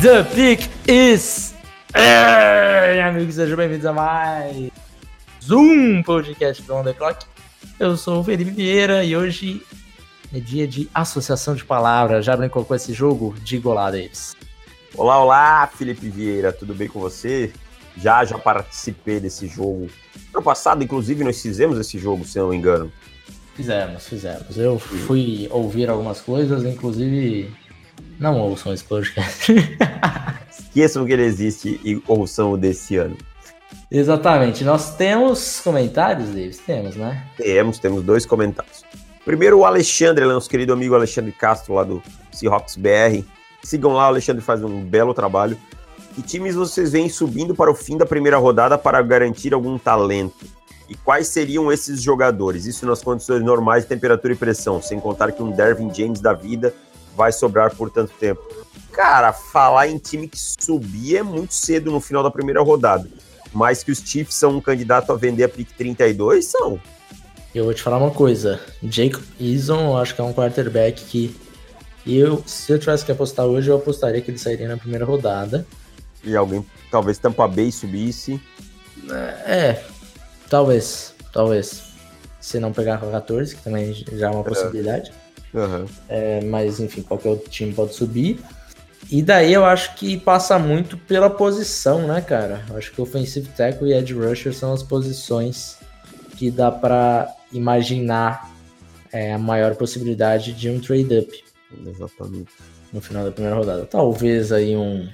The 0.00 0.24
bem-vindos 3.60 3.84
a 3.84 3.92
mais 3.92 4.70
um 5.50 6.02
podcast 6.02 6.62
do 6.62 6.74
On 6.74 6.82
The 6.82 6.94
Clock. 6.94 7.26
Eu 7.78 7.94
sou 7.94 8.20
o 8.20 8.24
Felipe 8.24 8.52
Vieira 8.52 9.04
e 9.04 9.14
hoje 9.14 9.60
é 10.34 10.40
dia 10.40 10.66
de 10.66 10.88
associação 10.94 11.54
de 11.54 11.62
palavras. 11.62 12.24
Já 12.24 12.34
brincou 12.34 12.64
com 12.64 12.74
esse 12.74 12.94
jogo? 12.94 13.34
Diga 13.44 13.68
olá, 13.68 13.90
Davis. 13.90 14.34
Olá, 14.96 15.22
olá, 15.22 15.66
Felipe 15.66 16.08
Vieira, 16.08 16.54
tudo 16.54 16.74
bem 16.74 16.88
com 16.88 16.98
você? 17.00 17.52
Já, 17.98 18.24
já 18.24 18.38
participei 18.38 19.20
desse 19.20 19.46
jogo. 19.46 19.90
No 20.32 20.42
passado, 20.42 20.82
inclusive, 20.82 21.22
nós 21.22 21.42
fizemos 21.42 21.78
esse 21.78 21.98
jogo, 21.98 22.24
se 22.24 22.38
não 22.38 22.48
me 22.48 22.56
engano. 22.56 22.90
Fizemos, 23.54 24.08
fizemos. 24.08 24.56
Eu 24.56 24.78
fui 24.78 25.48
ouvir 25.50 25.90
algumas 25.90 26.22
coisas, 26.22 26.64
inclusive 26.64 27.52
não 28.18 28.40
ouçam 28.40 28.72
esse 28.72 28.84
podcast. 28.84 29.52
Esqueçam 30.48 31.04
que 31.04 31.12
ele 31.12 31.24
existe 31.24 31.78
e 31.84 32.02
ouçam 32.08 32.52
o 32.52 32.56
desse 32.56 32.96
ano. 32.96 33.18
Exatamente. 33.90 34.62
Nós 34.62 34.94
temos 34.94 35.60
comentários, 35.60 36.28
Davis? 36.28 36.58
Temos, 36.58 36.94
né? 36.94 37.26
Temos, 37.36 37.78
temos 37.78 38.02
dois 38.04 38.24
comentários. 38.24 38.84
Primeiro, 39.24 39.58
o 39.58 39.64
Alexandre, 39.64 40.24
nosso 40.24 40.48
querido 40.48 40.72
amigo 40.72 40.94
Alexandre 40.94 41.32
Castro, 41.32 41.74
lá 41.74 41.82
do 41.82 42.02
Seahawks 42.30 42.76
BR. 42.76 43.24
Sigam 43.62 43.92
lá, 43.92 44.04
o 44.04 44.08
Alexandre 44.08 44.42
faz 44.42 44.62
um 44.62 44.82
belo 44.82 45.12
trabalho. 45.12 45.58
Que 46.14 46.22
times 46.22 46.54
vocês 46.54 46.92
veem 46.92 47.08
subindo 47.08 47.54
para 47.54 47.70
o 47.70 47.74
fim 47.74 47.96
da 47.96 48.06
primeira 48.06 48.38
rodada 48.38 48.78
para 48.78 49.02
garantir 49.02 49.52
algum 49.52 49.76
talento? 49.76 50.46
E 50.88 50.94
quais 50.94 51.28
seriam 51.28 51.70
esses 51.70 52.02
jogadores? 52.02 52.66
Isso 52.66 52.86
nas 52.86 53.02
condições 53.02 53.42
normais 53.42 53.84
temperatura 53.84 54.32
e 54.32 54.36
pressão, 54.36 54.82
sem 54.82 54.98
contar 54.98 55.30
que 55.32 55.42
um 55.42 55.50
Dervin 55.50 55.92
James 55.92 56.20
da 56.20 56.32
vida 56.32 56.74
vai 57.16 57.30
sobrar 57.30 57.74
por 57.74 57.90
tanto 57.90 58.12
tempo. 58.18 58.42
Cara, 58.90 59.32
falar 59.32 59.86
em 59.86 59.98
time 59.98 60.26
que 60.26 60.38
subir 60.38 61.18
é 61.18 61.22
muito 61.22 61.54
cedo 61.54 61.92
no 61.92 62.00
final 62.00 62.22
da 62.22 62.30
primeira 62.30 62.60
rodada. 62.60 63.08
Mas 63.52 63.82
que 63.82 63.90
os 63.90 63.98
Chiefs 63.98 64.36
são 64.36 64.56
um 64.56 64.60
candidato 64.60 65.12
a 65.12 65.16
vender 65.16 65.44
a 65.44 65.48
pick 65.48 65.70
32, 65.76 66.46
são. 66.46 66.80
Eu 67.54 67.64
vou 67.64 67.74
te 67.74 67.82
falar 67.82 67.98
uma 67.98 68.12
coisa. 68.12 68.60
Jake 68.82 69.18
Eason, 69.40 69.80
eu 69.80 69.96
acho 69.96 70.14
que 70.14 70.20
é 70.20 70.24
um 70.24 70.32
quarterback 70.32 71.04
que 71.04 71.36
eu, 72.06 72.42
se 72.46 72.72
eu 72.72 72.78
tivesse 72.78 73.04
que 73.04 73.12
apostar 73.12 73.46
hoje, 73.46 73.68
eu 73.68 73.76
apostaria 73.76 74.20
que 74.20 74.30
ele 74.30 74.38
sairia 74.38 74.68
na 74.68 74.76
primeira 74.76 75.04
rodada. 75.04 75.66
E 76.22 76.36
alguém, 76.36 76.64
talvez 76.90 77.18
Tampa 77.18 77.48
Bay 77.48 77.72
subisse. 77.72 78.40
É, 79.44 79.82
talvez, 80.48 81.14
talvez. 81.32 81.90
Se 82.40 82.58
não 82.58 82.72
pegar 82.72 82.98
com 82.98 83.10
14, 83.10 83.56
que 83.56 83.62
também 83.62 83.92
já 84.12 84.28
é 84.28 84.30
uma 84.30 84.44
possibilidade. 84.44 85.12
Uhum. 85.52 85.86
É, 86.08 86.40
mas 86.44 86.80
enfim, 86.80 87.02
qualquer 87.02 87.30
outro 87.30 87.50
time 87.50 87.72
pode 87.72 87.94
subir. 87.94 88.40
E 89.10 89.22
daí 89.22 89.52
eu 89.52 89.64
acho 89.64 89.96
que 89.96 90.16
passa 90.16 90.58
muito 90.58 90.96
pela 90.96 91.28
posição, 91.28 92.06
né, 92.06 92.20
cara? 92.20 92.64
Eu 92.68 92.76
acho 92.76 92.92
que 92.92 93.00
offensive 93.00 93.48
tackle 93.48 93.90
e 93.90 93.92
edge 93.92 94.14
rusher 94.14 94.54
são 94.54 94.72
as 94.72 94.84
posições 94.84 95.78
que 96.36 96.50
dá 96.50 96.70
para 96.70 97.28
imaginar 97.52 98.48
é, 99.12 99.32
a 99.32 99.38
maior 99.38 99.74
possibilidade 99.74 100.52
de 100.52 100.70
um 100.70 100.78
trade 100.78 101.18
up. 101.18 101.44
Exatamente. 101.86 102.52
No 102.92 103.00
final 103.00 103.24
da 103.24 103.32
primeira 103.32 103.56
rodada. 103.56 103.84
Talvez 103.84 104.52
aí 104.52 104.76
um 104.76 105.08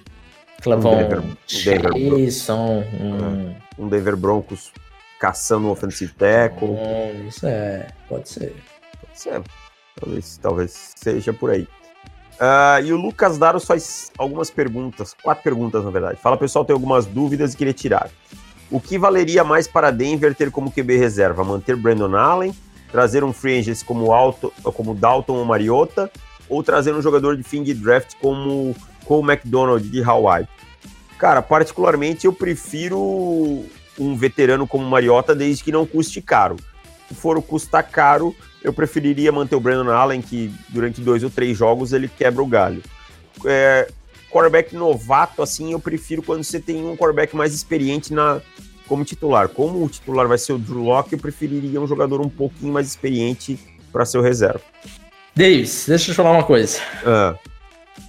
Clavon 0.63 0.95
um 0.95 0.99
Denver, 0.99 1.21
um 1.21 1.37
Denver, 1.65 1.93
um, 3.01 3.55
um 3.79 3.89
Denver 3.89 4.17
Broncos 4.17 4.73
caçando 5.19 5.69
um 5.69 5.71
offensive 5.71 6.13
tackle. 6.13 6.69
Um, 6.69 7.29
isso 7.29 7.47
é, 7.47 7.89
pode 8.09 8.29
ser. 8.29 8.55
Pode 9.01 9.21
ser. 9.21 9.43
Talvez, 9.99 10.39
talvez 10.39 10.93
seja 10.97 11.33
por 11.33 11.51
aí. 11.51 11.67
Uh, 12.37 12.85
e 12.85 12.93
o 12.93 12.97
Lucas 12.97 13.39
Daros 13.39 13.65
faz 13.65 14.13
algumas 14.19 14.51
perguntas, 14.51 15.15
quatro 15.23 15.43
perguntas 15.43 15.85
na 15.85 15.91
verdade. 15.91 16.19
Fala 16.23 16.37
pessoal, 16.37 16.65
tem 16.65 16.75
algumas 16.75 17.07
dúvidas 17.07 17.55
e 17.55 17.57
queria 17.57 17.73
tirar. 17.73 18.11
O 18.71 18.81
que 18.81 18.99
valeria 18.99 19.43
mais 19.43 19.67
para 19.67 19.91
Denver 19.91 20.35
ter 20.35 20.51
como 20.51 20.71
QB 20.71 20.99
reserva? 20.99 21.45
Manter 21.45 21.77
Brandon 21.77 22.15
Allen, 22.15 22.55
trazer 22.91 23.25
um 23.25 23.33
free 23.33 23.61
agent 23.61 23.85
como, 23.85 24.13
Alto, 24.13 24.53
como 24.63 24.95
Dalton 24.95 25.35
ou 25.35 25.45
Mariota, 25.45 26.11
ou 26.49 26.63
trazer 26.63 26.95
um 26.95 27.01
jogador 27.01 27.37
de 27.37 27.43
fim 27.43 27.63
de 27.63 27.73
draft 27.73 28.15
como 28.21 28.75
Cole 29.05 29.31
McDonald 29.31 29.89
de 29.89 30.03
Hawaii? 30.03 30.47
Cara, 31.19 31.41
particularmente 31.41 32.27
eu 32.27 32.33
prefiro 32.33 33.65
um 33.99 34.15
veterano 34.15 34.67
como 34.67 34.85
Mariota 34.85 35.35
desde 35.35 35.65
que 35.65 35.73
não 35.73 35.87
custe 35.87 36.21
caro. 36.21 36.57
Se 37.09 37.15
for 37.15 37.41
custar 37.43 37.89
caro, 37.89 38.35
eu 38.63 38.73
preferiria 38.73 39.31
manter 39.31 39.57
o 39.57 39.61
Brandon 39.61 39.91
Allen, 39.91 40.21
que 40.21 40.53
durante 40.69 41.01
dois 41.01 41.23
ou 41.23 41.31
três 41.31 41.57
jogos 41.57 41.93
ele 41.93 42.09
quebra 42.09 42.43
o 42.43 42.47
galho. 42.47 42.83
É, 43.45 43.89
quarterback 44.31 44.75
novato, 44.75 45.43
assim, 45.43 45.73
eu 45.73 45.81
prefiro 45.81 46.23
quando 46.23 46.43
você 46.43 46.59
tem 46.59 46.85
um 46.85 46.97
quarterback 46.97 47.35
mais 47.37 47.55
experiente 47.55 48.13
na, 48.13 48.41
como 48.89 49.05
titular. 49.05 49.49
Como 49.49 49.85
o 49.85 49.89
titular 49.89 50.27
vai 50.27 50.39
ser 50.39 50.53
o 50.53 50.59
Drew 50.59 50.83
Locke, 50.83 51.13
eu 51.13 51.19
preferiria 51.19 51.81
um 51.81 51.87
jogador 51.87 52.21
um 52.21 52.29
pouquinho 52.29 52.73
mais 52.73 52.87
experiente 52.87 53.59
para 53.93 54.05
ser 54.05 54.19
o 54.19 54.23
reserva. 54.23 54.61
Davis, 55.35 55.85
deixa 55.87 56.11
eu 56.11 56.15
te 56.15 56.17
falar 56.17 56.33
uma 56.33 56.45
coisa. 56.45 56.81
Ah. 57.05 57.37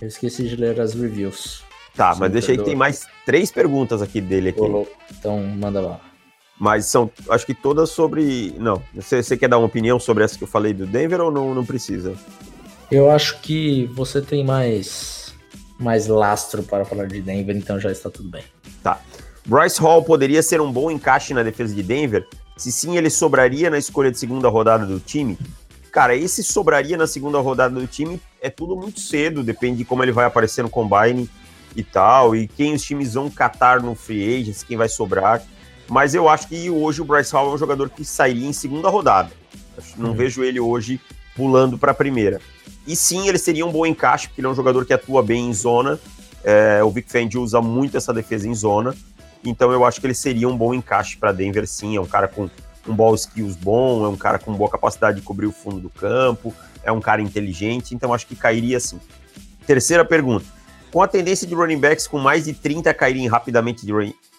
Eu 0.02 0.08
esqueci 0.08 0.48
de 0.48 0.56
ler 0.56 0.80
as 0.80 0.94
reviews. 0.94 1.64
Tá, 1.96 2.16
mas 2.16 2.32
deixa 2.32 2.52
aí 2.52 2.58
que 2.58 2.64
tem 2.64 2.76
mais 2.76 3.08
três 3.26 3.52
perguntas 3.52 4.02
aqui 4.02 4.22
dele 4.22 4.50
aqui. 4.50 4.62
Então, 5.12 5.40
manda 5.40 5.82
lá. 5.82 6.00
Mas 6.60 6.88
são, 6.88 7.12
acho 7.30 7.46
que 7.46 7.54
todas 7.54 7.90
sobre. 7.92 8.54
Não, 8.58 8.82
você, 8.94 9.22
você 9.22 9.38
quer 9.38 9.48
dar 9.48 9.58
uma 9.58 9.68
opinião 9.68 10.00
sobre 10.00 10.24
essa 10.24 10.38
que 10.38 10.44
eu 10.44 10.48
falei 10.48 10.74
do 10.74 10.88
Denver 10.88 11.22
ou 11.22 11.32
não, 11.32 11.54
não 11.54 11.66
precisa? 11.66 12.16
Eu 12.90 13.12
acho 13.12 13.40
que 13.42 13.86
você 13.94 14.22
tem 14.22 14.44
mais, 14.44 15.36
mais 15.80 16.08
lastro 16.08 16.64
para 16.64 16.86
falar 16.86 17.06
de 17.06 17.22
Denver, 17.22 17.56
então 17.56 17.80
já 17.80 17.92
está 17.92 18.10
tudo 18.10 18.30
bem. 18.30 18.44
Tá. 18.82 19.00
Bryce 19.46 19.80
Hall 19.80 20.04
poderia 20.04 20.42
ser 20.42 20.60
um 20.60 20.72
bom 20.72 20.90
encaixe 20.90 21.34
na 21.34 21.44
defesa 21.44 21.76
de 21.76 21.84
Denver? 21.84 22.28
Se 22.58 22.72
sim, 22.72 22.98
ele 22.98 23.10
sobraria 23.10 23.70
na 23.70 23.78
escolha 23.78 24.12
de 24.12 24.18
segunda 24.18 24.50
rodada 24.50 24.86
do 24.86 25.00
time? 25.00 25.38
Cara, 25.92 26.16
esse 26.16 26.44
sobraria 26.44 26.98
na 26.98 27.08
segunda 27.08 27.40
rodada 27.40 27.80
do 27.80 27.88
time 27.88 28.20
é 28.42 28.50
tudo 28.50 28.76
muito 28.76 29.00
cedo, 29.00 29.44
depende 29.44 29.78
de 29.78 29.86
como 29.86 30.04
ele 30.04 30.12
vai 30.12 30.26
aparecer 30.26 30.64
no 30.64 30.70
combine 30.70 31.30
e 31.76 31.84
tal, 31.84 32.36
e 32.36 32.48
quem 32.48 32.74
os 32.74 32.84
times 32.84 33.14
vão 33.14 33.30
catar 33.30 33.82
no 33.82 33.96
free 33.96 34.42
agents, 34.42 34.64
quem 34.64 34.76
vai 34.76 34.90
sobrar. 34.90 35.42
Mas 35.90 36.14
eu 36.14 36.28
acho 36.28 36.48
que 36.48 36.70
hoje 36.70 37.02
o 37.02 37.06
Bryce 37.06 37.32
Hall 37.34 37.52
é 37.52 37.54
um 37.56 37.58
jogador 37.58 37.90
que 37.90 38.04
sairia 38.04 38.48
em 38.48 38.54
segunda 38.54 38.90
rodada. 38.90 39.32
Não 39.96 40.10
uhum. 40.10 40.16
vejo 40.16 40.44
ele 40.44 40.60
hoje 40.60 41.00
pulando 41.36 41.78
para 41.78 41.92
a 41.92 41.96
primeira. 41.96 42.42
E 42.86 42.96
sim, 42.96 43.28
ele 43.28 43.38
seria 43.38 43.66
um 43.66 43.72
bom 43.72 43.86
encaixe, 43.86 44.28
porque 44.28 44.42
ele 44.42 44.48
é 44.48 44.50
um 44.50 44.56
jogador 44.56 44.86
que 44.86 44.94
atua 44.94 45.22
bem 45.22 45.50
em 45.50 45.54
zona. 45.54 46.00
É, 46.44 46.84
o 46.84 46.90
Vic 46.90 47.12
Fendi 47.12 47.38
usa 47.38 47.62
muito 47.62 47.98
essa 47.98 48.14
defesa 48.14 48.48
em 48.48 48.56
zona. 48.56 48.96
Então 49.44 49.72
eu 49.72 49.86
acho 49.86 50.02
que 50.02 50.08
ele 50.08 50.14
seria 50.14 50.48
um 50.50 50.58
bom 50.58 50.74
encaixe 50.74 51.16
para 51.18 51.32
Denver, 51.32 51.68
sim. 51.68 51.96
É 51.96 52.02
um 52.02 52.06
cara 52.06 52.28
com 52.28 52.50
um 52.88 52.96
ball 52.96 53.14
skills 53.16 53.56
bom, 53.56 54.06
é 54.06 54.08
um 54.08 54.16
cara 54.16 54.40
com 54.40 54.54
boa 54.54 54.70
capacidade 54.70 55.18
de 55.18 55.24
cobrir 55.24 55.46
o 55.46 55.52
fundo 55.52 55.80
do 55.80 55.90
campo, 55.90 56.54
é 56.84 56.92
um 56.92 57.02
cara 57.02 57.22
inteligente, 57.22 57.94
então 57.94 58.14
acho 58.14 58.26
que 58.26 58.36
cairia 58.36 58.80
sim. 58.80 59.00
Terceira 59.66 60.06
pergunta. 60.06 60.46
Com 60.92 61.02
a 61.02 61.08
tendência 61.08 61.46
de 61.46 61.54
running 61.54 61.80
backs 61.80 62.08
com 62.08 62.18
mais 62.18 62.46
de 62.46 62.54
30 62.54 62.94
caírem 62.94 63.28
rapidamente 63.28 63.86
de, 63.86 63.92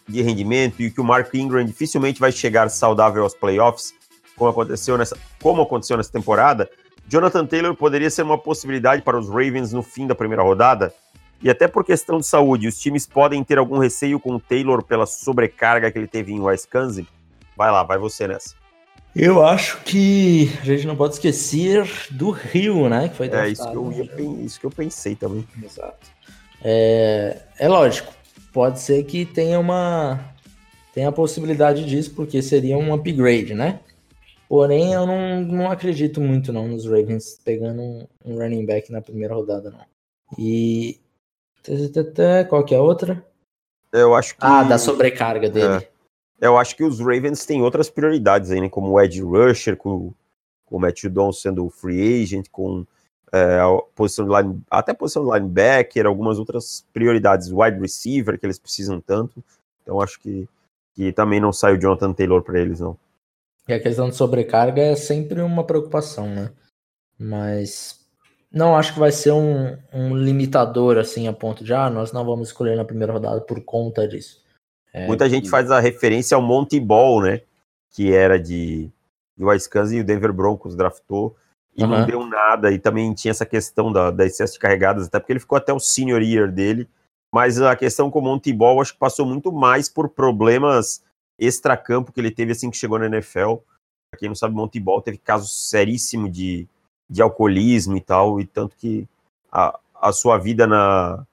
de 0.09 0.23
rendimento 0.23 0.81
e 0.81 0.91
que 0.91 1.01
o 1.01 1.05
Mark 1.05 1.33
Ingram 1.35 1.65
dificilmente 1.65 2.19
vai 2.19 2.33
chegar 2.33 2.69
saudável 2.71 3.23
aos 3.23 3.35
playoffs, 3.35 3.95
como 4.37 4.51
aconteceu 4.51 4.97
nessa, 4.97 5.17
como 5.43 5.63
aconteceu 5.63 5.97
nessa 5.97 6.13
temporada, 6.13 6.71
Jonathan 7.09 7.47
Taylor 7.47 7.75
poderia 7.75 8.11
ser 8.11 8.23
uma 8.23 8.39
possibilidade 8.39 9.03
para 9.03 9.19
os 9.19 9.29
Ravens 9.29 9.73
no 9.73 9.83
fim 9.83 10.07
da 10.07 10.15
primeira 10.15 10.43
rodada? 10.43 10.93
E 11.43 11.49
até 11.49 11.69
por 11.69 11.85
questão 11.85 12.19
de 12.19 12.27
saúde, 12.27 12.67
os 12.67 12.79
times 12.79 13.07
podem 13.07 13.43
ter 13.45 13.59
algum 13.59 13.79
receio 13.79 14.19
com 14.19 14.35
o 14.35 14.41
Taylor 14.41 14.83
pela 14.83 15.07
sobrecarga 15.07 15.91
que 15.91 15.99
ele 15.99 16.07
teve 16.07 16.33
em 16.33 16.41
Wisconsin? 16.41 17.07
Vai 17.57 17.71
lá, 17.71 17.83
vai 17.83 17.97
você 17.97 18.27
nessa. 18.27 18.55
Eu 19.17 19.45
acho 19.45 19.79
que 19.79 20.53
a 20.61 20.65
gente 20.65 20.87
não 20.87 20.95
pode 20.95 21.15
esquecer 21.15 21.89
do 22.11 22.31
Rio, 22.31 22.89
né? 22.89 23.09
Que 23.09 23.17
foi 23.17 23.29
é 23.29 23.49
isso 23.49 23.69
que, 23.69 23.77
eu 23.77 23.93
ia, 23.93 24.45
isso 24.45 24.61
que 24.61 24.67
eu 24.67 24.71
pensei 24.71 25.15
também. 25.15 25.47
Exato. 25.63 26.07
É, 26.63 27.41
é 27.59 27.69
lógico, 27.69 28.13
pode 28.59 28.81
ser 28.81 29.05
que 29.05 29.25
tenha 29.25 29.61
uma 29.61 30.35
tenha 30.93 31.11
a 31.11 31.13
possibilidade 31.13 31.85
disso, 31.85 32.13
porque 32.13 32.43
seria 32.43 32.77
um 32.77 32.93
upgrade, 32.93 33.55
né? 33.55 33.79
Porém, 34.49 34.93
eu 34.93 35.07
não, 35.07 35.43
não 35.43 35.71
acredito 35.71 36.21
muito 36.21 36.53
não 36.53 36.67
nos 36.67 36.85
Ravens 36.85 37.41
pegando 37.45 37.81
um, 37.81 38.07
um 38.25 38.37
running 38.37 38.67
back 38.67 38.91
na 38.91 39.01
primeira 39.01 39.33
rodada, 39.33 39.71
não. 39.71 39.85
E 40.37 40.99
qual 42.49 42.65
que 42.65 42.75
é 42.75 42.79
a 42.79 42.83
outra? 42.83 43.25
Eu 43.93 44.13
acho 44.17 44.35
que. 44.35 44.41
Ah, 44.41 44.65
da 44.65 44.77
sobrecarga 44.77 45.49
dele. 45.49 45.85
É. 45.85 45.89
Eu 46.41 46.59
acho 46.59 46.75
que 46.75 46.83
os 46.83 46.99
Ravens 46.99 47.47
têm 47.47 47.63
outras 47.63 47.89
prioridades 47.89 48.51
aí, 48.51 48.61
né? 48.61 48.69
Como 48.69 48.91
o 48.91 49.01
Ed 49.01 49.21
Rusher, 49.23 49.77
com, 49.77 50.13
com 50.67 50.77
o 50.77 50.81
Matt 50.81 51.03
Judon 51.03 51.33
sendo 51.33 51.71
free 51.71 52.25
agent, 52.25 52.47
com 52.51 52.85
é, 53.33 53.61
a 53.61 53.69
posição 53.95 54.27
de 54.27 54.35
line, 54.35 54.63
até 54.71 54.95
posição 54.95 55.25
de 55.25 55.33
linebacker, 55.33 56.07
algumas 56.07 56.39
outras 56.39 56.87
prioridades, 56.93 57.51
wide 57.51 57.79
receiver, 57.79 58.39
que 58.39 58.47
eles 58.47 58.59
precisam 58.59 59.01
tanto. 59.01 59.43
Então 59.83 60.01
acho 60.01 60.21
que, 60.21 60.49
que 60.95 61.13
também 61.13 61.41
não 61.41 61.53
sai 61.53 61.75
o 61.75 61.81
Jonathan 61.81 62.13
Taylor 62.13 62.43
para 62.43 62.61
eles, 62.61 62.81
não. 62.81 62.97
E 63.69 63.73
a 63.73 63.81
questão 63.81 64.09
de 64.09 64.17
sobrecarga 64.17 64.81
é 64.81 64.97
sempre 64.97 65.43
uma 65.43 65.65
preocupação, 65.65 66.27
né? 66.27 66.51
Mas 67.19 68.01
não 68.51 68.75
acho 68.75 68.95
que 68.95 68.99
vai 68.99 69.13
ser 69.13 69.33
um, 69.33 69.77
um 69.93 70.17
limitador 70.17 70.97
assim 70.97 71.29
a 71.29 71.33
ponto 71.33 71.63
de 71.63 71.75
ah, 71.75 71.91
nós 71.91 72.13
não 72.13 72.25
vamos 72.25 72.49
escolher 72.49 72.77
na 72.77 72.85
primeira 72.85 73.13
rodada 73.13 73.41
por 73.43 73.63
conta 73.63 74.09
disso. 74.09 74.43
É, 74.93 75.07
Muita 75.07 75.29
gente 75.29 75.51
faz 75.51 75.71
a 75.71 75.81
referência 75.81 76.35
ao 76.35 76.43
Monty 76.43 76.81
Ball, 76.81 77.23
né? 77.23 77.43
Que 77.91 78.13
era 78.13 78.39
de, 78.39 78.91
de 79.37 79.45
Wisconsin 79.45 79.97
e 79.97 80.01
o 80.01 80.05
Denver 80.05 80.33
Broncos 80.33 80.75
draftou 80.75 81.37
e 81.79 81.85
uhum. 81.85 81.91
não 81.91 82.05
deu 82.05 82.27
nada. 82.27 82.73
E 82.73 82.79
também 82.79 83.15
tinha 83.15 83.31
essa 83.31 83.47
questão 83.47 83.93
da, 83.93 84.11
da 84.11 84.27
excesso 84.27 84.55
de 84.55 84.59
carregadas, 84.59 85.07
até 85.07 85.21
porque 85.21 85.33
ele 85.33 85.41
ficou 85.41 85.57
até 85.57 85.73
o 85.73 85.79
senior 85.79 86.21
year 86.21 86.51
dele. 86.51 86.89
Mas 87.33 87.61
a 87.61 87.77
questão 87.77 88.11
com 88.11 88.19
o 88.19 88.23
Monty 88.23 88.53
Ball 88.53 88.81
acho 88.81 88.95
que 88.95 88.99
passou 88.99 89.25
muito 89.25 89.53
mais 89.53 89.89
por 89.89 90.09
problemas 90.09 91.03
extracampo 91.39 92.11
que 92.11 92.21
ele 92.21 92.33
teve 92.33 92.53
assim 92.53 92.71
que 92.71 92.77
chegou 92.77 92.99
na 92.99 93.07
NFL. 93.07 93.57
Pra 94.11 94.19
quem 94.19 94.29
não 94.29 94.35
sabe, 94.35 94.55
Monty 94.55 94.81
Ball 94.81 95.01
teve 95.01 95.19
casos 95.19 95.71
seríssimos 95.71 96.33
de, 96.33 96.67
de 97.09 97.23
alcoolismo 97.23 97.97
e 97.97 98.01
tal, 98.01 98.41
e 98.41 98.47
tanto 98.47 98.75
que 98.77 99.07
a, 99.53 99.79
a 99.95 100.11
sua 100.11 100.39
vida 100.39 100.67
na, 100.67 101.25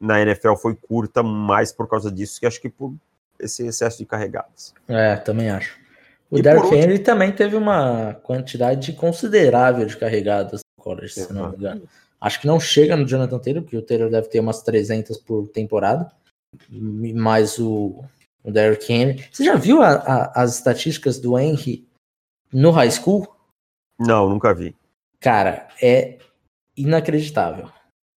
na 0.00 0.20
NFL 0.20 0.54
foi 0.54 0.74
curta 0.74 1.22
mais 1.22 1.70
por 1.70 1.86
causa 1.86 2.10
disso, 2.10 2.40
que 2.40 2.46
acho 2.46 2.60
que 2.60 2.70
por 2.70 2.94
esse 3.38 3.66
excesso 3.66 3.98
de 3.98 4.06
carregadas. 4.06 4.74
É, 4.88 5.16
também 5.16 5.50
acho. 5.50 5.78
O 6.30 6.42
Derrick 6.42 6.74
Henry 6.74 6.98
também 6.98 7.32
teve 7.32 7.56
uma 7.56 8.14
quantidade 8.14 8.92
considerável 8.92 9.86
de 9.86 9.96
carregadas 9.96 10.60
no 10.76 10.82
college, 10.82 11.14
se 11.14 11.32
não 11.32 11.50
me 11.50 11.56
engano. 11.56 11.88
Acho 12.20 12.40
que 12.40 12.46
não 12.46 12.58
chega 12.58 12.96
no 12.96 13.06
Jonathan 13.06 13.38
Taylor, 13.38 13.62
porque 13.62 13.76
o 13.76 13.82
Taylor 13.82 14.10
deve 14.10 14.28
ter 14.28 14.40
umas 14.40 14.62
300 14.62 15.18
por 15.18 15.48
temporada. 15.48 16.10
Mas 16.70 17.58
o, 17.58 18.02
o 18.42 18.50
Derrick 18.50 18.92
Henry. 18.92 19.24
Você 19.30 19.44
já 19.44 19.54
viu 19.54 19.82
a, 19.82 19.90
a, 19.90 20.42
as 20.42 20.56
estatísticas 20.56 21.18
do 21.18 21.38
Henry 21.38 21.86
no 22.52 22.70
high 22.70 22.90
school? 22.90 23.28
Não, 23.98 24.28
nunca 24.28 24.54
vi. 24.54 24.74
Cara, 25.20 25.68
é 25.80 26.18
inacreditável. 26.76 27.68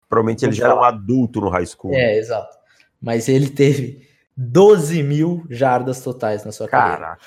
Provavelmente 0.09 0.45
ele 0.45 0.53
já 0.53 0.67
era 0.67 0.77
um 0.77 0.83
adulto 0.83 1.41
no 1.41 1.49
high 1.49 1.67
school. 1.67 1.93
É, 1.93 2.17
exato. 2.17 2.57
Mas 3.01 3.29
ele 3.29 3.51
teve 3.51 4.09
12 4.37 5.03
mil 5.03 5.45
jardas 5.51 6.01
totais 6.01 6.45
na 6.45 6.53
sua 6.53 6.69
Caraca. 6.69 7.01
carreira. 7.01 7.19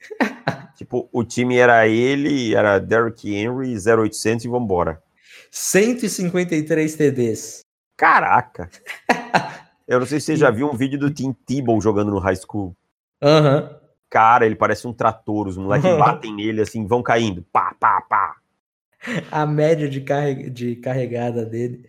tipo, 0.76 1.08
o 1.12 1.24
time 1.24 1.56
era 1.56 1.86
ele, 1.86 2.54
era 2.54 2.78
Derrick 2.78 3.34
Henry, 3.34 3.74
0800 3.76 4.44
e 4.44 4.48
vambora. 4.48 5.02
153 5.50 6.94
TDs. 6.94 7.60
Caraca! 7.96 8.68
Eu 9.86 10.00
não 10.00 10.06
sei 10.06 10.18
se 10.18 10.26
você 10.26 10.36
já 10.36 10.50
viu 10.50 10.68
um 10.68 10.76
vídeo 10.76 10.98
do 10.98 11.10
Tim 11.10 11.32
Tebow 11.32 11.80
jogando 11.80 12.10
no 12.10 12.18
high 12.18 12.36
school. 12.36 12.76
Aham. 13.22 13.62
Uhum. 13.62 13.86
Cara, 14.08 14.46
ele 14.46 14.54
parece 14.54 14.86
um 14.86 14.92
trator, 14.92 15.48
os 15.48 15.56
moleques 15.56 15.90
uhum. 15.90 15.98
batem 15.98 16.34
nele 16.34 16.60
assim, 16.60 16.86
vão 16.86 17.02
caindo. 17.02 17.44
Pá, 17.52 17.74
pá, 17.78 18.00
pá. 18.02 18.36
A 19.30 19.44
média 19.46 19.88
de, 19.88 20.00
carreg 20.00 20.48
de 20.50 20.76
carregada 20.76 21.44
dele 21.44 21.88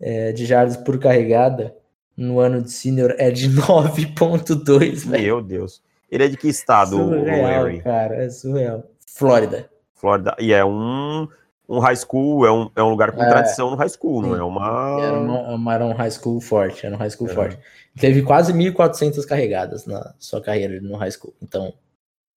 é, 0.00 0.32
de 0.32 0.44
jardas 0.44 0.76
por 0.76 0.98
carregada 0.98 1.74
no 2.16 2.40
ano 2.40 2.62
de 2.62 2.70
senior 2.70 3.14
é 3.18 3.30
de 3.30 3.48
9.2, 3.56 5.06
Meu 5.06 5.40
Deus. 5.40 5.82
Ele 6.12 6.24
é 6.24 6.28
de 6.28 6.36
que 6.36 6.46
estado, 6.46 6.96
surreal, 6.96 7.68
o 7.68 7.82
cara, 7.82 8.16
é 8.22 8.28
surreal. 8.28 8.84
Flórida. 9.06 9.70
Flórida. 9.94 10.36
E 10.38 10.52
é 10.52 10.62
um, 10.62 11.26
um 11.66 11.78
high 11.78 11.96
school, 11.96 12.44
é 12.44 12.52
um, 12.52 12.70
é 12.76 12.82
um 12.82 12.90
lugar 12.90 13.12
com 13.12 13.22
é, 13.22 13.28
tradição 13.30 13.70
no 13.70 13.76
high 13.76 13.88
school, 13.88 14.22
sim. 14.22 14.28
não 14.28 14.36
é 14.36 14.42
uma... 14.42 15.00
Era, 15.00 15.18
uma... 15.18 15.74
era 15.74 15.86
um 15.86 15.94
high 15.94 16.10
school 16.10 16.38
forte, 16.38 16.84
era 16.84 16.94
um 16.94 16.98
high 16.98 17.08
school 17.08 17.30
é. 17.30 17.34
forte. 17.34 17.58
Teve 17.98 18.20
quase 18.20 18.52
1.400 18.52 19.24
carregadas 19.24 19.86
na 19.86 20.12
sua 20.18 20.42
carreira 20.42 20.78
no 20.82 20.96
high 20.96 21.10
school, 21.10 21.32
então, 21.40 21.72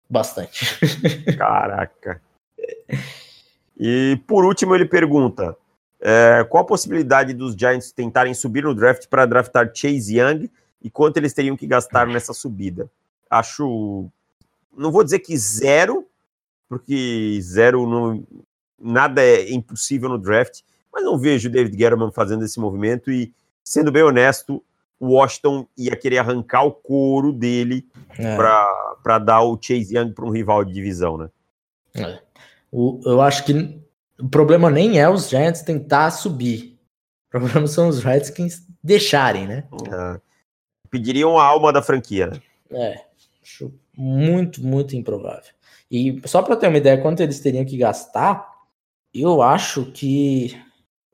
bastante. 0.10 0.80
Caraca. 1.38 2.22
E 3.78 4.18
por 4.26 4.46
último 4.46 4.74
ele 4.74 4.86
pergunta, 4.86 5.54
é, 6.00 6.46
qual 6.50 6.64
a 6.64 6.68
possibilidade 6.68 7.34
dos 7.34 7.54
Giants 7.56 7.92
tentarem 7.92 8.34
subir 8.34 8.64
no 8.64 8.74
draft 8.74 9.08
para 9.10 9.26
draftar 9.26 9.70
Chase 9.74 10.18
Young 10.18 10.50
e 10.82 10.90
quanto 10.90 11.18
eles 11.18 11.34
teriam 11.34 11.58
que 11.58 11.68
gastar 11.68 12.08
nessa 12.08 12.34
subida? 12.34 12.90
Acho. 13.40 14.10
Não 14.76 14.92
vou 14.92 15.04
dizer 15.04 15.20
que 15.20 15.38
zero, 15.38 16.06
porque 16.68 17.40
zero 17.42 17.88
não, 17.88 18.26
nada 18.80 19.22
é 19.24 19.52
impossível 19.52 20.10
no 20.10 20.18
draft, 20.18 20.62
mas 20.92 21.04
não 21.04 21.18
vejo 21.18 21.50
o 21.50 21.52
David 21.52 21.76
Guerrero 21.76 22.12
fazendo 22.12 22.44
esse 22.44 22.60
movimento 22.60 23.12
e, 23.12 23.34
sendo 23.64 23.92
bem 23.92 24.04
honesto, 24.04 24.64
o 25.00 25.14
Washington 25.14 25.68
ia 25.78 25.96
querer 25.96 26.20
arrancar 26.20 26.64
o 26.64 26.72
couro 26.72 27.34
dele 27.34 27.86
é. 28.18 28.36
para 28.36 29.20
dar 29.20 29.42
o 29.42 29.60
Chase 29.62 29.96
Young 29.96 30.14
para 30.14 30.26
um 30.26 30.32
rival 30.32 30.64
de 30.64 30.74
divisão, 30.74 31.18
né? 31.18 31.30
É. 31.96 32.20
O, 32.72 33.00
eu 33.06 33.22
acho 33.22 33.46
que 33.46 33.80
o 34.20 34.30
problema 34.30 34.70
nem 34.70 35.00
é 35.00 35.10
os 35.10 35.30
Giants 35.30 35.62
tentar 35.62 36.12
subir. 36.12 36.78
O 37.28 37.40
problema 37.40 37.68
são 37.68 37.88
os 37.90 38.04
Redskins 38.04 38.66
deixarem, 38.84 39.48
né? 39.48 39.64
É. 39.92 40.20
Pediriam 40.90 41.38
a 41.38 41.44
alma 41.44 41.74
da 41.74 41.82
franquia, 41.82 42.28
né? 42.28 42.42
É, 42.72 43.05
acho 43.46 43.72
muito, 43.96 44.66
muito 44.66 44.96
improvável. 44.96 45.54
E 45.90 46.20
só 46.26 46.42
para 46.42 46.56
ter 46.56 46.68
uma 46.68 46.78
ideia 46.78 47.00
quanto 47.00 47.22
eles 47.22 47.40
teriam 47.40 47.64
que 47.64 47.78
gastar, 47.78 48.50
eu 49.14 49.42
acho 49.42 49.92
que 49.92 50.60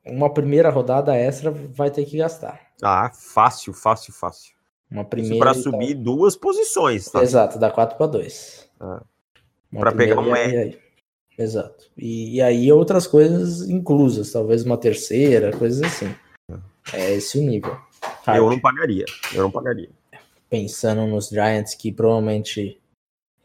uma 0.06 0.34
primeira 0.34 0.70
rodada 0.70 1.16
extra 1.16 1.52
vai 1.52 1.92
ter 1.92 2.06
que 2.06 2.18
gastar. 2.18 2.60
Ah, 2.82 3.12
fácil, 3.14 3.74
fácil, 3.74 4.14
fácil. 4.14 4.56
Uma 4.90 5.06
primeira 5.06 5.40
para 5.40 5.54
subir 5.54 5.94
duas 5.94 6.36
posições, 6.36 7.10
tá? 7.10 7.22
Exato, 7.22 7.60
dá 7.60 7.70
4 7.70 7.98
para 7.98 8.08
2. 8.08 8.70
Ah. 8.80 9.04
Para 9.72 9.92
pegar 9.92 10.20
um 10.20 10.36
R. 10.36 10.78
Exato. 11.38 11.90
E, 11.98 12.36
e, 12.36 12.42
aí 12.42 12.72
outras 12.72 13.08
coisas 13.08 13.70
inclusas, 13.70 14.32
talvez 14.32 14.64
uma 14.64 14.78
terceira, 14.78 15.56
coisas 15.56 15.82
assim. 15.82 16.14
É 16.94 17.14
esse 17.14 17.40
o 17.40 17.42
nível. 17.42 17.78
Sabe? 18.26 18.40
Eu 18.40 18.50
não 18.50 18.60
pagaria. 18.60 19.06
Eu 19.34 19.44
não 19.44 19.52
pagaria. 19.52 19.90
Pensando 20.52 21.08
nos 21.08 21.30
Giants 21.30 21.74
que 21.74 21.94
provavelmente 21.94 22.82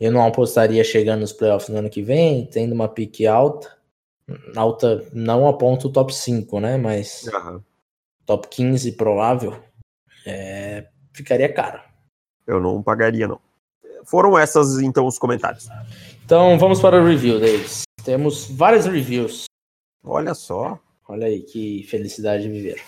eu 0.00 0.10
não 0.10 0.26
apostaria 0.26 0.82
chegando 0.82 1.20
nos 1.20 1.32
playoffs 1.32 1.68
no 1.68 1.78
ano 1.78 1.88
que 1.88 2.02
vem, 2.02 2.44
tendo 2.46 2.74
uma 2.74 2.88
pique 2.88 3.26
alta. 3.26 3.74
Alta 4.56 5.06
não 5.12 5.46
aponta 5.46 5.86
o 5.86 5.92
top 5.92 6.12
5, 6.12 6.58
né? 6.58 6.76
Mas 6.76 7.22
uhum. 7.32 7.62
top 8.26 8.48
15 8.48 8.92
provável. 8.92 9.56
É, 10.26 10.88
ficaria 11.12 11.50
caro. 11.52 11.80
Eu 12.44 12.60
não 12.60 12.82
pagaria, 12.82 13.28
não. 13.28 13.40
Foram 14.04 14.36
essas, 14.36 14.80
então, 14.80 15.06
os 15.06 15.18
comentários. 15.18 15.68
Então, 16.24 16.58
vamos 16.58 16.80
para 16.80 17.00
o 17.00 17.06
review, 17.06 17.40
Davis. 17.40 17.82
Temos 18.04 18.48
várias 18.50 18.84
reviews. 18.84 19.44
Olha 20.04 20.34
só. 20.34 20.78
Olha 21.08 21.26
aí, 21.28 21.42
que 21.42 21.84
felicidade 21.84 22.42
de 22.42 22.48
viver. 22.48 22.82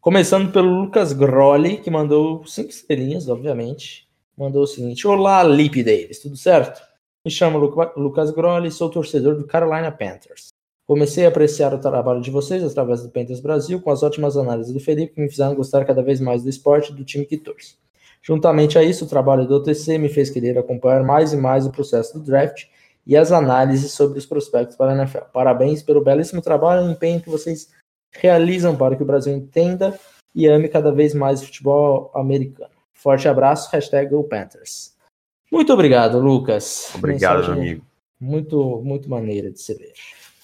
Começando 0.00 0.50
pelo 0.50 0.80
Lucas 0.80 1.12
Grolli, 1.12 1.76
que 1.76 1.90
mandou 1.90 2.42
cinco 2.46 2.70
estrelinhas, 2.70 3.28
obviamente. 3.28 4.08
Mandou 4.34 4.62
o 4.62 4.66
seguinte: 4.66 5.06
Olá, 5.06 5.42
Lip 5.42 5.82
Davis, 5.82 6.20
tudo 6.20 6.38
certo? 6.38 6.80
Me 7.22 7.30
chamo 7.30 7.58
Lucas 7.58 8.30
Grolli 8.30 8.70
sou 8.70 8.88
torcedor 8.88 9.34
do 9.36 9.46
Carolina 9.46 9.92
Panthers. 9.92 10.48
Comecei 10.86 11.26
a 11.26 11.28
apreciar 11.28 11.74
o 11.74 11.78
trabalho 11.78 12.22
de 12.22 12.30
vocês 12.30 12.64
através 12.64 13.02
do 13.02 13.10
Panthers 13.10 13.40
Brasil, 13.40 13.78
com 13.78 13.90
as 13.90 14.02
ótimas 14.02 14.38
análises 14.38 14.72
do 14.72 14.80
Felipe, 14.80 15.16
que 15.16 15.20
me 15.20 15.28
fizeram 15.28 15.54
gostar 15.54 15.84
cada 15.84 16.02
vez 16.02 16.18
mais 16.18 16.42
do 16.42 16.48
esporte 16.48 16.92
e 16.92 16.94
do 16.94 17.04
time 17.04 17.26
que 17.26 17.36
torce. 17.36 17.74
Juntamente 18.22 18.78
a 18.78 18.82
isso, 18.82 19.04
o 19.04 19.08
trabalho 19.08 19.46
do 19.46 19.56
OTC 19.56 19.98
me 19.98 20.08
fez 20.08 20.30
querer 20.30 20.56
acompanhar 20.56 21.04
mais 21.04 21.34
e 21.34 21.36
mais 21.36 21.66
o 21.66 21.70
processo 21.70 22.18
do 22.18 22.24
draft 22.24 22.64
e 23.06 23.18
as 23.18 23.32
análises 23.32 23.92
sobre 23.92 24.18
os 24.18 24.24
prospectos 24.24 24.76
para 24.76 24.92
a 24.92 24.96
NFL. 24.96 25.24
Parabéns 25.30 25.82
pelo 25.82 26.02
belíssimo 26.02 26.40
trabalho 26.40 26.88
e 26.88 26.90
empenho 26.90 27.20
que 27.20 27.28
vocês 27.28 27.68
realizam 28.12 28.76
para 28.76 28.96
que 28.96 29.02
o 29.02 29.06
Brasil 29.06 29.34
entenda 29.34 29.98
e 30.34 30.46
ame 30.46 30.68
cada 30.68 30.92
vez 30.92 31.14
mais 31.14 31.42
o 31.42 31.46
futebol 31.46 32.10
americano. 32.14 32.70
Forte 32.92 33.28
abraço, 33.28 33.70
hashtag 33.72 34.10
Panthers. 34.28 34.94
Muito 35.50 35.72
obrigado, 35.72 36.18
Lucas. 36.18 36.92
Obrigado, 36.94 37.38
Mensagem 37.38 37.62
amigo. 37.62 37.86
Muito, 38.20 38.82
muito 38.84 39.08
maneira 39.08 39.50
de 39.50 39.60
se 39.60 39.74
ler. 39.74 39.94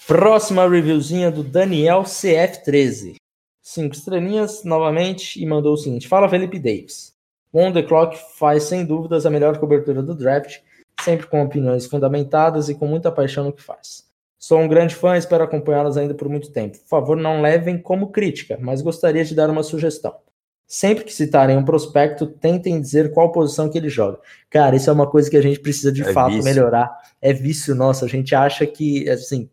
Próxima 0.07 0.67
reviewzinha 0.67 1.29
do 1.29 1.43
Daniel 1.43 2.03
CF13. 2.03 3.15
Cinco 3.61 3.93
estrelinhas 3.93 4.63
novamente 4.63 5.41
e 5.41 5.45
mandou 5.45 5.73
o 5.73 5.77
seguinte: 5.77 6.07
Fala 6.07 6.29
Felipe 6.29 6.57
Davis. 6.57 7.13
On 7.53 7.71
the 7.71 7.83
Clock 7.83 8.17
faz 8.35 8.63
sem 8.63 8.85
dúvidas 8.85 9.25
a 9.25 9.29
melhor 9.29 9.57
cobertura 9.57 10.01
do 10.01 10.15
draft, 10.15 10.59
sempre 11.01 11.27
com 11.27 11.43
opiniões 11.43 11.85
fundamentadas 11.85 12.69
e 12.69 12.75
com 12.75 12.87
muita 12.87 13.11
paixão 13.11 13.43
no 13.43 13.53
que 13.53 13.61
faz. 13.61 14.06
Sou 14.47 14.59
um 14.59 14.67
grande 14.69 14.95
fã 14.95 15.15
e 15.15 15.19
espero 15.19 15.43
acompanhá-las 15.43 15.97
ainda 15.97 16.13
por 16.13 16.29
muito 16.29 16.53
tempo. 16.53 16.77
Por 16.79 16.87
favor, 16.87 17.17
não 17.17 17.41
levem 17.41 17.77
como 17.77 18.13
crítica, 18.13 18.57
mas 18.61 18.81
gostaria 18.81 19.25
de 19.25 19.35
dar 19.35 19.49
uma 19.49 19.61
sugestão. 19.61 20.15
Sempre 20.65 21.03
que 21.03 21.13
citarem 21.13 21.57
um 21.57 21.65
prospecto, 21.65 22.25
tentem 22.25 22.79
dizer 22.79 23.11
qual 23.11 23.33
posição 23.33 23.69
que 23.69 23.77
ele 23.77 23.89
joga. 23.89 24.21
Cara, 24.49 24.77
isso 24.77 24.89
é 24.89 24.93
uma 24.93 25.05
coisa 25.05 25.29
que 25.29 25.35
a 25.35 25.41
gente 25.41 25.59
precisa 25.59 25.91
de 25.91 26.01
é 26.01 26.13
fato 26.13 26.29
vício. 26.29 26.45
melhorar. 26.45 26.97
É 27.21 27.33
vício 27.33 27.75
nosso. 27.75 28.05
A 28.05 28.07
gente 28.07 28.33
acha 28.33 28.65
que, 28.65 29.09
assim, 29.09 29.49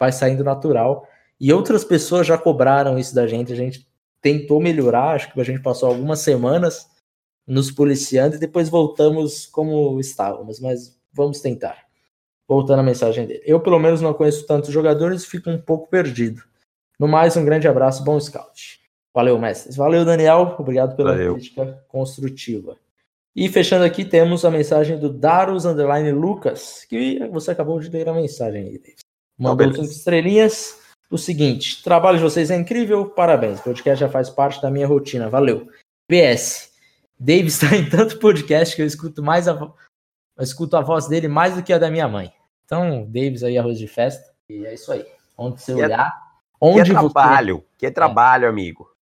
vai 0.00 0.12
saindo 0.12 0.42
natural. 0.42 1.06
E 1.38 1.52
outras 1.52 1.84
pessoas 1.84 2.26
já 2.26 2.38
cobraram 2.38 2.98
isso 2.98 3.14
da 3.14 3.26
gente. 3.26 3.52
A 3.52 3.56
gente 3.56 3.86
tentou 4.22 4.62
melhorar. 4.62 5.10
Acho 5.10 5.30
que 5.30 5.38
a 5.38 5.44
gente 5.44 5.60
passou 5.60 5.90
algumas 5.90 6.20
semanas 6.20 6.86
nos 7.46 7.70
policiando 7.70 8.36
e 8.36 8.38
depois 8.38 8.70
voltamos 8.70 9.44
como 9.44 10.00
estávamos. 10.00 10.58
Mas 10.58 10.98
vamos 11.12 11.38
tentar. 11.42 11.87
Voltando 12.48 12.80
à 12.80 12.82
mensagem 12.82 13.26
dele. 13.26 13.42
Eu, 13.44 13.60
pelo 13.60 13.78
menos, 13.78 14.00
não 14.00 14.14
conheço 14.14 14.46
tantos 14.46 14.70
jogadores 14.70 15.22
e 15.22 15.26
fico 15.26 15.50
um 15.50 15.58
pouco 15.58 15.88
perdido. 15.88 16.42
No 16.98 17.06
mais, 17.06 17.36
um 17.36 17.44
grande 17.44 17.68
abraço, 17.68 18.02
bom 18.02 18.18
scout. 18.18 18.80
Valeu, 19.14 19.38
mestres. 19.38 19.76
Valeu, 19.76 20.04
Daniel. 20.04 20.56
Obrigado 20.58 20.96
pela 20.96 21.12
Valeu. 21.12 21.34
crítica 21.34 21.84
construtiva. 21.88 22.76
E 23.36 23.48
fechando 23.48 23.84
aqui, 23.84 24.04
temos 24.04 24.44
a 24.44 24.50
mensagem 24.50 24.98
do 24.98 25.08
Darus 25.08 25.64
Underline 25.64 26.10
Lucas, 26.10 26.84
que 26.88 27.24
você 27.28 27.50
acabou 27.50 27.78
de 27.78 27.88
ler 27.88 28.08
a 28.08 28.14
mensagem 28.14 28.62
aí, 28.62 28.78
Davis. 28.78 29.00
Mandou 29.38 29.72
cinco 29.72 29.92
estrelinhas. 29.92 30.80
O 31.10 31.16
seguinte: 31.16 31.82
trabalho 31.82 32.18
de 32.18 32.24
vocês 32.24 32.50
é 32.50 32.56
incrível, 32.56 33.08
parabéns. 33.08 33.60
O 33.60 33.64
podcast 33.64 34.00
já 34.00 34.08
faz 34.08 34.28
parte 34.28 34.60
da 34.60 34.70
minha 34.70 34.86
rotina. 34.86 35.28
Valeu. 35.28 35.68
PS. 36.08 36.72
Davis 37.18 37.54
está 37.62 37.76
em 37.76 37.88
tanto 37.88 38.18
podcast 38.18 38.74
que 38.74 38.82
eu 38.82 38.86
escuto 38.86 39.22
mais 39.22 39.48
a, 39.48 39.52
eu 39.52 40.44
escuto 40.44 40.76
a 40.76 40.80
voz 40.80 41.08
dele 41.08 41.28
mais 41.28 41.54
do 41.54 41.62
que 41.62 41.72
a 41.72 41.78
da 41.78 41.90
minha 41.90 42.08
mãe. 42.08 42.32
Então, 42.68 43.06
Davis 43.06 43.42
aí, 43.42 43.56
arroz 43.56 43.78
de 43.78 43.88
festa. 43.88 44.30
E 44.46 44.66
é 44.66 44.74
isso 44.74 44.92
aí. 44.92 45.06
Onde 45.38 45.62
você 45.62 45.74
que 45.74 45.80
é 45.80 45.84
olhar. 45.86 46.08
É, 46.08 46.54
onde 46.60 46.90
que 46.90 46.90
é 46.90 47.00
trabalho, 47.00 47.56
você... 47.56 47.64
que 47.78 47.86
é 47.86 47.90
trabalho, 47.90 48.44
é. 48.44 48.48
amigo. 48.48 48.94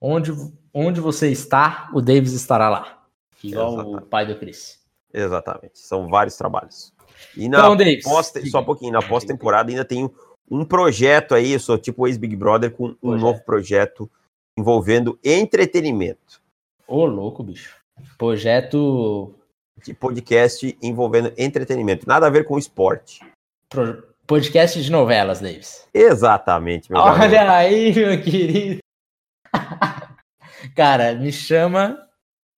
Onde, 0.00 0.32
onde 0.74 1.00
você 1.00 1.30
está, 1.30 1.88
o 1.94 2.00
Davis 2.00 2.32
estará 2.32 2.68
lá. 2.68 3.04
Igual 3.40 3.74
Exatamente. 3.74 4.02
o 4.02 4.06
pai 4.06 4.26
do 4.26 4.36
Chris. 4.36 4.80
Exatamente. 5.14 5.78
São 5.78 6.08
vários 6.08 6.36
trabalhos. 6.36 6.92
E 7.36 7.48
na 7.48 7.60
então, 7.60 7.76
Davis, 7.76 8.02
pós, 8.02 8.32
só 8.50 8.60
um 8.60 8.64
pouquinho, 8.64 8.92
na 8.92 9.02
pós-temporada 9.02 9.70
ainda 9.70 9.84
tem 9.84 10.10
um 10.50 10.64
projeto 10.64 11.36
aí, 11.36 11.52
eu 11.52 11.60
sou 11.60 11.78
tipo 11.78 12.08
ex-Big 12.08 12.34
Brother, 12.34 12.72
com 12.72 12.86
um 12.86 12.94
projeto. 12.94 13.20
novo 13.20 13.44
projeto 13.44 14.10
envolvendo 14.58 15.16
entretenimento. 15.22 16.42
Ô, 16.88 17.06
louco, 17.06 17.44
bicho. 17.44 17.76
Projeto. 18.18 19.32
De 19.82 19.92
podcast 19.92 20.76
envolvendo 20.82 21.32
entretenimento. 21.36 22.06
Nada 22.08 22.26
a 22.26 22.30
ver 22.30 22.44
com 22.44 22.58
esporte. 22.58 23.20
Pro... 23.68 24.12
Podcast 24.26 24.80
de 24.80 24.90
novelas, 24.90 25.40
Davis. 25.40 25.88
Exatamente, 25.92 26.90
meu 26.90 27.00
Olha 27.00 27.52
aí, 27.52 27.92
meu 27.92 28.22
querido. 28.22 28.78
Cara, 30.76 31.14
me 31.14 31.32
chama. 31.32 31.98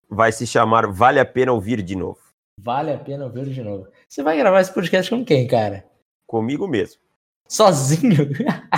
Vai 0.08 0.30
se 0.30 0.46
chamar 0.46 0.86
Vale 0.86 1.18
a 1.18 1.24
Pena 1.24 1.52
Ouvir 1.52 1.82
de 1.82 1.96
Novo. 1.96 2.24
Vale 2.58 2.92
a 2.92 2.98
pena 2.98 3.24
ouvir 3.24 3.46
de 3.46 3.62
novo. 3.62 3.88
Você 4.08 4.22
vai 4.22 4.36
gravar 4.36 4.60
esse 4.60 4.72
podcast 4.72 5.10
com 5.10 5.24
quem, 5.24 5.46
cara? 5.46 5.84
Comigo 6.26 6.68
mesmo. 6.68 7.00
Sozinho? 7.48 8.28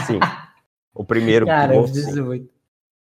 Sim. 0.06 0.18
O 0.94 1.04
primeiro. 1.04 1.46
Cara, 1.46 1.74
eu 1.74 1.82
preciso 1.82 2.24
muito. 2.24 2.55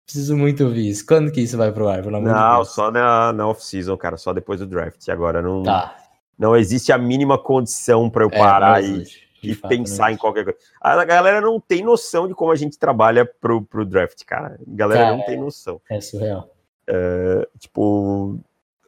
Preciso 0.06 0.38
muito 0.38 0.64
ouvir 0.64 0.90
isso. 0.90 1.06
Quando 1.06 1.32
que 1.32 1.42
isso 1.42 1.58
vai 1.58 1.72
pro 1.72 1.88
ar, 1.88 2.04
pelo 2.04 2.18
amor 2.18 2.30
Não, 2.30 2.62
de 2.62 2.70
só 2.70 2.92
na, 2.92 3.34
na 3.34 3.48
off-season, 3.48 3.98
cara. 3.98 4.18
Só 4.18 4.34
depois 4.34 4.60
do 4.60 4.68
draft. 4.68 5.10
Agora 5.10 5.42
não. 5.42 5.64
Tá. 5.64 5.96
Não 6.38 6.56
existe 6.56 6.92
a 6.92 6.98
mínima 6.98 7.38
condição 7.38 8.10
para 8.10 8.24
eu 8.24 8.30
é, 8.30 8.38
parar 8.38 8.84
e 8.84 9.06
e 9.52 9.54
fato, 9.54 9.70
pensar 9.70 10.12
em 10.12 10.18
qualquer 10.18 10.44
coisa. 10.44 10.60
A 10.82 11.06
galera 11.06 11.40
não 11.40 11.60
tem 11.60 11.84
noção 11.84 12.28
de 12.28 12.34
como 12.34 12.52
a 12.52 12.56
gente 12.56 12.78
trabalha 12.78 13.26
pro, 13.26 13.62
pro 13.62 13.86
draft, 13.86 14.24
cara. 14.26 14.60
A 14.60 14.76
galera 14.76 15.04
cara, 15.04 15.18
não 15.18 15.26
tem 15.26 15.40
noção. 15.40 15.82
É 15.90 16.02
surreal. 16.02 16.50
É, 16.88 17.48
tipo, 17.60 18.40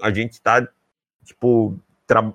a 0.02 0.12
gente 0.12 0.42
tá, 0.42 0.68
tipo, 1.24 1.78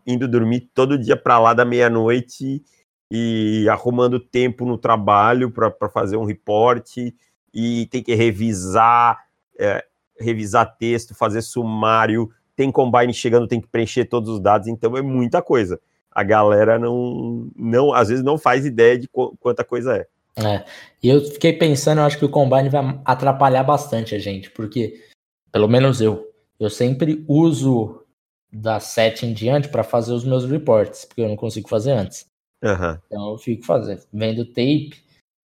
indo 0.07 0.29
dormir 0.29 0.71
todo 0.75 0.99
dia 0.99 1.17
pra 1.17 1.39
lá 1.39 1.55
da 1.55 1.65
meia-noite 1.65 2.63
e 3.11 3.69
arrumando 3.69 4.19
tempo 4.19 4.65
no 4.65 4.79
trabalho 4.79 5.51
para 5.51 5.89
fazer 5.91 6.17
um 6.17 6.25
reporte 6.25 7.15
e 7.53 7.87
tem 7.87 8.03
que 8.03 8.15
revisar, 8.15 9.27
é, 9.59 9.85
revisar 10.19 10.77
texto, 10.77 11.15
fazer 11.15 11.43
sumário, 11.43 12.31
tem 12.55 12.71
combine 12.71 13.13
chegando, 13.13 13.49
tem 13.49 13.61
que 13.61 13.69
preencher 13.69 14.05
todos 14.05 14.29
os 14.29 14.41
dados, 14.41 14.69
então 14.69 14.97
é 14.97 15.03
muita 15.03 15.43
coisa 15.43 15.81
a 16.15 16.23
galera 16.23 16.79
não, 16.79 17.51
não 17.57 17.93
às 17.93 18.09
vezes 18.09 18.23
não 18.23 18.37
faz 18.37 18.67
ideia 18.67 18.99
de 18.99 19.09
quanta 19.09 19.65
coisa 19.65 19.97
é. 19.97 20.07
É, 20.35 20.65
e 21.03 21.09
eu 21.09 21.21
fiquei 21.21 21.53
pensando, 21.53 21.99
eu 21.99 22.05
acho 22.05 22.19
que 22.19 22.25
o 22.25 22.29
Combine 22.29 22.69
vai 22.69 23.01
atrapalhar 23.05 23.65
bastante 23.65 24.15
a 24.15 24.19
gente, 24.19 24.51
porque, 24.51 25.03
pelo 25.51 25.69
menos 25.69 26.01
eu, 26.01 26.27
eu 26.59 26.71
sempre 26.71 27.23
uso 27.29 28.03
da 28.51 28.81
7 28.81 29.27
em 29.27 29.35
diante 29.35 29.69
para 29.69 29.83
fazer 29.83 30.13
os 30.13 30.25
meus 30.25 30.45
reports, 30.47 31.05
porque 31.05 31.21
eu 31.21 31.29
não 31.29 31.37
consigo 31.37 31.69
fazer 31.69 31.93
antes. 31.93 32.27
Uhum. 32.63 32.99
Então 33.07 33.31
eu 33.31 33.39
fico 33.39 33.65
fazendo, 33.65 34.03
vendo 34.13 34.47
tape 34.47 34.95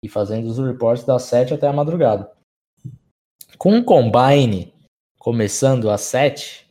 e 0.03 0.09
fazendo 0.09 0.47
os 0.47 0.57
reports 0.57 1.03
das 1.03 1.23
7 1.23 1.53
até 1.53 1.67
a 1.67 1.73
madrugada. 1.73 2.31
Com 3.57 3.77
o 3.77 3.83
Combine 3.83 4.73
começando 5.19 5.89
às 5.89 6.01
7, 6.01 6.67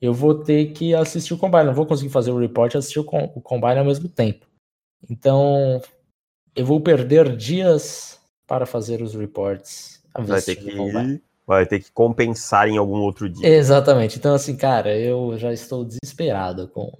eu 0.00 0.12
vou 0.12 0.34
ter 0.34 0.72
que 0.72 0.94
assistir 0.94 1.34
o 1.34 1.38
Combine. 1.38 1.64
Não 1.64 1.74
vou 1.74 1.86
conseguir 1.86 2.10
fazer 2.10 2.30
o 2.30 2.38
report 2.38 2.74
e 2.74 2.78
assistir 2.78 3.00
o, 3.00 3.06
o 3.34 3.40
Combine 3.40 3.78
ao 3.78 3.84
mesmo 3.84 4.08
tempo. 4.08 4.46
Então, 5.08 5.80
eu 6.54 6.64
vou 6.64 6.80
perder 6.80 7.36
dias 7.36 8.18
para 8.46 8.66
fazer 8.66 9.02
os 9.02 9.14
reports. 9.14 10.02
Vai 10.18 10.40
ter, 10.40 10.56
que, 10.56 11.22
vai 11.46 11.66
ter 11.66 11.80
que 11.80 11.92
compensar 11.92 12.68
em 12.68 12.78
algum 12.78 13.00
outro 13.00 13.28
dia. 13.28 13.46
Exatamente. 13.46 14.18
Então, 14.18 14.34
assim, 14.34 14.56
cara, 14.56 14.96
eu 14.96 15.36
já 15.36 15.52
estou 15.52 15.84
desesperado 15.84 16.68
com. 16.68 16.90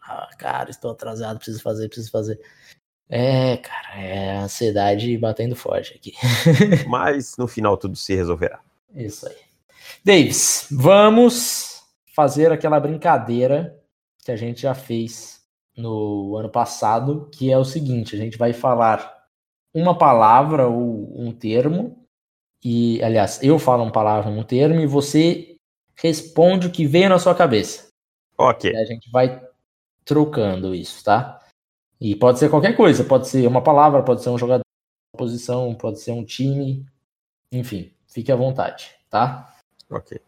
Ah, 0.00 0.30
cara, 0.38 0.70
estou 0.70 0.90
atrasado, 0.90 1.38
preciso 1.38 1.62
fazer, 1.62 1.88
preciso 1.88 2.10
fazer. 2.10 2.40
É, 3.14 3.58
cara, 3.58 4.00
é 4.00 4.36
a 4.38 4.44
ansiedade 4.44 5.18
batendo 5.18 5.54
forte 5.54 5.92
aqui. 5.94 6.14
Mas 6.88 7.36
no 7.36 7.46
final 7.46 7.76
tudo 7.76 7.94
se 7.94 8.14
resolverá. 8.14 8.60
Isso 8.94 9.28
aí. 9.28 9.36
Davis, 10.02 10.66
vamos 10.70 11.82
fazer 12.16 12.50
aquela 12.50 12.80
brincadeira 12.80 13.78
que 14.24 14.32
a 14.32 14.36
gente 14.36 14.62
já 14.62 14.74
fez 14.74 15.42
no 15.76 16.38
ano 16.38 16.48
passado, 16.48 17.28
que 17.30 17.52
é 17.52 17.58
o 17.58 17.66
seguinte: 17.66 18.16
a 18.16 18.18
gente 18.18 18.38
vai 18.38 18.54
falar 18.54 19.14
uma 19.74 19.96
palavra 19.96 20.66
ou 20.66 21.12
um 21.14 21.32
termo, 21.32 22.06
e 22.64 22.98
aliás, 23.02 23.42
eu 23.42 23.58
falo 23.58 23.82
uma 23.82 23.92
palavra, 23.92 24.30
um 24.30 24.42
termo, 24.42 24.80
e 24.80 24.86
você 24.86 25.56
responde 25.96 26.66
o 26.66 26.72
que 26.72 26.86
veio 26.86 27.10
na 27.10 27.18
sua 27.18 27.34
cabeça. 27.34 27.88
Ok. 28.38 28.72
E 28.72 28.76
a 28.76 28.86
gente 28.86 29.10
vai 29.10 29.38
trocando 30.02 30.74
isso, 30.74 31.04
tá? 31.04 31.41
E 32.02 32.16
pode 32.16 32.40
ser 32.40 32.50
qualquer 32.50 32.76
coisa, 32.76 33.04
pode 33.04 33.28
ser 33.28 33.46
uma 33.46 33.62
palavra, 33.62 34.02
pode 34.02 34.24
ser 34.24 34.30
um 34.30 34.36
jogador, 34.36 34.64
uma 35.14 35.18
posição, 35.18 35.72
pode 35.72 36.00
ser 36.00 36.10
um 36.10 36.24
time, 36.24 36.84
enfim, 37.52 37.94
fique 38.08 38.32
à 38.32 38.34
vontade, 38.34 38.90
tá? 39.08 39.54
Ok. 39.88 40.20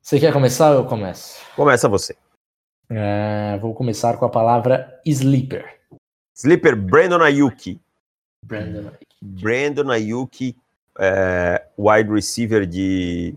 Você 0.00 0.20
quer 0.20 0.32
começar 0.32 0.70
ou 0.70 0.76
eu 0.76 0.86
começo? 0.86 1.44
Começa 1.56 1.88
você. 1.88 2.16
É, 2.88 3.58
vou 3.58 3.74
começar 3.74 4.16
com 4.16 4.26
a 4.26 4.28
palavra 4.28 5.00
sleeper. 5.04 5.80
Sleeper, 6.36 6.76
Brandon 6.76 7.20
Ayuki. 7.20 7.80
Brandon 8.46 8.86
Ayuki. 8.86 9.06
Brandon 9.20 9.90
Ayuki, 9.90 10.56
é, 11.00 11.66
wide 11.76 12.12
receiver 12.12 12.64
de, 12.64 13.34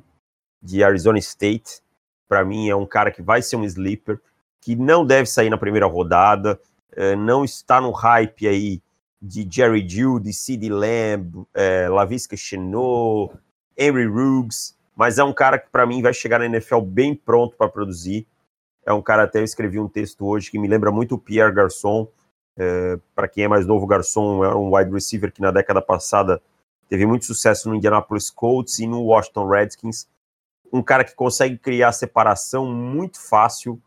de 0.61 0.83
Arizona 0.83 1.17
State. 1.17 1.81
Para 2.29 2.45
mim 2.45 2.69
é 2.69 2.75
um 2.75 2.85
cara 2.85 3.09
que 3.09 3.23
vai 3.23 3.41
ser 3.41 3.55
um 3.55 3.63
sleeper, 3.63 4.21
que 4.61 4.75
não 4.75 5.03
deve 5.03 5.25
sair 5.25 5.50
na 5.50 5.57
primeira 5.57 5.88
rodada, 5.88 6.59
é, 6.95 7.15
não 7.15 7.43
está 7.43 7.79
no 7.79 7.91
hype 7.91 8.48
aí 8.48 8.81
de 9.21 9.48
Jerry 9.50 9.88
Judy, 9.88 10.33
Sid 10.33 10.67
Lamb, 10.69 11.45
é, 11.53 11.88
Lavisca 11.88 12.36
Chenot, 12.36 13.33
Henry 13.77 14.07
Ruggs 14.07 14.75
mas 15.01 15.17
é 15.17 15.24
um 15.24 15.33
cara 15.33 15.57
que 15.57 15.67
para 15.69 15.83
mim 15.83 16.00
vai 16.00 16.13
chegar 16.13 16.38
na 16.38 16.45
NFL 16.45 16.81
bem 16.81 17.15
pronto 17.15 17.55
para 17.55 17.67
produzir. 17.67 18.27
É 18.86 18.93
um 18.93 19.01
cara, 19.01 19.24
até 19.24 19.39
eu 19.39 19.43
escrevi 19.43 19.79
um 19.79 19.88
texto 19.88 20.25
hoje 20.27 20.51
que 20.51 20.60
me 20.60 20.67
lembra 20.67 20.91
muito 20.91 21.15
o 21.15 21.17
Pierre 21.17 21.51
Garçon. 21.51 22.07
É, 22.55 23.00
para 23.15 23.27
quem 23.27 23.45
é 23.45 23.48
mais 23.48 23.65
novo, 23.65 23.88
Garçon 23.88 24.43
era 24.43 24.55
um 24.55 24.75
wide 24.75 24.91
receiver 24.91 25.31
que 25.31 25.41
na 25.41 25.50
década 25.50 25.81
passada 25.81 26.39
teve 26.88 27.05
muito 27.07 27.25
sucesso 27.25 27.67
no 27.67 27.74
Indianapolis 27.74 28.29
Colts 28.29 28.77
e 28.77 28.86
no 28.86 29.01
Washington 29.03 29.48
Redskins. 29.48 30.07
Um 30.71 30.83
cara 30.83 31.03
que 31.03 31.15
consegue 31.15 31.57
criar 31.57 31.91
separação 31.93 32.65
muito 32.65 33.19
fácil. 33.19 33.81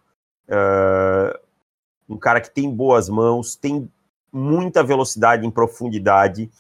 Um 2.09 2.17
cara 2.17 2.41
que 2.41 2.51
tem 2.51 2.71
boas 2.71 3.09
mãos, 3.09 3.57
tem 3.57 3.91
muita 4.33 4.83
velocidade 4.83 5.47
em 5.47 5.51
profundidade 5.51 6.51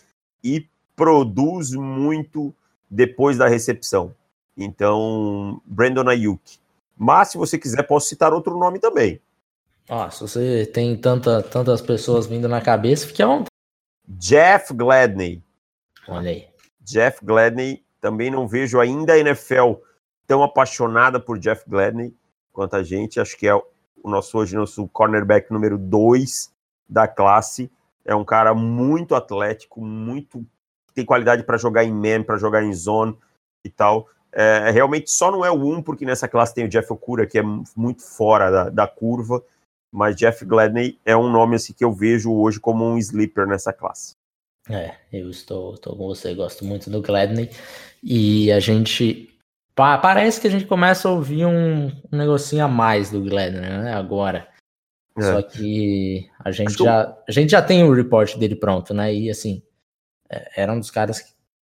e 0.43 0.69
produz 0.95 1.73
muito 1.73 2.55
depois 2.89 3.37
da 3.37 3.49
recepção. 3.49 4.15
Então, 4.57 5.61
Brandon 5.65 6.09
Ayuk. 6.09 6.59
Mas, 6.97 7.31
se 7.31 7.39
você 7.39 7.59
quiser, 7.59 7.83
posso 7.83 8.09
citar 8.09 8.33
outro 8.33 8.57
nome 8.57 8.79
também. 8.79 9.21
Ah, 9.89 10.11
se 10.11 10.21
você 10.21 10.65
tem 10.65 10.97
tanta, 10.97 11.43
tantas 11.43 11.83
pessoas 11.83 12.27
vindo 12.27 12.49
na 12.49 12.61
cabeça, 12.61 13.07
fique 13.07 13.23
à 13.23 13.27
vontade. 13.27 13.49
Jeff 14.07 14.73
Gladney. 14.73 15.43
Olha 16.07 16.31
aí. 16.31 16.47
Jeff 16.81 17.25
Gladney, 17.25 17.85
também 18.01 18.31
não 18.31 18.47
vejo 18.47 18.79
ainda 18.79 19.15
a 19.15 19.19
NFL 19.19 19.75
tão 20.27 20.43
apaixonada 20.43 21.19
por 21.19 21.39
Jeff 21.39 21.69
Gladney 21.69 22.15
quanto 22.53 22.77
a 22.77 22.83
gente. 22.83 23.19
Acho 23.19 23.37
que 23.37 23.49
é 23.49 23.55
o 24.05 24.11
nosso 24.11 24.37
hoje 24.37 24.55
nosso 24.55 24.87
cornerback 24.89 25.51
número 25.51 25.79
2 25.79 26.53
da 26.89 27.09
classe. 27.09 27.71
É 28.05 28.15
um 28.15 28.25
cara 28.25 28.55
muito 28.55 29.15
atlético, 29.15 29.81
muito 29.81 30.47
tem 30.95 31.05
qualidade 31.05 31.43
para 31.43 31.57
jogar 31.57 31.83
em 31.83 31.93
man, 31.93 32.23
para 32.23 32.37
jogar 32.37 32.63
em 32.63 32.73
zone 32.73 33.17
e 33.65 33.71
tal. 33.71 34.09
É, 34.31 34.71
realmente 34.71 35.11
só 35.11 35.31
não 35.31 35.45
é 35.45 35.51
o 35.51 35.55
1, 35.55 35.75
um, 35.75 35.83
porque 35.83 36.05
nessa 36.05 36.29
classe 36.29 36.55
tem 36.55 36.67
o 36.67 36.69
Jeff 36.69 36.93
Okura, 36.93 37.27
que 37.27 37.39
é 37.39 37.43
muito 37.75 38.03
fora 38.03 38.51
da, 38.51 38.69
da 38.69 38.87
curva, 38.87 39.43
mas 39.91 40.17
Jeff 40.17 40.45
Gladney 40.45 40.99
é 41.05 41.17
um 41.17 41.31
nome 41.31 41.57
assim, 41.57 41.73
que 41.73 41.85
eu 41.85 41.93
vejo 41.93 42.33
hoje 42.33 42.61
como 42.61 42.85
um 42.85 42.99
sleeper 42.99 43.47
nessa 43.47 43.73
classe. 43.73 44.17
É, 44.69 44.95
eu 45.13 45.31
estou, 45.31 45.75
estou 45.75 45.97
com 45.97 46.07
você, 46.07 46.35
gosto 46.35 46.65
muito 46.65 46.91
do 46.91 47.01
Gladney. 47.01 47.51
E 48.03 48.53
a 48.53 48.61
gente. 48.61 49.34
Pa, 49.75 49.99
parece 49.99 50.41
que 50.41 50.47
a 50.47 50.51
gente 50.51 50.67
começa 50.67 51.09
a 51.09 51.13
ouvir 51.13 51.47
um, 51.47 51.87
um 51.89 52.17
negocinho 52.17 52.65
a 52.65 52.69
mais 52.69 53.11
do 53.11 53.23
Gladney, 53.23 53.61
né? 53.61 53.95
Agora. 53.95 54.49
É. 55.17 55.23
Só 55.23 55.43
que 55.43 56.29
a 56.41 56.51
gente, 56.51 56.77
já, 56.77 57.17
a 57.29 57.33
gente 57.33 57.51
já 57.51 57.63
tem 57.63 57.85
o 57.85 57.95
report 57.95 58.37
dele 58.37 58.57
pronto, 58.57 58.93
né? 58.93 59.15
E 59.15 59.31
assim, 59.31 59.63
é, 60.29 60.63
era 60.63 60.73
um 60.73 60.81
dos 60.81 60.91
caras 60.91 61.21
que, 61.21 61.35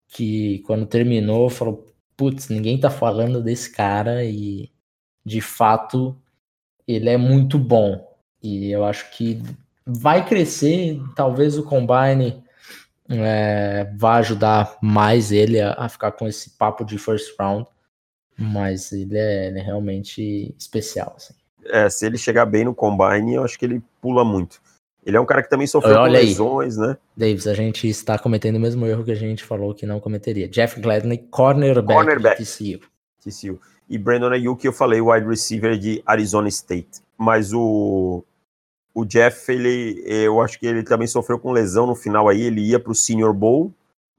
que 0.09 0.59
quando 0.61 0.87
terminou, 0.87 1.51
falou: 1.51 1.87
Putz, 2.17 2.49
ninguém 2.49 2.81
tá 2.81 2.91
falando 2.91 3.43
desse 3.43 3.71
cara 3.71 4.25
e 4.25 4.71
de 5.25 5.41
fato 5.41 6.17
ele 6.87 7.11
é 7.11 7.17
muito 7.17 7.59
bom. 7.59 8.07
E 8.43 8.71
eu 8.71 8.85
acho 8.85 9.11
que 9.11 9.43
vai 9.85 10.25
crescer, 10.25 11.01
talvez 11.15 11.59
o 11.59 11.63
Combine 11.63 12.43
é, 13.09 13.93
vai 13.97 14.21
ajudar 14.21 14.77
mais 14.81 15.33
ele 15.33 15.61
a, 15.61 15.73
a, 15.73 15.89
ficar 15.89 16.13
com 16.13 16.27
esse 16.27 16.51
papo 16.51 16.85
de 16.85 16.99
first 16.99 17.35
round, 17.39 17.69
mas 18.39 18.93
ele 18.93 19.17
é, 19.17 19.49
ele 19.49 19.59
é 19.59 19.63
realmente 19.63 20.55
especial. 20.59 21.15
Assim. 21.17 21.35
É, 21.67 21.89
se 21.89 22.07
ele 22.07 22.19
chegar 22.19 22.47
bem 22.47 22.65
no 22.65 22.75
combine, 22.75 23.35
eu 23.35 23.45
acho 23.45 23.59
que 23.59 23.65
ele 23.65 23.83
pula 24.01 24.25
muito. 24.25 24.61
Ele 25.05 25.17
é 25.17 25.21
um 25.21 25.27
cara 25.27 25.43
que 25.43 25.49
também 25.49 25.69
sofreu 25.69 25.97
Olha 25.97 26.19
com 26.19 26.27
lesões, 26.27 26.79
aí. 26.79 26.89
né? 26.89 26.97
Davis, 27.17 27.47
a 27.47 27.55
gente 27.55 27.89
está 27.89 28.19
cometendo 28.19 28.57
o 28.57 28.61
mesmo 28.61 28.85
erro 28.87 29.05
que 29.05 29.13
a 29.13 29.17
gente 29.17 29.45
falou 29.45 29.73
que 29.73 29.87
não 29.87 30.01
cometeria. 30.01 30.49
Jeff 30.49 30.81
Gladney, 30.81 31.19
cornerback, 31.31 31.87
cornerback. 31.87 32.43
TCU. 32.43 32.81
TCU. 33.23 33.61
E 33.89 33.97
Brandon 33.97 34.31
Ayuk, 34.31 34.67
eu 34.67 34.73
falei, 34.73 35.01
wide 35.01 35.27
receiver 35.27 35.79
de 35.79 36.03
Arizona 36.05 36.49
State. 36.49 37.01
Mas 37.17 37.53
o 37.53 38.25
o 38.97 39.05
Jeff, 39.05 39.53
ele, 39.53 40.03
eu 40.07 40.41
acho 40.41 40.59
que 40.59 40.67
ele 40.67 40.83
também 40.83 41.07
sofreu 41.07 41.39
com 41.39 41.53
lesão 41.53 41.87
no 41.87 41.95
final 41.95 42.31
aí, 42.31 42.41
ele 42.41 42.63
ia 42.63 42.81
para 42.81 42.91
o 42.91 42.95
Senior 42.95 43.35
Bowl, 43.35 43.71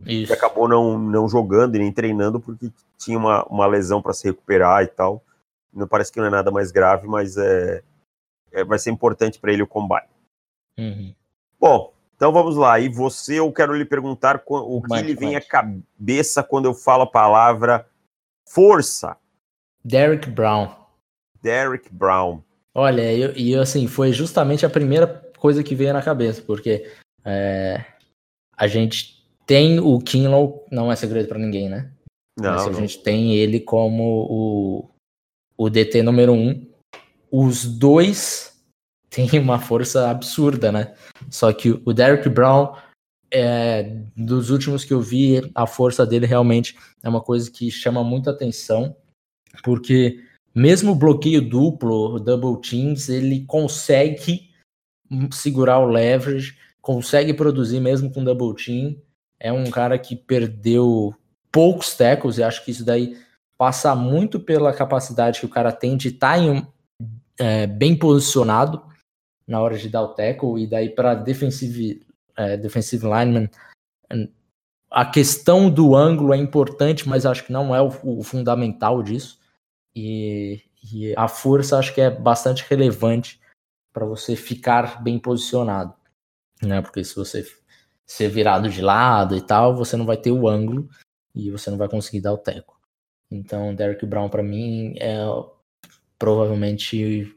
Isso. 0.06 0.32
e 0.32 0.34
acabou 0.34 0.68
não, 0.68 0.98
não 0.98 1.28
jogando 1.28 1.76
e 1.76 1.80
nem 1.80 1.92
treinando 1.92 2.40
porque 2.40 2.72
tinha 2.98 3.18
uma, 3.18 3.44
uma 3.46 3.66
lesão 3.66 4.02
para 4.02 4.14
se 4.14 4.28
recuperar 4.28 4.84
e 4.84 4.88
tal. 4.88 5.24
Não 5.74 5.88
parece 5.88 6.12
que 6.12 6.20
não 6.20 6.28
é 6.28 6.30
nada 6.30 6.52
mais 6.52 6.72
grave, 6.72 7.08
mas 7.08 7.38
é, 7.38 7.84
é 8.52 8.64
vai 8.64 8.80
ser 8.80 8.92
importante 8.92 9.40
para 9.40 9.52
ele 9.52 9.64
o 9.64 9.68
combine. 9.68 10.08
Uhum. 10.78 11.14
Bom, 11.60 11.94
então 12.16 12.32
vamos 12.32 12.56
lá. 12.56 12.80
E 12.80 12.90
você, 12.90 13.40
eu 13.40 13.52
quero 13.52 13.74
lhe 13.74 13.86
perguntar 13.86 14.42
o 14.48 14.82
que 14.82 15.02
lhe 15.02 15.16
vem 15.16 15.36
à 15.36 15.42
cabeça 15.42 16.44
quando 16.44 16.66
eu 16.66 16.74
falo 16.74 17.04
a 17.04 17.08
palavra 17.08 17.88
força. 18.48 19.18
Derek 19.84 20.30
Brown. 20.30 20.70
Derek 21.42 21.90
Brown. 21.92 22.42
Olha, 22.74 23.12
e 23.36 23.56
assim, 23.56 23.88
foi 23.88 24.12
justamente 24.12 24.66
a 24.66 24.70
primeira 24.70 25.08
coisa 25.38 25.64
que 25.64 25.76
veio 25.76 25.94
na 25.94 26.02
cabeça, 26.02 26.42
porque 26.42 26.92
é, 27.26 27.84
a 28.56 28.68
gente 28.68 29.17
tem 29.48 29.80
o 29.80 29.98
Kinlaw, 29.98 30.66
não 30.70 30.92
é 30.92 30.96
segredo 30.96 31.30
para 31.30 31.40
ninguém, 31.40 31.70
né? 31.70 31.90
Não, 32.38 32.52
Mas 32.52 32.68
a 32.68 32.74
gente 32.74 33.02
tem 33.02 33.34
ele 33.34 33.62
como 33.62 34.28
o, 34.30 34.90
o 35.58 35.70
DT 35.70 36.04
número 36.04 36.34
um. 36.34 36.70
Os 37.32 37.66
dois 37.66 38.54
têm 39.10 39.40
uma 39.40 39.58
força 39.58 40.10
absurda, 40.12 40.72
né? 40.72 40.94
Só 41.32 41.52
que 41.54 41.72
o 41.72 41.94
Derek 41.94 42.28
Brown, 42.30 42.76
é, 43.32 43.84
dos 44.16 44.50
últimos 44.50 44.84
que 44.84 44.94
eu 44.94 45.02
vi, 45.02 45.50
a 45.56 45.66
força 45.66 46.06
dele 46.06 46.26
realmente 46.26 46.78
é 47.02 47.10
uma 47.10 47.22
coisa 47.22 47.50
que 47.50 47.72
chama 47.72 48.04
muita 48.04 48.32
atenção, 48.32 48.96
porque 49.64 50.24
mesmo 50.54 50.92
o 50.92 50.96
bloqueio 50.96 51.42
duplo, 51.42 52.20
double 52.20 52.62
teams, 52.62 53.10
ele 53.10 53.46
consegue 53.46 54.50
segurar 55.32 55.80
o 55.80 55.88
leverage, 55.88 56.58
consegue 56.82 57.34
produzir 57.34 57.80
mesmo 57.80 58.12
com 58.12 58.24
double 58.24 58.54
team. 58.54 58.96
É 59.40 59.52
um 59.52 59.70
cara 59.70 59.98
que 59.98 60.16
perdeu 60.16 61.16
poucos 61.52 61.96
tackles 61.96 62.38
e 62.38 62.44
acho 62.44 62.64
que 62.64 62.72
isso 62.72 62.86
daí 62.86 63.18
passa 63.58 63.96
muito 63.96 64.40
pela 64.40 64.74
capacidade 64.74 65.40
que 65.40 65.46
o 65.46 65.50
cara 65.50 65.72
tem 65.72 65.98
de 65.98 66.10
estar 66.10 66.38
tá 66.38 66.68
é, 67.40 67.68
bem 67.68 67.98
posicionado 67.98 68.84
na 69.48 69.62
hora 69.62 69.78
de 69.78 69.90
dar 69.90 70.04
o 70.04 70.14
tackle 70.14 70.62
e 70.62 70.68
daí 70.68 70.90
para 70.90 71.16
defensive, 71.16 72.06
é, 72.36 72.58
defensive 72.58 73.06
lineman 73.06 73.50
a 74.90 75.06
questão 75.06 75.70
do 75.70 75.96
ângulo 75.96 76.34
é 76.34 76.38
importante, 76.38 77.08
mas 77.08 77.26
acho 77.26 77.46
que 77.46 77.52
não 77.52 77.76
é 77.76 77.82
o, 77.82 77.92
o 78.04 78.24
fundamental 78.24 79.04
disso. 79.04 79.40
E, 79.96 80.64
e 80.92 81.14
a 81.16 81.28
força 81.28 81.78
acho 81.78 81.94
que 81.94 82.02
é 82.02 82.10
bastante 82.10 82.66
relevante 82.70 83.40
para 83.92 84.06
você 84.06 84.36
ficar 84.36 85.02
bem 85.02 85.20
posicionado, 85.20 85.94
né? 86.62 86.82
Porque 86.82 87.04
se 87.04 87.16
você 87.16 87.46
ser 88.08 88.30
virado 88.30 88.70
de 88.70 88.82
lado 88.82 89.36
e 89.36 89.42
tal, 89.42 89.76
você 89.76 89.98
não 89.98 90.06
vai 90.06 90.18
ter 90.18 90.32
o 90.32 90.48
ângulo 90.48 90.90
e 91.36 91.52
você 91.52 91.70
não 91.70 91.78
vai 91.78 91.90
conseguir 91.90 92.22
dar 92.22 92.34
o 92.34 92.38
teco. 92.38 92.80
Então, 93.30 93.76
Derek 93.76 94.06
Brown 94.06 94.30
para 94.30 94.42
mim 94.42 94.96
é 94.98 95.18
provavelmente 96.18 97.36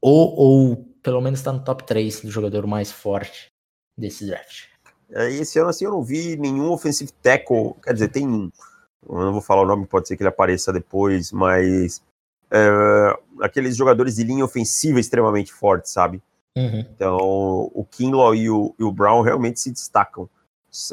ou, 0.00 0.34
ou 0.34 0.76
pelo 1.02 1.20
menos 1.20 1.40
está 1.40 1.52
no 1.52 1.62
top 1.62 1.84
3 1.84 2.22
do 2.22 2.30
jogador 2.30 2.66
mais 2.66 2.90
forte 2.90 3.48
desse 3.96 4.26
draft. 4.26 4.64
É, 5.10 5.30
esse 5.30 5.58
ano 5.58 5.68
assim 5.68 5.84
eu 5.84 5.90
não 5.90 6.02
vi 6.02 6.36
nenhum 6.36 6.70
offensive 6.70 7.12
tackle, 7.22 7.74
quer 7.82 7.92
dizer, 7.92 8.08
tem 8.08 8.26
um 8.26 8.50
eu 9.08 9.20
não 9.20 9.32
vou 9.32 9.40
falar 9.40 9.62
o 9.62 9.66
nome, 9.66 9.86
pode 9.86 10.08
ser 10.08 10.16
que 10.16 10.22
ele 10.22 10.28
apareça 10.28 10.72
depois, 10.72 11.32
mas 11.32 12.02
é, 12.50 13.18
aqueles 13.40 13.76
jogadores 13.76 14.16
de 14.16 14.24
linha 14.24 14.44
ofensiva 14.44 15.00
extremamente 15.00 15.52
fortes, 15.52 15.92
sabe? 15.92 16.22
Uhum. 16.58 16.80
Então, 16.80 17.18
o 17.72 17.86
Kinlaw 17.88 18.34
e 18.34 18.50
o, 18.50 18.74
e 18.78 18.82
o, 18.82 18.90
Brown 18.90 19.22
realmente 19.22 19.60
se 19.60 19.70
destacam, 19.70 20.28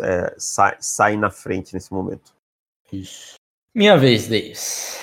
é, 0.03 0.35
sa, 0.37 0.77
saem 0.79 1.17
na 1.17 1.31
frente 1.31 1.73
nesse 1.73 1.91
momento. 1.91 2.35
Isso. 2.91 3.33
Minha 3.73 3.97
vez, 3.97 4.27
Davis. 4.27 4.99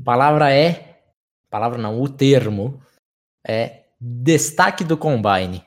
A 0.00 0.04
palavra 0.04 0.50
é. 0.50 1.02
Palavra 1.50 1.78
não, 1.78 2.00
o 2.00 2.08
termo 2.08 2.80
é 3.46 3.84
destaque 4.00 4.84
do 4.84 4.96
combine. 4.96 5.62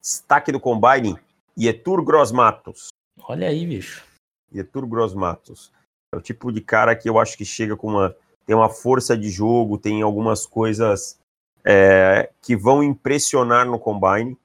Destaque 0.00 0.50
do 0.50 0.58
combine, 0.58 1.16
Ietur 1.56 2.02
Grossmatos. 2.02 2.88
Olha 3.22 3.48
aí, 3.48 3.66
bicho. 3.66 4.04
Ietur 4.52 4.86
Grossmatos. 4.86 5.70
É 6.12 6.16
o 6.16 6.20
tipo 6.20 6.50
de 6.50 6.60
cara 6.60 6.96
que 6.96 7.08
eu 7.08 7.20
acho 7.20 7.36
que 7.36 7.44
chega 7.44 7.76
com 7.76 7.88
uma. 7.88 8.16
tem 8.44 8.56
uma 8.56 8.68
força 8.68 9.16
de 9.16 9.28
jogo, 9.30 9.78
tem 9.78 10.02
algumas 10.02 10.44
coisas 10.44 11.19
é, 11.64 12.30
que 12.42 12.56
vão 12.56 12.82
impressionar 12.82 13.66
no 13.66 13.78
combine. 13.78 14.36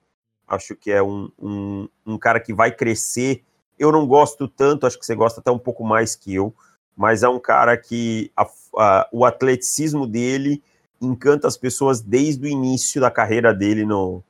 Acho 0.47 0.75
que 0.75 0.91
é 0.91 1.01
um, 1.01 1.29
um, 1.39 1.89
um, 2.05 2.17
cara 2.17 2.39
que 2.39 2.53
vai 2.53 2.71
crescer. 2.71 3.43
Eu 3.77 3.91
não 3.91 4.05
gosto 4.05 4.47
tanto, 4.47 4.85
acho 4.85 4.99
que 4.99 5.05
você 5.05 5.15
gosta 5.15 5.39
até 5.39 5.51
um 5.51 5.59
pouco 5.59 5.83
mais 5.83 6.15
que 6.15 6.33
eu, 6.33 6.53
mas 6.95 7.23
é 7.23 7.29
um 7.29 7.39
cara 7.39 7.75
que 7.77 8.31
a, 8.35 8.47
a, 8.77 9.09
o 9.11 9.25
atleticismo 9.25 10.07
dele 10.07 10.61
encanta 11.01 11.47
as 11.47 11.57
pessoas 11.57 12.01
desde 12.01 12.45
o 12.45 12.49
início 12.49 13.01
da 13.01 13.11
carreira 13.11 13.53
dele 13.53 13.85
no, 13.85 14.23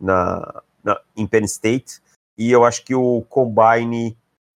na, 0.00 0.62
na, 0.82 1.00
em 1.16 1.26
Penn 1.26 1.44
State. 1.44 2.00
E 2.36 2.50
eu 2.50 2.64
acho 2.64 2.84
que 2.84 2.94
o 2.94 3.22
combine 3.22 4.16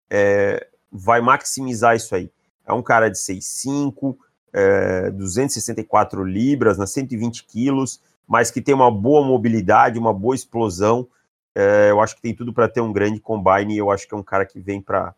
é, 0.10 0.68
vai 0.92 1.22
maximizar 1.22 1.96
isso 1.96 2.16
aí. 2.16 2.32
É 2.66 2.74
um 2.74 2.84
cara 2.84 3.10
de 3.10 3.18
6'5", 3.18 4.18
é, 4.58 5.12
264 5.12 6.24
libras, 6.24 6.80
né, 6.80 6.88
120 6.88 7.44
quilos, 7.46 8.02
mas 8.28 8.50
que 8.50 8.60
tem 8.60 8.74
uma 8.74 8.90
boa 8.90 9.24
mobilidade, 9.24 10.00
uma 10.00 10.12
boa 10.12 10.34
explosão. 10.34 11.08
É, 11.56 11.92
eu 11.92 12.02
acho 12.02 12.16
que 12.16 12.22
tem 12.24 12.34
tudo 12.34 12.52
para 12.52 12.68
ter 12.68 12.82
um 12.82 12.92
grande 12.92 13.20
combine 13.20 13.76
e 13.76 13.78
eu 13.78 13.92
acho 13.92 14.08
que 14.08 14.16
é 14.16 14.18
um 14.18 14.24
cara 14.24 14.46
que 14.46 14.60
vem 14.60 14.82
para 14.82 15.14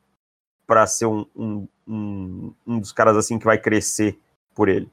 ser 0.88 1.06
um, 1.06 1.26
um, 1.34 1.68
um, 1.88 2.54
um 2.68 2.80
dos 2.80 2.92
caras 2.92 3.16
assim 3.16 3.40
que 3.40 3.46
vai 3.46 3.58
crescer 3.58 4.20
por 4.54 4.68
ele. 4.68 4.90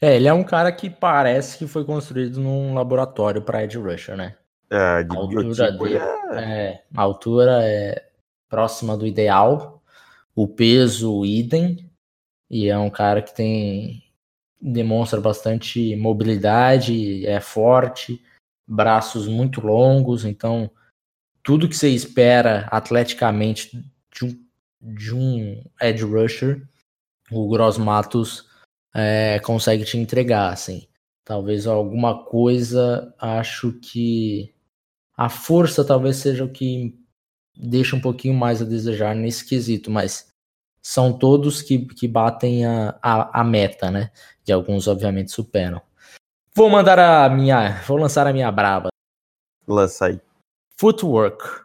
É, 0.00 0.16
ele 0.16 0.28
é 0.28 0.32
um 0.32 0.44
cara 0.44 0.70
que 0.70 0.88
parece 0.88 1.58
que 1.58 1.66
foi 1.66 1.84
construído 1.84 2.40
num 2.40 2.74
laboratório 2.74 3.42
para 3.42 3.64
Ed 3.64 3.76
Rusher, 3.78 4.16
né? 4.16 4.36
É, 4.70 5.02
de 5.02 5.16
a 5.16 5.20
altura 5.20 5.72
dele, 5.72 5.96
é... 5.96 6.34
é... 6.34 6.82
a 6.96 7.02
altura 7.02 7.60
é 7.62 8.04
próxima 8.48 8.96
do 8.96 9.06
ideal, 9.06 9.82
o 10.34 10.48
peso 10.48 11.24
idem, 11.24 11.91
e 12.52 12.68
é 12.68 12.78
um 12.78 12.90
cara 12.90 13.22
que 13.22 13.34
tem 13.34 14.04
demonstra 14.60 15.20
bastante 15.20 15.96
mobilidade, 15.96 17.26
é 17.26 17.40
forte, 17.40 18.22
braços 18.68 19.26
muito 19.26 19.60
longos, 19.60 20.24
então 20.24 20.70
tudo 21.42 21.68
que 21.68 21.76
você 21.76 21.88
espera 21.88 22.68
atleticamente 22.70 23.84
de 24.14 24.24
um, 24.24 24.46
de 24.80 25.14
um 25.14 25.64
edge 25.80 26.04
rusher, 26.04 26.62
o 27.30 27.48
Gross 27.48 27.78
Matos 27.78 28.48
é, 28.94 29.40
consegue 29.40 29.84
te 29.84 29.96
entregar, 29.96 30.52
assim. 30.52 30.86
Talvez 31.24 31.66
alguma 31.66 32.24
coisa, 32.24 33.12
acho 33.18 33.72
que 33.80 34.54
a 35.16 35.28
força 35.28 35.84
talvez 35.84 36.16
seja 36.16 36.44
o 36.44 36.52
que 36.52 36.96
deixa 37.56 37.96
um 37.96 38.00
pouquinho 38.00 38.34
mais 38.34 38.62
a 38.62 38.64
desejar 38.64 39.14
nesse 39.14 39.44
quesito, 39.44 39.90
mas 39.90 40.31
são 40.82 41.12
todos 41.12 41.62
que, 41.62 41.78
que 41.86 42.08
batem 42.08 42.66
a, 42.66 42.98
a, 43.00 43.40
a 43.40 43.44
meta, 43.44 43.90
né? 43.90 44.10
De 44.44 44.52
alguns, 44.52 44.88
obviamente, 44.88 45.30
superam. 45.30 45.80
Vou 46.54 46.68
mandar 46.68 46.98
a 46.98 47.28
minha. 47.30 47.80
Vou 47.86 47.96
lançar 47.96 48.26
a 48.26 48.32
minha 48.32 48.50
braba. 48.50 48.88
Lança 49.66 50.06
aí. 50.06 50.20
Footwork. 50.76 51.62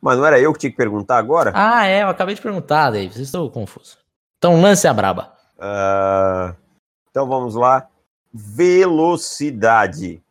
Mas 0.00 0.18
não 0.18 0.26
era 0.26 0.40
eu 0.40 0.52
que 0.52 0.58
tinha 0.58 0.70
que 0.70 0.76
perguntar 0.76 1.18
agora? 1.18 1.52
Ah, 1.54 1.86
é, 1.86 2.02
eu 2.02 2.08
acabei 2.08 2.34
de 2.34 2.40
perguntar, 2.40 2.90
Davis. 2.90 3.16
Estou 3.16 3.50
confuso. 3.50 3.96
Então 4.36 4.60
lance 4.60 4.86
a 4.86 4.92
braba. 4.92 5.32
Uh, 5.56 6.54
então 7.10 7.26
vamos 7.26 7.54
lá. 7.54 7.88
Velocidade. 8.32 10.22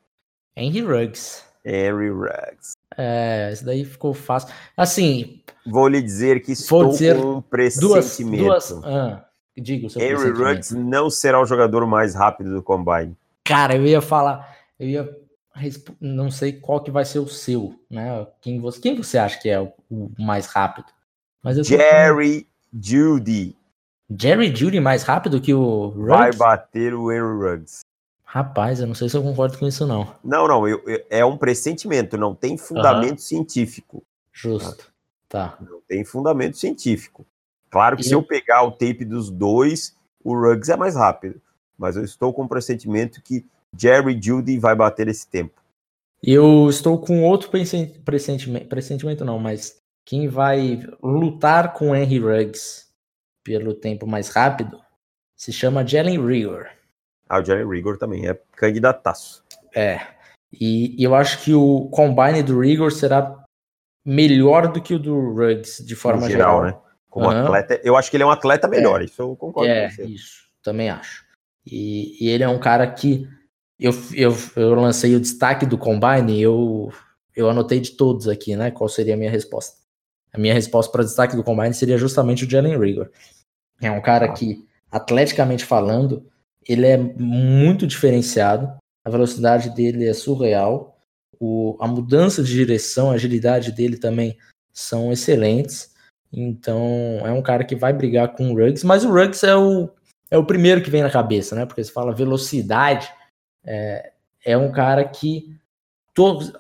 Henry 0.56 0.82
Ruggs. 0.82 1.44
Henry 1.66 2.10
Ruggs. 2.10 2.74
É, 2.98 3.52
isso 3.54 3.64
daí 3.64 3.86
ficou 3.86 4.14
fácil. 4.14 4.54
Assim. 4.76 5.42
Vou 5.66 5.88
lhe 5.88 6.02
dizer 6.02 6.42
que 6.42 6.54
estou 6.54 6.90
dizer 6.90 7.16
com 7.16 7.36
um 7.36 7.42
pressentimento. 7.42 8.44
Duas, 8.44 8.70
duas, 8.70 8.86
ah, 8.86 9.26
diga 9.56 9.88
Henry 9.98 10.32
Ruggs 10.32 10.76
não 10.76 11.10
será 11.10 11.42
o 11.42 11.46
jogador 11.46 11.86
mais 11.86 12.16
rápido 12.16 12.54
do 12.54 12.64
Combine. 12.64 13.16
Cara, 13.44 13.76
eu 13.76 13.86
ia 13.86 14.02
falar, 14.02 14.58
eu 14.80 14.88
ia 14.88 15.10
não 16.00 16.30
sei 16.30 16.54
qual 16.54 16.82
que 16.82 16.92
vai 16.92 17.04
ser 17.04 17.20
o 17.20 17.28
seu, 17.28 17.74
né? 17.90 18.28
Quem 18.42 18.60
você, 18.60 18.80
quem 18.80 18.96
você 18.96 19.18
acha 19.18 19.40
que 19.40 19.50
é 19.50 19.60
o, 19.60 19.72
o 19.90 20.12
mais 20.20 20.46
rápido? 20.48 20.88
Mas 21.42 21.66
Jerry 21.66 22.48
Judy. 22.74 23.56
Jerry 24.10 24.56
Judy 24.56 24.80
mais 24.80 25.04
rápido 25.04 25.42
que 25.42 25.54
o 25.54 25.90
Ruggs? 25.90 26.08
Vai 26.08 26.34
bater 26.34 26.94
o 26.94 27.12
Henry 27.12 27.44
Ruggs. 27.44 27.82
Rapaz, 28.30 28.82
eu 28.82 28.88
não 28.88 28.94
sei 28.94 29.08
se 29.08 29.16
eu 29.16 29.24
concordo 29.24 29.58
com 29.58 29.66
isso, 29.66 29.88
não. 29.88 30.14
Não, 30.22 30.50
não, 30.50 30.68
eu, 30.68 30.84
eu, 30.86 31.02
é 31.10 31.24
um 31.24 31.38
pressentimento, 31.38 32.18
não 32.18 32.36
tem 32.36 32.58
fundamento 32.58 33.20
uhum. 33.20 33.26
científico. 33.26 34.04
Justo. 34.34 34.92
Tá. 35.30 35.58
Não 35.62 35.80
tem 35.88 36.04
fundamento 36.04 36.58
científico. 36.58 37.26
Claro 37.70 37.96
que 37.96 38.02
e... 38.02 38.06
se 38.06 38.14
eu 38.14 38.22
pegar 38.22 38.64
o 38.64 38.72
tape 38.72 39.06
dos 39.06 39.30
dois, 39.30 39.96
o 40.22 40.36
Ruggs 40.36 40.70
é 40.70 40.76
mais 40.76 40.98
rápido. 40.98 41.42
Mas 41.78 41.96
eu 41.96 42.04
estou 42.04 42.34
com 42.34 42.44
o 42.44 42.50
pressentimento 42.50 43.22
que 43.24 43.46
Jerry 43.78 44.20
Judy 44.22 44.60
vai 44.60 44.76
bater 44.76 45.08
esse 45.08 45.26
tempo. 45.26 45.62
Eu 46.22 46.68
estou 46.70 47.00
com 47.00 47.24
outro 47.24 47.50
pressentimento, 47.50 48.68
pressentimento 48.68 49.24
não, 49.24 49.40
mas 49.40 49.82
quem 50.04 50.28
vai 50.28 50.86
lutar 51.02 51.72
com 51.72 51.96
Henry 51.96 52.20
Ruggs 52.20 52.88
pelo 53.42 53.74
tempo 53.74 54.06
mais 54.06 54.28
rápido 54.28 54.82
se 55.34 55.54
chama 55.54 55.88
Jalen 55.88 56.20
Rigor. 56.26 56.77
Ah, 57.30 57.40
o 57.40 57.46
Jalen 57.46 57.70
Rigor 57.70 57.98
também 57.98 58.28
é 58.28 58.40
candidataço. 58.56 59.44
É. 59.76 60.00
E, 60.52 60.96
e, 61.00 61.04
eu 61.04 61.14
acho 61.14 61.44
que 61.44 61.54
o 61.54 61.90
combine 61.90 62.42
do 62.42 62.60
Rigor 62.60 62.92
será 62.92 63.44
melhor 64.06 64.72
do 64.72 64.82
que 64.82 64.94
o 64.94 65.00
do 65.00 65.34
Ruggs, 65.34 65.86
de 65.86 65.96
forma 65.96 66.30
geral, 66.30 66.64
geral. 66.64 66.64
né? 66.64 66.78
Como 67.10 67.28
uhum. 67.28 67.46
atleta, 67.46 67.82
eu 67.84 67.98
acho 67.98 68.10
que 68.10 68.18
ele 68.18 68.24
é 68.24 68.26
um 68.26 68.32
atleta 68.32 68.68
melhor, 68.68 69.02
é. 69.02 69.06
isso 69.06 69.22
eu 69.22 69.36
concordo 69.36 69.70
é, 69.70 69.90
com 69.90 69.96
você. 69.96 70.04
isso, 70.06 70.48
também 70.64 70.90
acho. 70.90 71.26
E, 71.66 72.24
e, 72.24 72.30
ele 72.30 72.44
é 72.44 72.48
um 72.48 72.60
cara 72.60 72.88
que 72.88 73.28
eu, 73.80 73.92
eu, 74.14 74.36
eu 74.56 74.74
lancei 74.76 75.16
o 75.16 75.20
destaque 75.20 75.66
do 75.66 75.78
combine, 75.78 76.42
eu, 76.42 76.92
eu 77.36 77.50
anotei 77.50 77.80
de 77.80 77.92
todos 77.92 78.28
aqui, 78.28 78.56
né? 78.56 78.72
Qual 78.72 78.88
seria 78.88 79.16
a 79.16 79.18
minha 79.18 79.32
resposta? 79.32 79.78
A 80.34 80.38
minha 80.38 80.54
resposta 80.54 80.92
para 80.92 81.02
o 81.02 81.06
destaque 81.06 81.36
do 81.36 81.44
combine 81.44 81.74
seria 81.74 81.98
justamente 81.98 82.46
o 82.46 82.50
Jalen 82.50 82.80
Rigor. 82.80 83.12
É 83.82 83.92
um 83.92 84.02
cara 84.02 84.28
ah. 84.28 84.34
que, 84.34 84.66
atleticamente 84.92 85.66
falando, 85.66 86.26
ele 86.68 86.86
é 86.86 86.98
muito 86.98 87.88
diferenciado, 87.88 88.76
a 89.06 89.10
velocidade 89.10 89.70
dele 89.70 90.06
é 90.06 90.14
surreal, 90.14 91.00
o, 91.40 91.78
a 91.80 91.88
mudança 91.88 92.44
de 92.44 92.52
direção, 92.52 93.10
a 93.10 93.14
agilidade 93.14 93.72
dele 93.72 93.98
também 93.98 94.38
são 94.74 95.12
excelentes. 95.12 95.96
Então 96.32 97.22
é 97.26 97.32
um 97.32 97.42
cara 97.42 97.64
que 97.64 97.76
vai 97.76 97.94
brigar 97.94 98.36
com 98.36 98.52
o 98.52 98.56
Ruggs, 98.56 98.86
mas 98.86 99.06
o 99.06 99.12
Ruggs 99.12 99.46
é 99.46 99.56
o, 99.56 99.90
é 100.30 100.38
o 100.38 100.46
primeiro 100.46 100.82
que 100.82 100.90
vem 100.90 101.02
na 101.02 101.10
cabeça, 101.10 101.56
né? 101.56 101.66
Porque 101.66 101.82
você 101.82 101.92
fala 101.92 102.14
velocidade, 102.14 103.10
é, 103.66 104.12
é 104.44 104.58
um 104.58 104.72
cara 104.72 105.06
que 105.06 105.56
todo, 106.14 106.52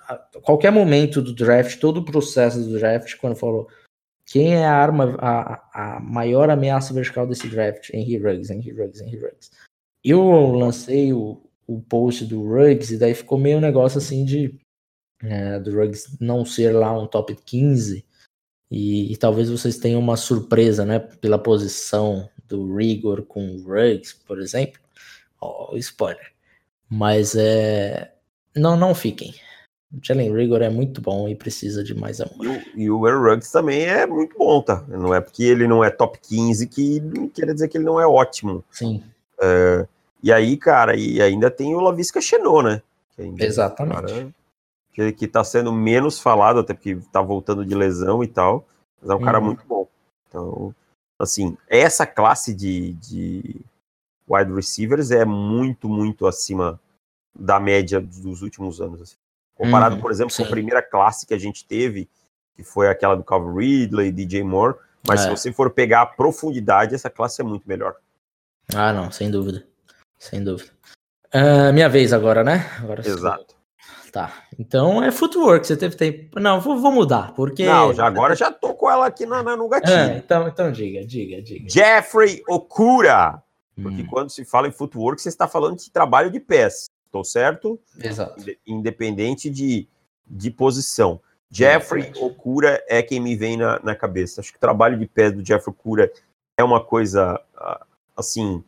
qualquer 0.41 0.71
momento 0.71 1.21
do 1.21 1.33
draft, 1.33 1.79
todo 1.79 1.97
o 1.97 2.05
processo 2.05 2.63
do 2.63 2.79
draft, 2.79 3.15
quando 3.17 3.35
falou 3.35 3.67
quem 4.25 4.55
é 4.55 4.65
a 4.65 4.73
arma, 4.73 5.17
a, 5.19 5.95
a 5.97 5.99
maior 5.99 6.49
ameaça 6.49 6.93
vertical 6.93 7.27
desse 7.27 7.47
draft, 7.47 7.89
Henry 7.93 8.17
Ruggs, 8.17 8.51
Henry 8.51 8.71
Ruggs, 8.71 9.01
Henry 9.01 9.17
Ruggs 9.17 9.51
eu 10.03 10.51
lancei 10.51 11.13
o, 11.13 11.41
o 11.65 11.81
post 11.81 12.25
do 12.25 12.41
Ruggs 12.47 12.93
e 12.93 12.97
daí 12.97 13.13
ficou 13.13 13.38
meio 13.38 13.57
um 13.57 13.62
negócio 13.62 13.97
assim 13.97 14.23
de 14.23 14.60
é, 15.23 15.60
do 15.60 15.71
Ruggs 15.75 16.17
não 16.19 16.45
ser 16.45 16.71
lá 16.71 16.97
um 16.97 17.07
top 17.07 17.36
15 17.36 18.05
e, 18.69 19.13
e, 19.13 19.17
talvez 19.17 19.49
vocês 19.49 19.77
tenham 19.77 19.99
uma 19.99 20.17
surpresa, 20.17 20.83
né, 20.83 20.99
pela 20.99 21.39
posição 21.39 22.29
do 22.47 22.75
Rigor 22.75 23.23
com 23.23 23.55
o 23.55 23.63
Ruggs, 23.63 24.13
por 24.25 24.41
exemplo. 24.41 24.79
Ó, 25.39 25.69
oh, 25.71 25.77
spoiler. 25.77 26.33
Mas 26.89 27.33
é 27.36 28.12
não 28.55 28.75
não 28.75 28.93
fiquem. 28.95 29.33
O 29.93 29.99
Jalen 30.03 30.33
Rigor 30.33 30.62
é 30.62 30.69
muito 30.69 31.01
bom 31.01 31.29
e 31.29 31.36
precisa 31.36 31.83
de 31.83 31.93
mais 31.93 32.19
amor. 32.19 32.62
E 32.75 32.89
o, 32.89 33.05
Aaron 33.05 33.21
Ruggs 33.21 33.51
também 33.51 33.86
é 33.86 34.05
muito 34.05 34.38
bom, 34.38 34.62
tá? 34.62 34.83
Não 34.88 35.13
é 35.13 35.21
porque 35.21 35.43
ele 35.43 35.65
não 35.65 35.83
é 35.83 35.89
top 35.89 36.19
15 36.19 36.67
que 36.67 37.01
quer 37.33 37.53
dizer 37.53 37.69
que 37.69 37.77
ele 37.77 37.86
não 37.86 37.99
é 37.99 38.05
ótimo. 38.05 38.63
Sim. 38.69 39.01
É, 39.41 39.88
e 40.21 40.32
aí, 40.32 40.58
cara, 40.58 40.95
e 40.95 41.21
ainda 41.21 41.50
tem 41.52 41.76
o 41.76 41.80
Lavisca 41.80 42.19
Chenot, 42.19 42.63
né? 42.63 42.82
Que 43.15 43.43
Exatamente. 43.43 44.13
Cara, 44.13 44.34
que, 44.97 45.12
que 45.12 45.28
tá 45.28 45.43
sendo 45.43 45.71
menos 45.71 46.19
falado, 46.19 46.60
até 46.60 46.73
porque 46.73 46.97
tá 47.12 47.21
voltando 47.21 47.63
de 47.63 47.76
lesão 47.76 48.23
e 48.23 48.28
tal. 48.28 48.65
Mas 49.00 49.12
é 49.12 49.13
um 49.13 49.17
uhum. 49.17 49.23
cara 49.23 49.39
muito 49.39 49.63
bom. 49.67 49.88
Então, 50.28 50.73
assim, 51.19 51.56
essa 51.67 52.06
classe 52.06 52.54
de, 52.54 52.93
de 52.93 53.62
wide 54.28 54.52
receivers 54.54 55.12
é 55.12 55.23
muito, 55.23 55.88
muito 55.88 56.26
acima 56.26 56.80
da 57.34 57.60
média 57.60 58.02
dos 58.02 58.41
últimos 58.41 58.82
anos. 58.82 59.02
Assim. 59.02 59.15
Comparado, 59.56 59.95
uhum, 59.95 60.02
por 60.02 60.12
exemplo, 60.12 60.32
sim. 60.32 60.41
com 60.41 60.47
a 60.47 60.52
primeira 60.52 60.82
classe 60.82 61.28
que 61.28 61.34
a 61.34 61.39
gente 61.39 61.63
teve, 61.63 62.10
que 62.56 62.63
foi 62.63 62.88
aquela 62.88 63.15
do 63.15 63.23
Calvin 63.23 63.56
Ridley, 63.56 64.12
DJ 64.12 64.43
Moore. 64.43 64.76
Mas 65.08 65.21
é. 65.21 65.23
se 65.23 65.30
você 65.30 65.54
for 65.54 65.69
pegar 65.69 66.02
a 66.02 66.06
profundidade, 66.08 66.95
essa 66.95 67.10
classe 67.10 67.39
é 67.39 67.43
muito 67.43 67.67
melhor. 67.67 67.95
Ah, 68.75 68.91
não, 68.93 69.12
sem 69.12 69.32
dúvida. 69.32 69.65
Sem 70.17 70.43
dúvida. 70.43 70.71
Uh, 71.34 71.73
minha 71.73 71.89
vez 71.89 72.13
agora, 72.13 72.43
né? 72.43 72.69
Agora 72.80 73.01
Exato. 73.06 73.56
Tá. 74.12 74.34
Então 74.58 75.03
é 75.03 75.12
footwork, 75.12 75.67
você 75.67 75.77
teve 75.77 75.95
tempo. 75.95 76.39
Não, 76.39 76.60
vou, 76.60 76.80
vou 76.80 76.91
mudar, 76.91 77.34
porque. 77.34 77.65
Não, 77.65 77.93
já 77.93 78.08
agora 78.08 78.36
já 78.36 78.51
tô 78.51 78.73
com 78.73 78.89
ela 78.89 79.06
aqui 79.06 79.25
na, 79.25 79.43
no 79.43 79.67
gatinho. 79.67 79.95
É, 79.95 80.17
então, 80.17 80.47
então 80.47 80.71
diga, 80.71 81.06
diga, 81.06 81.41
diga. 81.41 81.69
Jeffrey 81.69 82.41
Okura. 82.47 83.41
Porque 83.80 84.01
hum. 84.01 84.08
quando 84.10 84.32
se 84.32 84.43
fala 84.43 84.67
em 84.67 84.71
footwork, 84.71 85.21
você 85.21 85.30
está 85.30 85.47
falando 85.47 85.77
de 85.77 85.91
trabalho 85.91 86.32
de 86.32 86.39
pés. 86.39 86.88
Estou 87.06 87.23
certo? 87.23 87.80
Exato. 88.01 88.43
Independente 88.65 89.49
de, 89.49 89.88
de 90.25 90.49
posição. 90.49 91.21
Jeffrey 91.49 92.12
é, 92.15 92.19
Okura 92.19 92.84
é 92.88 93.01
quem 93.01 93.19
me 93.19 93.36
vem 93.36 93.56
na, 93.56 93.80
na 93.82 93.95
cabeça. 93.95 94.41
Acho 94.41 94.51
que 94.51 94.58
o 94.58 94.62
trabalho 94.62 94.97
de 94.97 95.06
pés 95.06 95.32
do 95.32 95.45
Jeffrey 95.45 95.73
Okura 95.73 96.12
é 96.58 96.63
uma 96.63 96.84
coisa, 96.84 97.39
ah, 97.56 97.86
assim, 98.17 98.63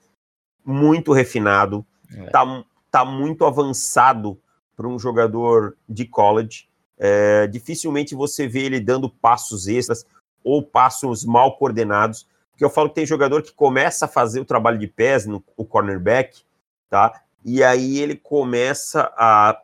muito 0.64 1.12
refinado, 1.12 1.86
é. 2.16 2.26
tá, 2.26 2.64
tá 2.92 3.04
muito 3.04 3.46
avançado 3.46 4.40
para 4.76 4.88
um 4.88 5.00
jogador 5.00 5.76
de 5.88 6.06
college. 6.06 6.70
É, 6.98 7.48
dificilmente 7.48 8.14
você 8.14 8.48
vê 8.48 8.66
ele 8.66 8.80
dando 8.80 9.10
passos 9.10 9.68
extras 9.68 10.06
ou 10.44 10.64
passos 10.64 11.26
mal 11.26 11.58
coordenados. 11.58 12.28
Porque 12.52 12.64
eu 12.64 12.70
falo 12.70 12.90
que 12.90 12.96
tem 12.96 13.06
jogador 13.06 13.42
que 13.42 13.54
começa 13.54 14.06
a 14.06 14.08
fazer 14.08 14.40
o 14.40 14.46
trabalho 14.46 14.78
de 14.78 14.88
pés 14.88 15.26
no 15.26 15.44
o 15.56 15.66
cornerback, 15.66 16.44
tá? 16.90 17.22
E 17.44 17.64
aí 17.64 18.00
ele 18.00 18.16
começa 18.16 19.12
a 19.18 19.60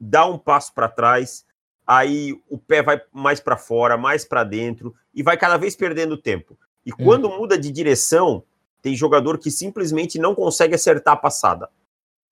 dar 0.00 0.26
um 0.26 0.38
passo 0.38 0.72
para 0.72 0.88
trás, 0.88 1.44
aí 1.86 2.40
o 2.48 2.56
pé 2.56 2.82
vai 2.82 3.00
mais 3.12 3.40
para 3.40 3.58
fora, 3.58 3.98
mais 3.98 4.24
para 4.24 4.42
dentro 4.42 4.94
e 5.14 5.22
vai 5.22 5.36
cada 5.36 5.58
vez 5.58 5.76
perdendo 5.76 6.16
tempo. 6.16 6.58
E 6.84 6.90
quando 6.92 7.28
hum. 7.28 7.38
muda 7.38 7.58
de 7.58 7.70
direção, 7.70 8.42
tem 8.82 8.94
jogador 8.94 9.38
que 9.38 9.50
simplesmente 9.50 10.18
não 10.18 10.34
consegue 10.34 10.74
acertar 10.74 11.14
a 11.14 11.16
passada. 11.16 11.68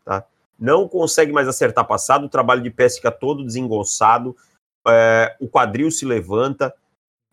Tá? 0.04 0.24
Não 0.58 0.88
consegue 0.88 1.32
mais 1.32 1.46
acertar 1.48 1.84
a 1.84 1.88
passada, 1.88 2.24
o 2.24 2.28
trabalho 2.28 2.62
de 2.62 2.70
pé 2.70 2.88
fica 2.88 3.10
todo 3.10 3.44
desengonçado, 3.44 4.36
é, 4.86 5.36
o 5.40 5.48
quadril 5.48 5.90
se 5.90 6.04
levanta, 6.04 6.74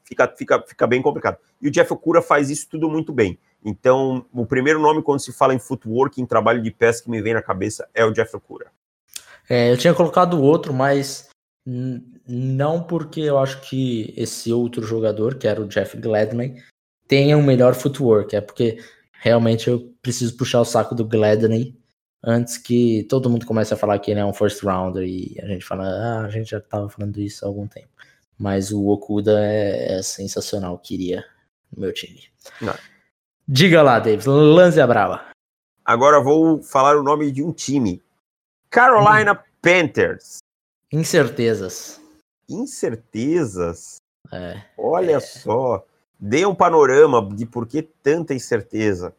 fica, 0.03 0.27
fica, 0.27 0.61
fica 0.61 0.87
bem 0.87 1.01
complicado. 1.01 1.37
E 1.61 1.67
o 1.67 1.71
Jeff 1.71 1.91
Okura 1.91 2.21
faz 2.21 2.49
isso 2.49 2.67
tudo 2.69 2.89
muito 2.89 3.11
bem. 3.11 3.39
Então, 3.63 4.25
o 4.31 4.45
primeiro 4.45 4.79
nome 4.79 5.01
quando 5.01 5.19
se 5.19 5.33
fala 5.33 5.53
em 5.53 5.59
footwork, 5.59 6.21
em 6.21 6.25
trabalho 6.25 6.61
de 6.61 6.69
pés 6.69 7.01
que 7.01 7.09
me 7.09 7.21
vem 7.21 7.33
na 7.33 7.41
cabeça 7.41 7.87
é 7.93 8.05
o 8.05 8.11
Jeff 8.11 8.35
Okura. 8.35 8.71
É, 9.49 9.71
eu 9.71 9.77
tinha 9.77 9.93
colocado 9.93 10.41
outro, 10.41 10.73
mas 10.73 11.29
não 11.65 12.83
porque 12.83 13.21
eu 13.21 13.39
acho 13.39 13.61
que 13.61 14.13
esse 14.15 14.53
outro 14.53 14.83
jogador, 14.83 15.35
que 15.35 15.47
era 15.47 15.61
o 15.61 15.67
Jeff 15.67 15.97
Gladman, 15.97 16.61
tenha 17.07 17.37
um 17.37 17.43
melhor 17.43 17.73
footwork, 17.73 18.35
é 18.35 18.41
porque 18.41 18.77
realmente 19.25 19.67
eu 19.67 19.91
preciso 20.03 20.37
puxar 20.37 20.61
o 20.61 20.65
saco 20.65 20.93
do 20.93 21.03
Gladney 21.03 21.75
antes 22.23 22.59
que 22.59 23.03
todo 23.09 23.27
mundo 23.27 23.43
comece 23.43 23.73
a 23.73 23.77
falar 23.77 23.97
que 23.97 24.11
ele 24.11 24.19
é 24.19 24.25
um 24.25 24.33
first 24.33 24.61
rounder 24.63 25.03
e 25.03 25.35
a 25.41 25.47
gente 25.47 25.65
fala, 25.65 25.83
ah, 25.83 26.25
a 26.25 26.29
gente 26.29 26.51
já 26.51 26.61
tava 26.61 26.87
falando 26.87 27.17
isso 27.17 27.43
há 27.43 27.47
algum 27.47 27.67
tempo. 27.67 27.89
Mas 28.37 28.71
o 28.71 28.85
Okuda 28.87 29.43
é, 29.43 29.97
é 29.97 30.03
sensacional, 30.03 30.77
queria 30.77 31.25
no 31.75 31.81
meu 31.81 31.91
time. 31.91 32.23
Não. 32.61 32.75
Diga 33.47 33.81
lá, 33.81 33.97
Davis, 33.97 34.27
lance 34.27 34.79
a 34.79 34.85
brava. 34.85 35.25
Agora 35.83 36.21
vou 36.21 36.61
falar 36.61 36.95
o 36.95 37.03
nome 37.03 37.31
de 37.31 37.41
um 37.41 37.51
time. 37.51 38.03
Carolina 38.69 39.33
hum. 39.33 39.37
Panthers. 39.59 40.37
Incertezas. 40.91 41.99
Incertezas? 42.47 43.95
É. 44.31 44.61
Olha 44.77 45.15
é. 45.15 45.19
só. 45.19 45.83
Dê 46.19 46.45
um 46.45 46.55
panorama 46.55 47.27
de 47.33 47.45
por 47.45 47.67
que 47.67 47.81
tanta 47.81 48.33
incerteza. 48.33 49.13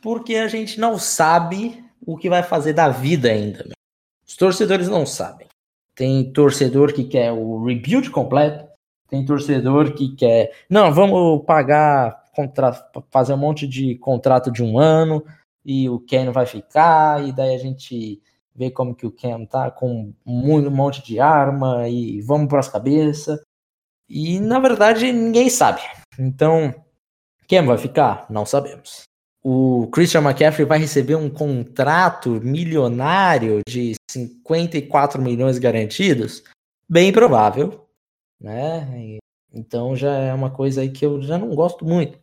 Porque 0.00 0.36
a 0.36 0.48
gente 0.48 0.80
não 0.80 0.98
sabe 0.98 1.84
o 2.04 2.16
que 2.16 2.28
vai 2.28 2.42
fazer 2.42 2.72
da 2.72 2.88
vida 2.88 3.28
ainda. 3.28 3.70
Os 4.26 4.36
torcedores 4.36 4.88
não 4.88 5.06
sabem. 5.06 5.46
Tem 5.94 6.32
torcedor 6.32 6.92
que 6.92 7.04
quer 7.04 7.32
o 7.32 7.64
rebuild 7.64 8.10
completo, 8.10 8.66
tem 9.08 9.24
torcedor 9.24 9.92
que 9.92 10.16
quer, 10.16 10.52
não, 10.68 10.92
vamos 10.92 11.44
pagar, 11.44 12.22
contra, 12.34 12.72
fazer 13.10 13.34
um 13.34 13.38
monte 13.38 13.66
de 13.68 13.94
contrato 13.96 14.50
de 14.50 14.62
um 14.62 14.78
ano 14.78 15.22
e 15.64 15.88
o 15.88 16.00
Ken 16.00 16.30
vai 16.30 16.46
ficar, 16.46 17.22
e 17.22 17.30
daí 17.30 17.54
a 17.54 17.58
gente 17.58 18.20
vê 18.54 18.70
como 18.70 18.94
que 18.94 19.06
o 19.06 19.12
Ken 19.12 19.44
tá 19.44 19.70
com 19.70 20.12
um 20.26 20.70
monte 20.70 21.02
de 21.04 21.20
arma 21.20 21.88
e 21.88 22.20
vamos 22.22 22.48
para 22.48 22.60
as 22.60 22.68
cabeças. 22.68 23.40
E 24.08 24.40
na 24.40 24.58
verdade 24.58 25.12
ninguém 25.12 25.48
sabe. 25.48 25.82
Então, 26.18 26.74
quem 27.46 27.64
vai 27.64 27.78
ficar? 27.78 28.26
Não 28.30 28.46
sabemos 28.46 29.04
o 29.42 29.88
Christian 29.88 30.20
McCaffrey 30.22 30.66
vai 30.66 30.78
receber 30.78 31.16
um 31.16 31.28
contrato 31.28 32.40
milionário 32.42 33.60
de 33.68 33.94
54 34.08 35.20
milhões 35.20 35.58
garantidos? 35.58 36.44
Bem 36.88 37.12
provável, 37.12 37.86
né? 38.40 39.18
Então 39.52 39.96
já 39.96 40.14
é 40.14 40.32
uma 40.32 40.50
coisa 40.50 40.82
aí 40.82 40.90
que 40.90 41.04
eu 41.04 41.20
já 41.22 41.36
não 41.36 41.54
gosto 41.54 41.84
muito, 41.84 42.18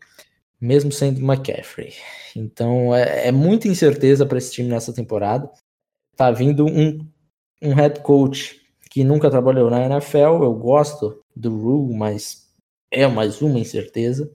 mesmo 0.62 0.92
sendo 0.92 1.20
McCaffrey. 1.20 1.94
Então 2.36 2.96
é, 2.96 3.28
é 3.28 3.32
muita 3.32 3.68
incerteza 3.68 4.26
para 4.26 4.38
esse 4.38 4.52
time 4.54 4.70
nessa 4.70 4.94
temporada. 4.94 5.52
Tá 6.16 6.32
vindo 6.32 6.66
um, 6.66 7.06
um 7.62 7.74
head 7.74 8.00
coach 8.00 8.62
que 8.90 9.04
nunca 9.04 9.30
trabalhou 9.30 9.70
na 9.70 9.86
NFL. 9.86 10.44
Eu 10.44 10.54
gosto 10.54 11.22
do 11.36 11.56
Rule, 11.56 11.96
mas 11.96 12.49
é 12.92 13.08
mais 13.08 13.42
uma 13.42 13.60
incerteza. 13.60 14.32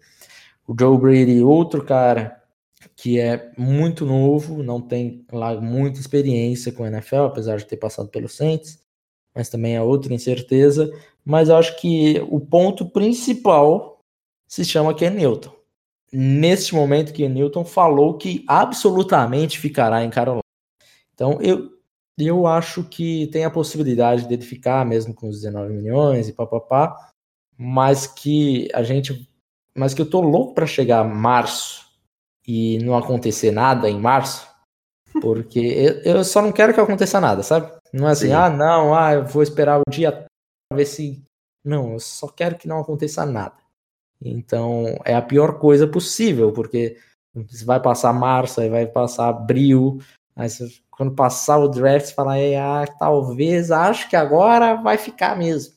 O 0.67 0.75
Joe 0.79 0.99
Brady, 0.99 1.43
outro 1.43 1.85
cara 1.85 2.43
que 2.97 3.19
é 3.19 3.53
muito 3.57 4.05
novo, 4.05 4.63
não 4.63 4.81
tem 4.81 5.27
lá 5.33 5.61
muita 5.61 5.99
experiência 5.99 6.73
com 6.73 6.85
a 6.85 6.89
NFL, 6.89 7.25
apesar 7.25 7.57
de 7.57 7.67
ter 7.67 7.77
passado 7.77 8.09
pelo 8.09 8.29
Saints, 8.29 8.79
mas 9.35 9.49
também 9.49 9.75
é 9.75 9.83
outra 9.83 10.15
incerteza. 10.15 10.91
Mas 11.25 11.49
eu 11.49 11.57
acho 11.57 11.79
que 11.81 12.21
o 12.31 12.39
ponto 12.41 12.87
principal 12.91 14.01
se 14.47 14.65
chama 14.65 14.95
Ken 14.95 15.11
Newton. 15.11 15.53
Neste 16.13 16.75
momento, 16.75 17.13
Ken 17.13 17.29
Newton 17.29 17.65
falou 17.65 18.17
que 18.17 18.45
absolutamente 18.47 19.59
ficará 19.59 20.05
em 20.05 20.11
Carolina. 20.11 20.43
Então 21.13 21.41
eu, 21.41 21.71
eu 22.17 22.47
acho 22.47 22.85
que 22.85 23.27
tem 23.29 23.45
a 23.45 23.51
possibilidade 23.51 24.29
dele 24.29 24.43
ficar, 24.43 24.87
mesmo 24.87 25.15
com 25.15 25.29
os 25.29 25.41
19 25.41 25.73
milhões 25.73 26.29
e 26.29 26.33
papapá, 26.33 27.14
mas 27.57 28.07
que 28.07 28.69
a 28.75 28.83
gente. 28.83 29.29
Mas 29.77 29.93
que 29.93 30.03
eu 30.03 30.09
tô 30.09 30.21
louco 30.21 30.55
para 30.55 30.67
chegar 30.67 31.05
março 31.05 31.85
e 32.47 32.79
não 32.79 32.97
acontecer 32.97 33.51
nada 33.51 33.89
em 33.89 33.99
março, 33.99 34.47
porque 35.21 35.59
eu, 35.59 36.17
eu 36.17 36.25
só 36.25 36.41
não 36.41 36.53
quero 36.53 36.73
que 36.73 36.81
aconteça 36.81 37.21
nada, 37.21 37.43
sabe? 37.43 37.73
Não 37.93 38.09
é 38.09 38.13
assim, 38.13 38.29
Sim. 38.29 38.33
ah, 38.33 38.51
não, 38.51 38.95
ah, 38.95 39.15
eu 39.15 39.25
vou 39.25 39.43
esperar 39.43 39.81
o 39.81 39.91
dia 39.91 40.13
pra 40.13 40.77
ver 40.77 40.85
se. 40.87 41.23
Não, 41.65 41.95
eu 41.95 42.01
só 42.01 42.29
quero 42.29 42.57
que 42.57 42.69
não 42.69 42.81
aconteça 42.81 43.25
nada. 43.25 43.57
Então 44.21 44.99
é 45.05 45.15
a 45.15 45.23
pior 45.23 45.59
coisa 45.59 45.87
possível, 45.87 46.53
porque 46.53 46.97
você 47.35 47.65
vai 47.65 47.81
passar 47.81 48.13
março, 48.13 48.61
aí 48.61 48.69
vai 48.69 48.87
passar 48.87 49.29
abril, 49.29 50.01
aí 50.37 50.49
você, 50.49 50.69
quando 50.91 51.15
passar 51.15 51.59
o 51.59 51.69
draft, 51.69 52.07
você 52.07 52.15
fala, 52.15 52.39
é, 52.39 52.57
ah, 52.57 52.85
talvez, 52.99 53.71
acho 53.71 54.09
que 54.09 54.17
agora 54.17 54.77
vai 54.77 54.97
ficar 54.97 55.37
mesmo. 55.37 55.74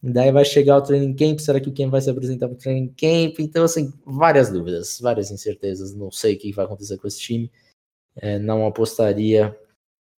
Daí 0.00 0.30
vai 0.30 0.44
chegar 0.44 0.76
o 0.76 0.82
training 0.82 1.14
camp, 1.14 1.40
será 1.40 1.60
que 1.60 1.68
o 1.68 1.72
Ken 1.72 1.90
vai 1.90 2.00
se 2.00 2.08
apresentar 2.08 2.46
para 2.46 2.54
o 2.54 2.58
training 2.58 2.88
camp? 2.88 3.40
Então, 3.40 3.64
assim, 3.64 3.92
várias 4.06 4.50
dúvidas, 4.50 5.00
várias 5.00 5.30
incertezas. 5.30 5.92
Não 5.92 6.10
sei 6.10 6.34
o 6.34 6.38
que 6.38 6.52
vai 6.52 6.64
acontecer 6.64 6.98
com 6.98 7.08
esse 7.08 7.18
time. 7.18 7.50
É, 8.16 8.38
não 8.38 8.66
apostaria 8.66 9.58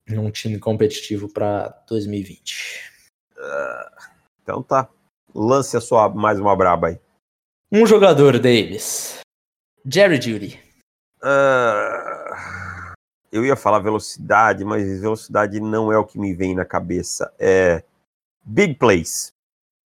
num 0.07 0.31
time 0.31 0.59
competitivo 0.59 1.33
para 1.33 1.69
2020. 1.89 2.91
Uh, 3.37 4.07
então 4.43 4.63
tá. 4.63 4.89
Lance 5.35 5.77
a 5.77 5.81
sua 5.81 6.09
mais 6.09 6.39
uma 6.41 6.57
braba 6.57 6.89
aí. 6.89 7.01
Um 7.73 7.87
jogador, 7.87 8.39
Davis. 8.39 9.21
Jerry 9.87 10.21
Judy. 10.21 10.61
Uh, 11.23 12.95
eu 13.31 13.45
ia 13.45 13.55
falar 13.55 13.79
velocidade, 13.79 14.65
mas 14.65 15.01
velocidade 15.01 15.61
não 15.61 15.93
é 15.93 15.97
o 15.97 16.05
que 16.05 16.19
me 16.19 16.35
vem 16.35 16.55
na 16.55 16.65
cabeça. 16.65 17.33
É 17.39 17.83
big 18.45 18.75
plays. 18.75 19.33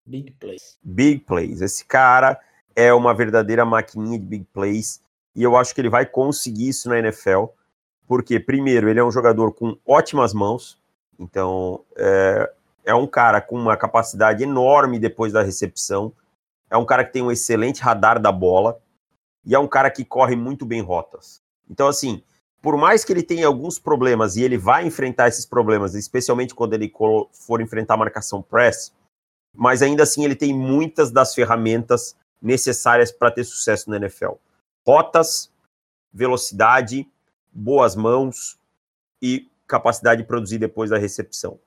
Big 0.06 0.32
plays. 0.32 0.78
Big 0.82 1.20
plays. 1.20 1.60
Esse 1.60 1.84
cara 1.84 2.38
é 2.76 2.92
uma 2.92 3.14
verdadeira 3.14 3.64
maquininha 3.64 4.18
de 4.18 4.24
big 4.24 4.44
plays 4.52 5.02
e 5.34 5.42
eu 5.42 5.56
acho 5.56 5.74
que 5.74 5.80
ele 5.80 5.88
vai 5.88 6.06
conseguir 6.06 6.68
isso 6.68 6.88
na 6.88 6.98
NFL, 6.98 7.46
porque, 8.06 8.38
primeiro, 8.38 8.88
ele 8.88 9.00
é 9.00 9.04
um 9.04 9.10
jogador 9.10 9.52
com 9.52 9.76
ótimas 9.84 10.32
mãos, 10.32 10.80
então 11.18 11.84
é, 11.96 12.52
é 12.84 12.94
um 12.94 13.06
cara 13.06 13.40
com 13.40 13.56
uma 13.56 13.76
capacidade 13.76 14.42
enorme 14.44 14.98
depois 14.98 15.32
da 15.32 15.42
recepção, 15.42 16.12
é 16.70 16.76
um 16.76 16.84
cara 16.84 17.04
que 17.04 17.12
tem 17.12 17.22
um 17.22 17.32
excelente 17.32 17.82
radar 17.82 18.20
da 18.20 18.30
bola 18.30 18.80
e 19.44 19.54
é 19.54 19.58
um 19.58 19.66
cara 19.66 19.90
que 19.90 20.04
corre 20.04 20.36
muito 20.36 20.64
bem 20.64 20.80
rotas. 20.80 21.42
Então, 21.68 21.88
assim, 21.88 22.22
por 22.62 22.76
mais 22.76 23.04
que 23.04 23.12
ele 23.12 23.22
tenha 23.22 23.46
alguns 23.46 23.78
problemas 23.78 24.36
e 24.36 24.42
ele 24.42 24.56
vai 24.56 24.86
enfrentar 24.86 25.28
esses 25.28 25.44
problemas, 25.44 25.94
especialmente 25.94 26.54
quando 26.54 26.74
ele 26.74 26.92
for 27.32 27.60
enfrentar 27.60 27.94
a 27.94 27.98
marcação 27.98 28.40
press, 28.40 28.92
mas 29.54 29.82
ainda 29.82 30.02
assim 30.02 30.24
ele 30.24 30.34
tem 30.34 30.52
muitas 30.52 31.10
das 31.10 31.34
ferramentas 31.34 32.16
necessárias 32.42 33.12
para 33.12 33.30
ter 33.30 33.44
sucesso 33.44 33.88
na 33.88 33.96
NFL. 33.96 34.32
Rotas, 34.86 35.50
velocidade, 36.12 37.08
boas 37.52 37.94
mãos 37.94 38.58
e 39.22 39.48
capacidade 39.66 40.22
de 40.22 40.28
produzir 40.28 40.58
depois 40.58 40.90
da 40.90 40.98
recepção. 40.98 41.58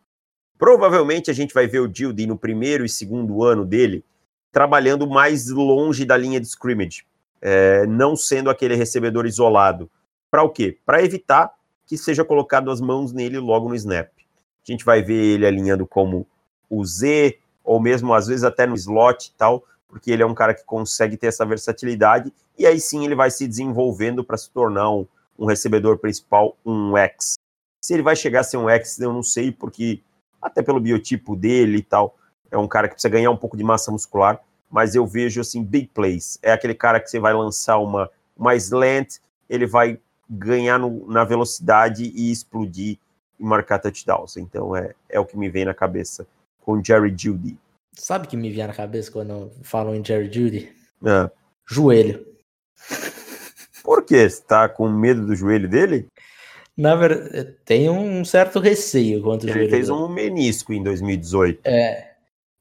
Provavelmente 0.58 1.32
a 1.32 1.34
gente 1.34 1.54
vai 1.54 1.68
ver 1.68 1.80
o 1.80 1.88
Dildy 1.88 2.28
no 2.28 2.38
primeiro 2.38 2.84
e 2.84 2.90
segundo 2.90 3.44
ano 3.44 3.66
dele 3.66 4.04
trabalhando 4.52 5.08
mais 5.08 5.50
longe 5.50 6.04
da 6.04 6.18
linha 6.18 6.40
de 6.40 6.48
scrimmage, 6.48 7.06
é, 7.42 7.86
não 7.86 8.16
sendo 8.16 8.50
aquele 8.50 8.76
recebedor 8.76 9.26
isolado. 9.26 9.90
Para 10.32 10.44
o 10.44 10.50
quê? 10.50 10.78
Para 10.86 11.04
evitar 11.04 11.54
que 11.86 11.98
seja 11.98 12.26
colocado 12.26 12.72
as 12.72 12.82
mãos 12.82 13.14
nele 13.14 13.38
logo 13.38 13.70
no 13.70 13.76
snap. 13.76 14.10
A 14.18 14.72
gente 14.72 14.84
vai 14.84 15.02
ver 15.02 15.14
ele 15.14 15.46
alinhando 15.46 15.88
como 15.88 16.28
o 16.70 16.84
Z, 16.84 17.38
ou 17.68 17.82
mesmo 17.82 18.14
às 18.14 18.28
vezes 18.28 18.46
até 18.46 18.66
no 18.66 18.76
slot 18.76 19.28
e 19.28 19.32
tal, 19.38 19.64
porque 19.90 20.10
ele 20.10 20.24
é 20.24 20.26
um 20.26 20.34
cara 20.34 20.54
que 20.54 20.64
consegue 20.64 21.18
ter 21.18 21.28
essa 21.28 21.46
versatilidade, 21.46 22.34
e 22.58 22.66
aí 22.66 22.80
sim 22.80 23.04
ele 23.06 23.14
vai 23.14 23.30
se 23.30 23.46
desenvolvendo 23.46 24.24
para 24.24 24.38
se 24.38 24.50
tornar 24.50 24.90
um, 24.90 25.06
um, 25.38 25.46
recebedor 25.46 25.98
principal, 25.98 26.58
um 26.66 26.96
X. 26.96 27.36
Se 27.84 27.94
ele 27.94 28.02
vai 28.02 28.16
chegar 28.16 28.40
a 28.40 28.44
ser 28.44 28.56
um 28.56 28.70
X, 28.70 28.98
eu 29.00 29.12
não 29.12 29.22
sei, 29.22 29.52
porque 29.52 30.02
até 30.42 30.64
pelo 30.64 30.80
biotipo 30.80 31.36
dele 31.36 31.80
e 31.80 31.84
tal, 31.84 32.18
é 32.50 32.58
um 32.58 32.68
cara 32.68 32.88
que 32.88 32.94
precisa 32.94 33.12
ganhar 33.12 33.32
um 33.32 33.38
pouco 33.38 33.58
de 33.58 33.64
massa 33.66 33.92
muscular, 33.92 34.40
mas 34.72 34.96
eu 34.96 35.06
vejo 35.06 35.42
assim, 35.42 35.62
big 35.62 35.88
plays. 35.94 36.40
É 36.42 36.54
aquele 36.54 36.74
cara 36.74 37.02
que 37.02 37.10
você 37.10 37.20
vai 37.20 37.34
lançar 37.34 37.78
uma, 37.80 38.10
uma 38.36 38.56
slant, 38.56 39.18
ele 39.50 39.66
vai 39.68 40.00
ganhar 40.30 40.80
no, 40.80 41.06
na 41.12 41.26
velocidade 41.26 42.14
e 42.16 42.32
explodir 42.32 42.98
e 43.38 43.44
marcar 43.44 43.80
touchdowns. 43.80 44.38
Então 44.38 44.74
é, 44.74 44.94
é 45.10 45.20
o 45.20 45.26
que 45.26 45.38
me 45.38 45.50
vem 45.50 45.66
na 45.66 45.74
cabeça 45.74 46.26
com 46.68 46.84
Jerry 46.84 47.16
Judy. 47.18 47.58
Sabe 47.94 48.28
que 48.28 48.36
me 48.36 48.52
vem 48.52 48.68
na 48.68 48.74
cabeça 48.74 49.10
quando 49.10 49.50
falam 49.64 49.96
em 49.96 50.04
Jerry 50.04 50.26
Judy? 50.26 50.70
É. 51.06 51.32
Joelho. 51.66 52.28
Por 53.82 54.04
quê? 54.04 54.30
Você 54.30 54.42
tá 54.42 54.68
com 54.68 54.90
medo 54.90 55.26
do 55.26 55.34
joelho 55.34 55.70
dele? 55.70 56.08
Na 56.76 56.94
verdade, 56.94 57.56
tem 57.64 57.90
um 57.90 58.26
certo 58.26 58.60
receio 58.60 59.24
quanto 59.24 59.44
o 59.44 59.46
Ele 59.46 59.54
joelho 59.54 59.70
fez 59.70 59.88
dele. 59.88 59.98
um 59.98 60.10
menisco 60.10 60.74
em 60.74 60.84
2018. 60.84 61.62
É. 61.64 62.12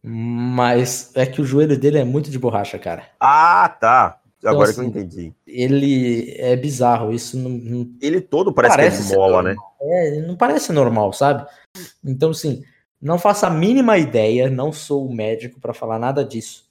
Mas 0.04 1.10
é 1.16 1.26
que 1.26 1.40
o 1.40 1.44
joelho 1.44 1.76
dele 1.76 1.98
é 1.98 2.04
muito 2.04 2.30
de 2.30 2.38
borracha, 2.38 2.78
cara. 2.78 3.08
Ah, 3.18 3.68
tá. 3.80 4.20
Então, 4.38 4.52
Agora 4.52 4.70
assim, 4.70 4.88
que 4.92 4.98
eu 4.98 5.02
assim, 5.02 5.08
entendi. 5.08 5.34
Ele 5.44 6.32
é 6.38 6.54
bizarro, 6.54 7.12
isso 7.12 7.36
não. 7.36 7.50
não 7.50 7.90
ele 8.00 8.20
todo 8.20 8.54
parece, 8.54 8.76
parece 8.76 9.02
que 9.02 9.08
é 9.08 9.10
de 9.10 9.16
mola, 9.16 9.42
né? 9.42 9.56
É, 9.80 10.20
não 10.20 10.36
parece 10.36 10.72
normal, 10.72 11.12
sabe? 11.12 11.44
Então, 12.04 12.30
assim, 12.30 12.62
não 13.00 13.18
faço 13.18 13.46
a 13.46 13.50
mínima 13.50 13.98
ideia, 13.98 14.50
não 14.50 14.72
sou 14.72 15.12
médico 15.12 15.61
para 15.61 15.74
falar 15.74 15.98
nada 15.98 16.24
disso. 16.24 16.64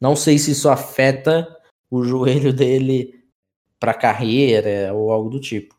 Não 0.00 0.14
sei 0.16 0.38
se 0.38 0.52
isso 0.52 0.68
afeta 0.68 1.48
o 1.90 2.02
joelho 2.04 2.52
dele 2.52 3.24
para 3.78 3.94
carreira 3.94 4.92
ou 4.94 5.12
algo 5.12 5.30
do 5.30 5.40
tipo. 5.40 5.76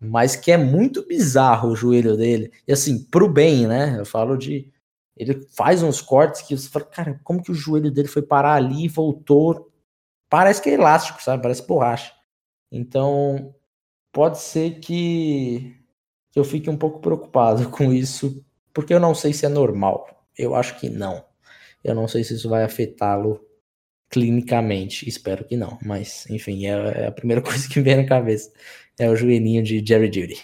Mas 0.00 0.36
que 0.36 0.52
é 0.52 0.56
muito 0.56 1.06
bizarro 1.06 1.70
o 1.70 1.76
joelho 1.76 2.16
dele. 2.16 2.52
E 2.66 2.72
assim, 2.72 3.04
pro 3.04 3.28
bem, 3.28 3.66
né? 3.66 3.98
Eu 3.98 4.04
falo 4.04 4.36
de. 4.36 4.70
Ele 5.16 5.46
faz 5.56 5.82
uns 5.82 6.02
cortes 6.02 6.42
que 6.42 6.56
você 6.56 6.68
fala, 6.68 6.84
cara, 6.84 7.20
como 7.24 7.42
que 7.42 7.50
o 7.50 7.54
joelho 7.54 7.90
dele 7.90 8.08
foi 8.08 8.20
parar 8.20 8.54
ali 8.54 8.84
e 8.84 8.88
voltou? 8.88 9.72
Parece 10.28 10.60
que 10.60 10.68
é 10.68 10.74
elástico, 10.74 11.22
sabe? 11.22 11.42
Parece 11.42 11.66
borracha. 11.66 12.12
Então, 12.70 13.54
pode 14.12 14.38
ser 14.38 14.80
que, 14.80 15.74
que 16.30 16.38
eu 16.38 16.44
fique 16.44 16.68
um 16.68 16.76
pouco 16.76 17.00
preocupado 17.00 17.68
com 17.70 17.92
isso, 17.92 18.44
porque 18.76 18.92
eu 18.92 19.00
não 19.00 19.14
sei 19.14 19.32
se 19.32 19.46
é 19.46 19.48
normal. 19.48 20.06
Eu 20.36 20.54
acho 20.54 20.78
que 20.78 20.90
não. 20.90 21.24
Eu 21.82 21.94
não 21.94 22.06
sei 22.06 22.22
se 22.22 22.34
isso 22.34 22.46
vai 22.46 22.62
afetá-lo 22.62 23.40
clinicamente. 24.10 25.08
Espero 25.08 25.46
que 25.46 25.56
não. 25.56 25.78
Mas, 25.82 26.28
enfim, 26.28 26.66
é, 26.66 27.04
é, 27.04 27.06
a 27.06 27.10
primeira 27.10 27.40
coisa 27.40 27.66
que 27.66 27.78
me 27.78 27.84
vem 27.86 27.96
na 27.96 28.04
cabeça. 28.06 28.52
É 28.98 29.08
o 29.08 29.16
joelhinho 29.16 29.62
de 29.62 29.82
Jerry 29.82 30.12
Judy. 30.12 30.42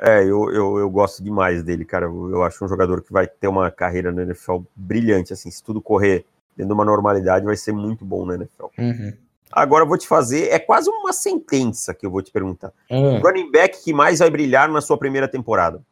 É, 0.00 0.22
eu, 0.22 0.48
eu, 0.52 0.78
eu 0.78 0.88
gosto 0.88 1.24
demais 1.24 1.64
dele, 1.64 1.84
cara. 1.84 2.06
Eu 2.06 2.44
acho 2.44 2.64
um 2.64 2.68
jogador 2.68 3.02
que 3.02 3.12
vai 3.12 3.26
ter 3.26 3.48
uma 3.48 3.68
carreira 3.68 4.12
na 4.12 4.22
NFL 4.22 4.58
brilhante. 4.76 5.32
Assim, 5.32 5.50
se 5.50 5.60
tudo 5.60 5.82
correr 5.82 6.24
dentro 6.56 6.68
de 6.68 6.72
uma 6.72 6.84
normalidade, 6.84 7.44
vai 7.44 7.56
ser 7.56 7.72
muito 7.72 8.04
bom 8.04 8.24
na 8.24 8.36
NFL. 8.36 8.66
Uhum. 8.78 9.12
Agora 9.50 9.82
eu 9.82 9.88
vou 9.88 9.98
te 9.98 10.06
fazer, 10.06 10.52
é 10.52 10.58
quase 10.60 10.88
uma 10.88 11.12
sentença 11.12 11.92
que 11.92 12.06
eu 12.06 12.12
vou 12.12 12.22
te 12.22 12.30
perguntar. 12.30 12.72
Uhum. 12.88 13.18
Running 13.18 13.50
back 13.50 13.82
que 13.82 13.92
mais 13.92 14.20
vai 14.20 14.30
brilhar 14.30 14.70
na 14.70 14.80
sua 14.80 14.96
primeira 14.96 15.26
temporada? 15.26 15.82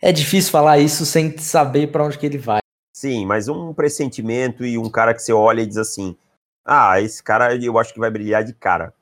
É 0.00 0.12
difícil 0.12 0.50
falar 0.50 0.78
isso 0.78 1.06
sem 1.06 1.36
saber 1.38 1.90
para 1.90 2.04
onde 2.04 2.18
que 2.18 2.26
ele 2.26 2.38
vai. 2.38 2.60
Sim, 2.94 3.26
mas 3.26 3.48
um 3.48 3.74
pressentimento 3.74 4.64
e 4.64 4.78
um 4.78 4.90
cara 4.90 5.14
que 5.14 5.22
você 5.22 5.32
olha 5.32 5.60
e 5.60 5.66
diz 5.66 5.76
assim: 5.76 6.16
ah, 6.64 7.00
esse 7.00 7.22
cara 7.22 7.54
eu 7.54 7.78
acho 7.78 7.94
que 7.94 8.00
vai 8.00 8.10
brilhar 8.10 8.42
de 8.42 8.52
cara. 8.52 8.92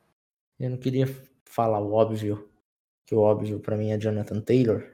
Eu 0.60 0.70
não 0.70 0.76
queria 0.76 1.06
falar 1.46 1.80
o 1.80 1.92
óbvio, 1.92 2.48
que 3.06 3.14
o 3.14 3.20
óbvio 3.20 3.58
para 3.58 3.76
mim 3.76 3.90
é 3.90 3.98
Jonathan 3.98 4.40
Taylor, 4.40 4.84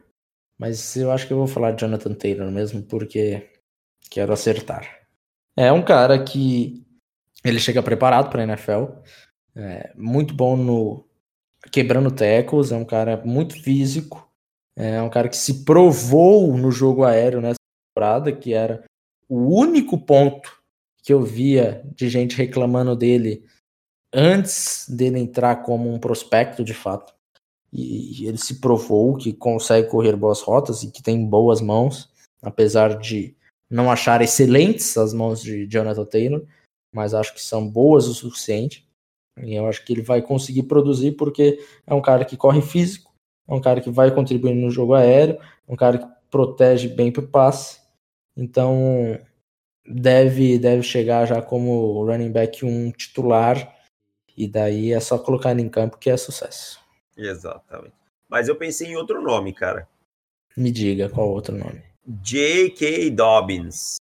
mas 0.59 0.97
eu 0.97 1.11
acho 1.11 1.27
que 1.27 1.33
eu 1.33 1.39
vou 1.39 1.47
falar 1.47 1.73
Jonathan 1.73 2.15
Taylor 2.15 2.51
mesmo 2.51 2.83
porque 2.83 3.51
quero 4.11 4.33
acertar. 4.33 5.01
É 5.57 5.73
um 5.73 5.83
cara 5.83 6.23
que 6.23 6.87
ele 7.45 7.59
chega 7.59 7.83
preparado 7.83 8.31
para 8.31 8.43
a 8.43 8.45
NFL, 8.45 8.85
é 9.57 9.93
muito 9.97 10.33
bom 10.33 10.57
no 10.57 11.05
quebrando 11.73 12.11
tecos, 12.11 12.71
é 12.71 12.77
um 12.77 12.85
cara 12.85 13.17
muito 13.25 13.61
físico, 13.61 14.30
é 14.81 15.03
um 15.03 15.11
cara 15.11 15.29
que 15.29 15.37
se 15.37 15.63
provou 15.65 16.57
no 16.57 16.71
jogo 16.71 17.05
aéreo 17.05 17.41
nessa 17.41 17.59
temporada, 17.95 18.33
que 18.33 18.55
era 18.55 18.83
o 19.29 19.55
único 19.55 19.99
ponto 19.99 20.59
que 21.03 21.13
eu 21.13 21.23
via 21.23 21.83
de 21.95 22.09
gente 22.09 22.37
reclamando 22.37 22.97
dele 22.97 23.45
antes 24.13 24.89
dele 24.89 25.19
entrar 25.19 25.63
como 25.63 25.93
um 25.93 25.99
prospecto 25.99 26.65
de 26.65 26.73
fato. 26.73 27.13
E 27.73 28.27
ele 28.27 28.39
se 28.39 28.59
provou 28.61 29.17
que 29.17 29.33
consegue 29.33 29.89
correr 29.89 30.17
boas 30.17 30.41
rotas 30.41 30.83
e 30.83 30.91
que 30.91 31.03
tem 31.03 31.25
boas 31.25 31.61
mãos, 31.61 32.11
apesar 32.43 32.99
de 32.99 33.37
não 33.71 33.91
achar 33.91 34.21
excelentes 34.23 34.97
as 34.97 35.13
mãos 35.13 35.41
de 35.41 35.67
Jonathan 35.67 36.05
Taylor, 36.05 36.45
mas 36.93 37.15
acho 37.15 37.35
que 37.35 37.41
são 37.41 37.69
boas 37.69 38.09
o 38.09 38.15
suficiente. 38.15 38.89
E 39.41 39.55
eu 39.55 39.67
acho 39.67 39.85
que 39.85 39.93
ele 39.93 40.03
vai 40.03 40.21
conseguir 40.21 40.65
produzir 40.65 41.13
porque 41.13 41.65
é 41.87 41.95
um 41.95 42.03
cara 42.03 42.25
que 42.25 42.37
corre 42.37 42.61
físico, 42.61 43.10
é 43.51 43.55
um 43.55 43.61
cara 43.61 43.81
que 43.81 43.91
vai 43.91 44.15
contribuir 44.15 44.55
no 44.55 44.71
jogo 44.71 44.95
aéreo, 44.95 45.39
é 45.69 45.73
um 45.73 45.77
cara 45.77 45.99
que 45.99 46.07
protege 46.31 46.89
bem 46.89 47.11
para 47.11 47.25
o 47.25 47.29
passe 47.29 47.81
então, 48.41 49.21
deve, 49.87 50.59
deve 50.59 50.83
chegar 50.83 51.27
já 51.27 51.43
como 51.43 52.05
running 52.05 52.33
back 52.33 52.65
um 52.65 52.91
titular. 52.91 53.77
E 54.37 54.49
daí 54.49 54.93
é 54.93 55.01
só 55.01 55.19
colocar 55.19 55.51
ele 55.51 55.61
em 55.61 55.69
campo 55.69 55.99
que 55.99 56.09
é 56.09 56.17
sucesso. 56.17 56.81
Exatamente. 57.17 57.95
Mas 58.29 58.49
eu 58.49 58.57
pensei 58.57 58.89
em 58.89 58.97
outro 58.97 59.21
nome, 59.21 59.53
cara. 59.53 59.87
Me 60.57 60.71
diga 60.71 61.11
qual 61.11 61.29
outro 61.29 61.57
nome. 61.57 61.83
J.K. 62.07 63.11
Dobbins. 63.11 63.97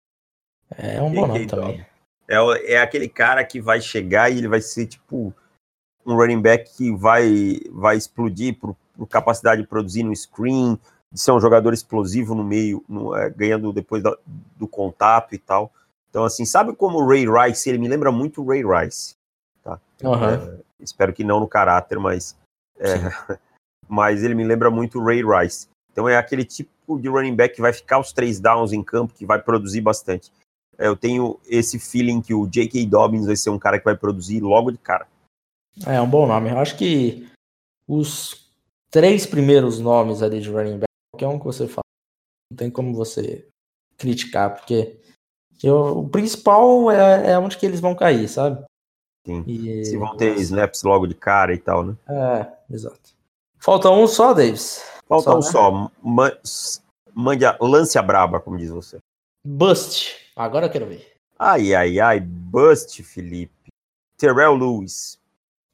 É 0.76 1.00
um 1.00 1.12
bom 1.12 1.26
nome 1.26 1.46
também. 1.46 1.86
É, 2.28 2.74
é 2.74 2.78
aquele 2.78 3.08
cara 3.08 3.42
que 3.44 3.60
vai 3.60 3.80
chegar 3.80 4.30
e 4.30 4.38
ele 4.38 4.48
vai 4.48 4.60
ser 4.60 4.86
tipo 4.86 5.32
um 6.04 6.14
running 6.14 6.42
back 6.42 6.76
que 6.76 6.94
vai, 6.94 7.60
vai 7.70 7.96
explodir 7.96 8.58
por 8.58 8.76
capacidade 9.04 9.62
de 9.62 9.66
produzir 9.66 10.04
no 10.04 10.14
screen, 10.14 10.78
de 11.12 11.20
ser 11.20 11.32
um 11.32 11.40
jogador 11.40 11.74
explosivo 11.74 12.34
no 12.34 12.44
meio, 12.44 12.84
no, 12.88 13.14
é, 13.14 13.28
ganhando 13.30 13.72
depois 13.72 14.02
da, 14.02 14.16
do 14.56 14.68
contato 14.68 15.34
e 15.34 15.38
tal. 15.38 15.72
Então, 16.08 16.24
assim, 16.24 16.44
sabe 16.44 16.74
como 16.74 16.98
o 16.98 17.08
Ray 17.08 17.26
Rice? 17.26 17.68
Ele 17.68 17.78
me 17.78 17.88
lembra 17.88 18.10
muito 18.10 18.42
o 18.42 18.46
Ray 18.46 18.62
Rice. 18.64 19.14
Tá? 19.62 19.80
Uhum. 20.02 20.24
É, 20.24 20.60
espero 20.80 21.12
que 21.12 21.24
não 21.24 21.40
no 21.40 21.48
caráter, 21.48 21.98
mas, 21.98 22.36
é, 22.78 22.86
mas 23.88 24.22
ele 24.22 24.34
me 24.34 24.44
lembra 24.44 24.70
muito 24.70 24.98
o 24.98 25.04
Ray 25.04 25.22
Rice. 25.22 25.68
Então, 25.92 26.08
é 26.08 26.16
aquele 26.16 26.44
tipo 26.44 26.98
de 26.98 27.08
running 27.08 27.34
back 27.34 27.54
que 27.54 27.60
vai 27.60 27.72
ficar 27.72 27.98
os 27.98 28.12
três 28.12 28.38
downs 28.38 28.72
em 28.72 28.82
campo, 28.82 29.14
que 29.14 29.26
vai 29.26 29.40
produzir 29.40 29.80
bastante. 29.80 30.30
É, 30.78 30.86
eu 30.86 30.96
tenho 30.96 31.38
esse 31.46 31.78
feeling 31.78 32.20
que 32.20 32.34
o 32.34 32.46
J.K. 32.46 32.86
Dobbins 32.86 33.26
vai 33.26 33.36
ser 33.36 33.50
um 33.50 33.58
cara 33.58 33.78
que 33.78 33.84
vai 33.84 33.96
produzir 33.96 34.40
logo 34.40 34.70
de 34.70 34.78
cara. 34.78 35.06
É 35.86 36.00
um 36.00 36.08
bom 36.08 36.26
nome. 36.26 36.50
Eu 36.50 36.58
acho 36.58 36.76
que 36.76 37.28
os 37.88 38.45
três 38.96 39.26
primeiros 39.26 39.78
nomes 39.78 40.22
ali 40.22 40.40
de 40.40 40.48
running 40.48 40.78
back 40.78 40.86
qualquer 41.12 41.26
um 41.26 41.38
que 41.38 41.44
você 41.44 41.68
fala. 41.68 41.84
Não 42.50 42.56
tem 42.56 42.70
como 42.70 42.94
você 42.94 43.46
criticar, 43.98 44.56
porque 44.56 44.98
eu, 45.62 45.98
o 45.98 46.08
principal 46.08 46.90
é, 46.90 47.32
é 47.32 47.38
onde 47.38 47.58
que 47.58 47.66
eles 47.66 47.78
vão 47.78 47.94
cair, 47.94 48.26
sabe? 48.26 48.64
Sim. 49.26 49.44
E, 49.46 49.84
Se 49.84 49.98
vão 49.98 50.16
ter 50.16 50.34
snaps 50.38 50.82
logo 50.82 51.06
de 51.06 51.14
cara 51.14 51.52
e 51.52 51.58
tal, 51.58 51.84
né? 51.84 51.94
É, 52.08 52.74
exato. 52.74 53.14
Falta 53.58 53.90
um 53.90 54.06
só, 54.06 54.32
Davis. 54.32 54.82
Falta 55.06 55.30
só, 55.30 55.36
um 55.36 55.40
né? 55.40 55.90
só. 55.90 55.90
Man, 56.02 56.32
mande 57.14 57.44
a, 57.44 57.54
lance 57.60 57.98
a 57.98 58.02
braba, 58.02 58.40
como 58.40 58.56
diz 58.56 58.70
você. 58.70 58.96
Bust. 59.46 60.32
Agora 60.34 60.66
eu 60.66 60.70
quero 60.70 60.86
ver. 60.86 61.06
Ai, 61.38 61.74
ai, 61.74 62.00
ai. 62.00 62.20
Bust, 62.20 63.02
Felipe. 63.02 63.52
Terrell 64.16 64.54
Lewis. 64.54 65.18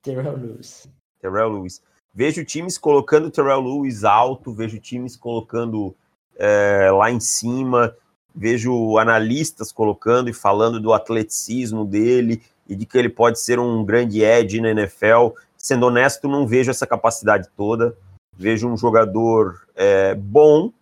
Terrell 0.03 0.37
Lewis. 0.37 0.89
Terrell 1.21 1.51
Lewis. 1.51 1.81
Vejo 2.15 2.45
times 2.45 2.77
colocando 2.77 3.31
Terrell 3.31 3.61
Lewis 3.61 4.05
alto, 4.05 4.53
vejo 4.53 4.79
times 4.79 5.17
colocando 5.17 5.95
é, 6.37 6.91
lá 6.91 7.11
em 7.11 7.21
cima, 7.21 7.97
vejo 8.35 8.99
analistas 8.99 9.73
colocando 9.73 10.29
e 10.29 10.33
falando 10.33 10.79
do 10.79 10.93
atleticismo 10.93 11.85
dele 11.85 12.43
e 12.69 12.77
de 12.77 12.85
que 12.85 12.99
ele 12.99 13.09
pode 13.09 13.41
ser 13.41 13.59
um 13.59 13.85
grande 13.85 14.23
edge 14.23 14.61
na 14.61 14.71
NFL. 14.71 15.31
Sendo 15.57 15.87
honesto, 15.87 16.29
não 16.29 16.47
vejo 16.47 16.71
essa 16.71 16.87
capacidade 16.87 17.49
toda. 17.57 17.97
Vejo 18.37 18.69
um 18.69 18.77
jogador 18.77 19.67
é, 19.75 20.15
bom, 20.15 20.73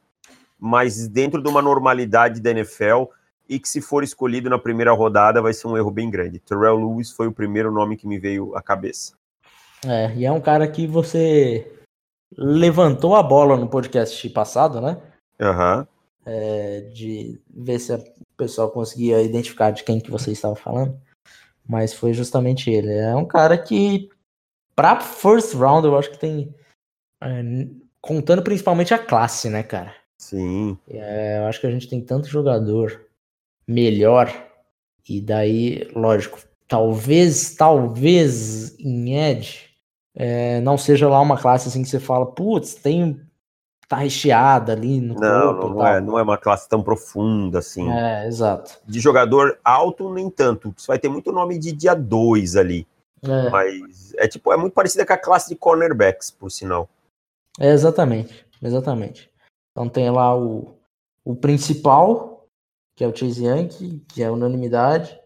mas 0.59 1.07
dentro 1.07 1.43
de 1.43 1.49
uma 1.49 1.63
normalidade 1.63 2.41
da 2.41 2.51
NFL 2.51 3.05
e 3.49 3.59
que 3.59 3.69
se 3.69 3.81
for 3.81 4.05
escolhido 4.05 4.49
na 4.49 4.59
primeira 4.59 4.93
rodada 4.93 5.43
vai 5.43 5.53
ser 5.53 5.67
um 5.67 5.77
erro 5.77 5.91
bem 5.91 6.09
grande. 6.09 6.39
Terrell 6.39 6.77
Lewis 6.77 7.11
foi 7.11 7.27
o 7.27 7.33
primeiro 7.33 7.73
nome 7.73 7.97
que 7.97 8.07
me 8.07 8.19
veio 8.19 8.57
à 8.57 8.63
cabeça. 8.63 9.20
É, 9.87 10.15
e 10.15 10.25
é 10.27 10.33
um 10.33 10.41
cara 10.41 10.69
que 10.69 10.87
você 10.87 11.71
levantou 12.37 13.15
a 13.17 13.23
bola 13.23 13.57
no 13.57 13.69
podcast 13.69 14.29
passado, 14.31 14.81
né? 14.81 15.01
Aham. 15.41 15.79
Uhum. 15.79 15.87
É, 16.27 16.81
de 16.93 17.41
ver 17.49 17.79
se 17.79 17.95
o 17.95 18.05
pessoal 18.37 18.71
conseguia 18.71 19.23
identificar 19.23 19.71
de 19.71 19.83
quem 19.83 19.99
que 19.99 20.11
você 20.11 20.31
estava 20.31 20.55
falando. 20.55 21.01
Mas 21.67 21.95
foi 21.95 22.13
justamente 22.13 22.71
ele. 22.71 22.93
É 22.93 23.15
um 23.17 23.25
cara 23.25 23.57
que, 23.57 24.11
pra 24.77 25.01
first 25.01 25.55
round, 25.55 25.87
eu 25.87 25.99
acho 25.99 26.11
que 26.11 26.19
tem. 26.19 26.55
É, 27.23 27.43
contando 28.01 28.43
principalmente 28.43 28.93
a 28.93 28.99
classe, 28.99 29.49
né, 29.49 29.63
cara? 29.63 29.95
Sim. 30.19 30.79
É, 30.89 31.39
eu 31.39 31.47
acho 31.47 31.61
que 31.61 31.67
a 31.67 31.71
gente 31.71 31.89
tem 31.89 32.01
tanto 32.03 32.29
jogador 32.29 33.07
melhor. 33.67 34.31
E 35.09 35.21
daí, 35.21 35.91
lógico, 35.95 36.39
talvez, 36.69 37.55
talvez 37.55 38.79
em 38.79 39.17
Edge 39.17 39.70
é, 40.15 40.61
não 40.61 40.77
seja 40.77 41.09
lá 41.09 41.21
uma 41.21 41.39
classe 41.39 41.69
assim 41.69 41.83
que 41.83 41.89
você 41.89 42.01
fala, 42.01 42.27
putz, 42.27 42.75
tem 42.75 43.21
tá 43.91 43.97
recheada 43.97 44.73
ali 44.73 45.01
no 45.01 45.15
não, 45.15 45.57
corpo. 45.57 45.75
Não, 45.75 45.87
é, 45.87 46.01
não 46.01 46.19
é 46.19 46.23
uma 46.23 46.39
classe 46.39 46.69
tão 46.69 46.81
profunda 46.81 47.59
assim. 47.59 47.91
É, 47.91 48.25
exato. 48.25 48.79
De 48.87 49.01
jogador 49.01 49.59
alto, 49.65 50.15
nem 50.15 50.31
tanto. 50.31 50.73
Você 50.77 50.87
vai 50.87 50.99
ter 50.99 51.09
muito 51.09 51.33
nome 51.33 51.59
de 51.59 51.73
dia 51.73 51.93
2 51.93 52.55
ali. 52.55 52.87
É. 53.21 53.51
Mas 53.51 54.15
é 54.17 54.29
tipo, 54.29 54.53
é 54.53 54.57
muito 54.57 54.75
parecida 54.75 55.05
com 55.05 55.13
a 55.13 55.19
classe 55.19 55.49
de 55.49 55.57
cornerbacks, 55.57 56.31
por 56.31 56.53
sinal. 56.53 56.89
É, 57.59 57.73
exatamente, 57.73 58.47
exatamente. 58.63 59.29
Então 59.73 59.89
tem 59.89 60.09
lá 60.09 60.37
o, 60.37 60.77
o 61.25 61.35
principal, 61.35 62.47
que 62.97 63.03
é 63.03 63.09
o 63.09 63.17
Chase 63.17 63.45
Young, 63.45 64.05
que 64.09 64.23
é 64.23 64.31
unanimidade. 64.31 65.19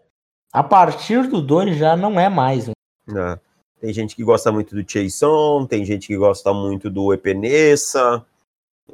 A 0.51 0.63
partir 0.63 1.29
do 1.29 1.43
2 1.43 1.77
já 1.77 1.97
não 1.97 2.19
é 2.19 2.31
mais. 2.31 2.67
Né? 2.67 2.73
É. 3.15 3.39
Tem 3.85 3.93
gente 3.93 4.17
que 4.17 4.25
gosta 4.25 4.51
muito 4.51 4.75
do 4.75 4.91
Chason, 4.91 5.67
tem 5.67 5.85
gente 5.85 6.07
que 6.07 6.17
gosta 6.17 6.55
muito 6.55 6.89
do 6.89 7.13
Epenesa. 7.13 8.25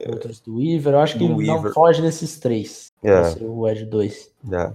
Outros 0.04 0.40
do 0.40 0.56
Weaver. 0.56 0.94
Eu 0.94 0.98
acho 0.98 1.16
que 1.16 1.28
não 1.28 1.72
foge 1.72 2.02
desses 2.02 2.40
três. 2.40 2.88
É. 3.00 3.40
O 3.40 3.68
Edge 3.68 3.84
2. 3.84 4.34
É. 4.52 4.74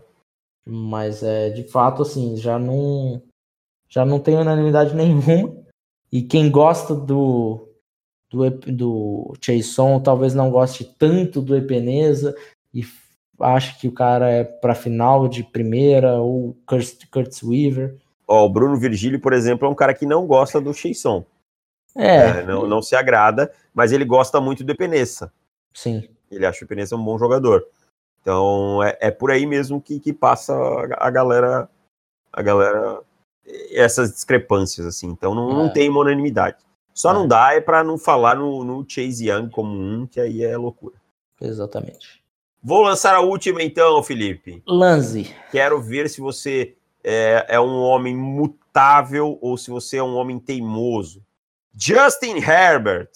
Mas 0.65 1.21
é 1.21 1.49
de 1.49 1.65
fato 1.65 2.01
assim, 2.01 2.37
já 2.37 2.57
não 2.57 3.21
já 3.89 4.05
não 4.05 4.17
tem 4.17 4.37
unanimidade 4.37 4.95
nenhuma. 4.95 5.53
E 6.09 6.21
quem 6.21 6.49
gosta 6.49 6.95
do, 6.95 7.67
do, 8.31 8.49
do 8.49 9.33
talvez 10.01 10.33
não 10.33 10.49
goste 10.49 10.85
tanto 10.97 11.41
do 11.41 11.57
Epeneza 11.57 12.33
e 12.73 12.85
acha 13.41 13.77
que 13.77 13.89
o 13.89 13.91
cara 13.91 14.29
é 14.29 14.45
para 14.45 14.73
final 14.73 15.27
de 15.27 15.43
primeira 15.43 16.21
ou 16.21 16.55
Curtis 16.65 17.43
Weaver. 17.43 17.99
Ó, 18.27 18.45
o 18.45 18.49
Bruno 18.49 18.77
Virgílio, 18.77 19.19
por 19.19 19.33
exemplo, 19.33 19.67
é 19.67 19.69
um 19.69 19.75
cara 19.75 19.93
que 19.93 20.05
não 20.05 20.25
gosta 20.25 20.59
do 20.59 20.73
Chason. 20.73 21.25
É. 21.95 22.17
é. 22.17 22.43
não, 22.43 22.67
não 22.67 22.81
se 22.81 22.95
agrada, 22.95 23.51
mas 23.73 23.91
ele 23.91 24.03
gosta 24.03 24.41
muito 24.41 24.63
do 24.63 24.71
Epeneza. 24.71 25.31
Sim. 25.73 26.09
Ele 26.29 26.45
acha 26.45 26.63
o 26.63 26.65
Epeneza 26.65 26.95
um 26.95 27.03
bom 27.03 27.17
jogador. 27.17 27.65
Então 28.21 28.81
é, 28.83 28.97
é 28.99 29.11
por 29.11 29.31
aí 29.31 29.45
mesmo 29.45 29.79
que, 29.79 29.99
que 29.99 30.11
passa 30.11 30.53
a, 30.53 31.07
a 31.07 31.09
galera 31.11 31.69
a 32.33 32.41
galera 32.41 32.99
essas 33.71 34.11
discrepâncias 34.11 34.85
assim. 34.85 35.07
Então 35.07 35.35
não, 35.35 35.51
é. 35.51 35.53
não 35.53 35.69
tem 35.71 35.89
unanimidade. 35.89 36.57
Só 36.93 37.11
é. 37.11 37.13
não 37.13 37.27
dá 37.27 37.53
é 37.53 37.61
para 37.61 37.83
não 37.83 37.97
falar 37.97 38.35
no, 38.35 38.63
no 38.63 38.85
Chase 38.87 39.29
Young 39.29 39.49
como 39.49 39.77
um, 39.77 40.07
que 40.07 40.19
aí 40.19 40.43
é 40.43 40.57
loucura. 40.57 40.95
Exatamente. 41.39 42.23
Vou 42.63 42.81
lançar 42.81 43.13
a 43.13 43.21
última 43.21 43.61
então, 43.61 44.01
Felipe. 44.01 44.63
Lance. 44.65 45.35
Quero 45.51 45.79
ver 45.79 46.09
se 46.09 46.19
você 46.19 46.75
é, 47.07 47.45
é 47.49 47.59
um 47.59 47.79
homem 47.81 48.17
mutável 48.17 49.37
ou 49.39 49.55
se 49.57 49.69
você 49.69 49.97
é 49.97 50.03
um 50.03 50.15
homem 50.15 50.39
teimoso. 50.39 51.23
Justin 51.77 52.37
Herbert. 52.37 53.09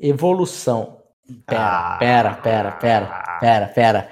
Evolução. 0.00 1.02
Pera, 1.44 1.94
ah, 1.94 1.96
pera, 1.98 2.34
pera, 2.36 2.72
pera, 2.72 3.38
pera, 3.38 3.66
pera. 3.68 4.10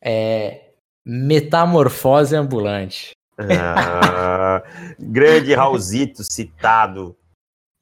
É, 0.00 0.70
metamorfose 1.04 2.36
ambulante. 2.36 3.10
Ah, 3.36 4.62
grande 5.00 5.52
Raulzito 5.52 6.22
citado. 6.22 7.16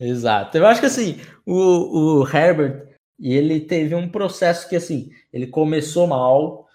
Exato. 0.00 0.56
Eu 0.56 0.66
acho 0.66 0.80
que 0.80 0.86
assim, 0.86 1.20
o, 1.44 2.20
o 2.20 2.26
Herbert, 2.26 2.88
ele 3.20 3.60
teve 3.60 3.94
um 3.94 4.08
processo 4.08 4.66
que 4.68 4.76
assim, 4.76 5.10
ele 5.30 5.46
começou 5.46 6.06
mal, 6.06 6.66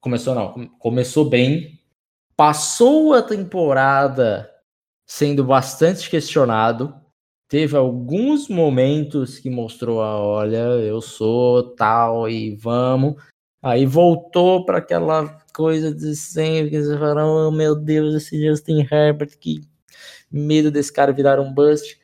começou 0.00 0.36
não, 0.36 0.68
começou 0.78 1.28
bem, 1.28 1.79
passou 2.40 3.12
a 3.12 3.20
temporada 3.20 4.50
sendo 5.06 5.44
bastante 5.44 6.08
questionado, 6.08 6.94
teve 7.46 7.76
alguns 7.76 8.48
momentos 8.48 9.38
que 9.38 9.50
mostrou, 9.50 10.00
a, 10.00 10.18
olha, 10.18 10.56
eu 10.56 11.02
sou 11.02 11.62
tal 11.74 12.30
e 12.30 12.56
vamos, 12.56 13.22
aí 13.62 13.84
voltou 13.84 14.64
para 14.64 14.78
aquela 14.78 15.28
coisa 15.54 15.94
de 15.94 16.16
sempre, 16.16 16.70
que 16.70 16.82
você 16.82 16.98
fala, 16.98 17.26
oh 17.26 17.50
meu 17.50 17.76
Deus, 17.76 18.14
esse 18.14 18.42
Justin 18.42 18.88
Herbert, 18.90 19.36
que 19.38 19.60
medo 20.32 20.70
desse 20.70 20.90
cara 20.90 21.12
virar 21.12 21.38
um 21.38 21.52
bust. 21.52 22.00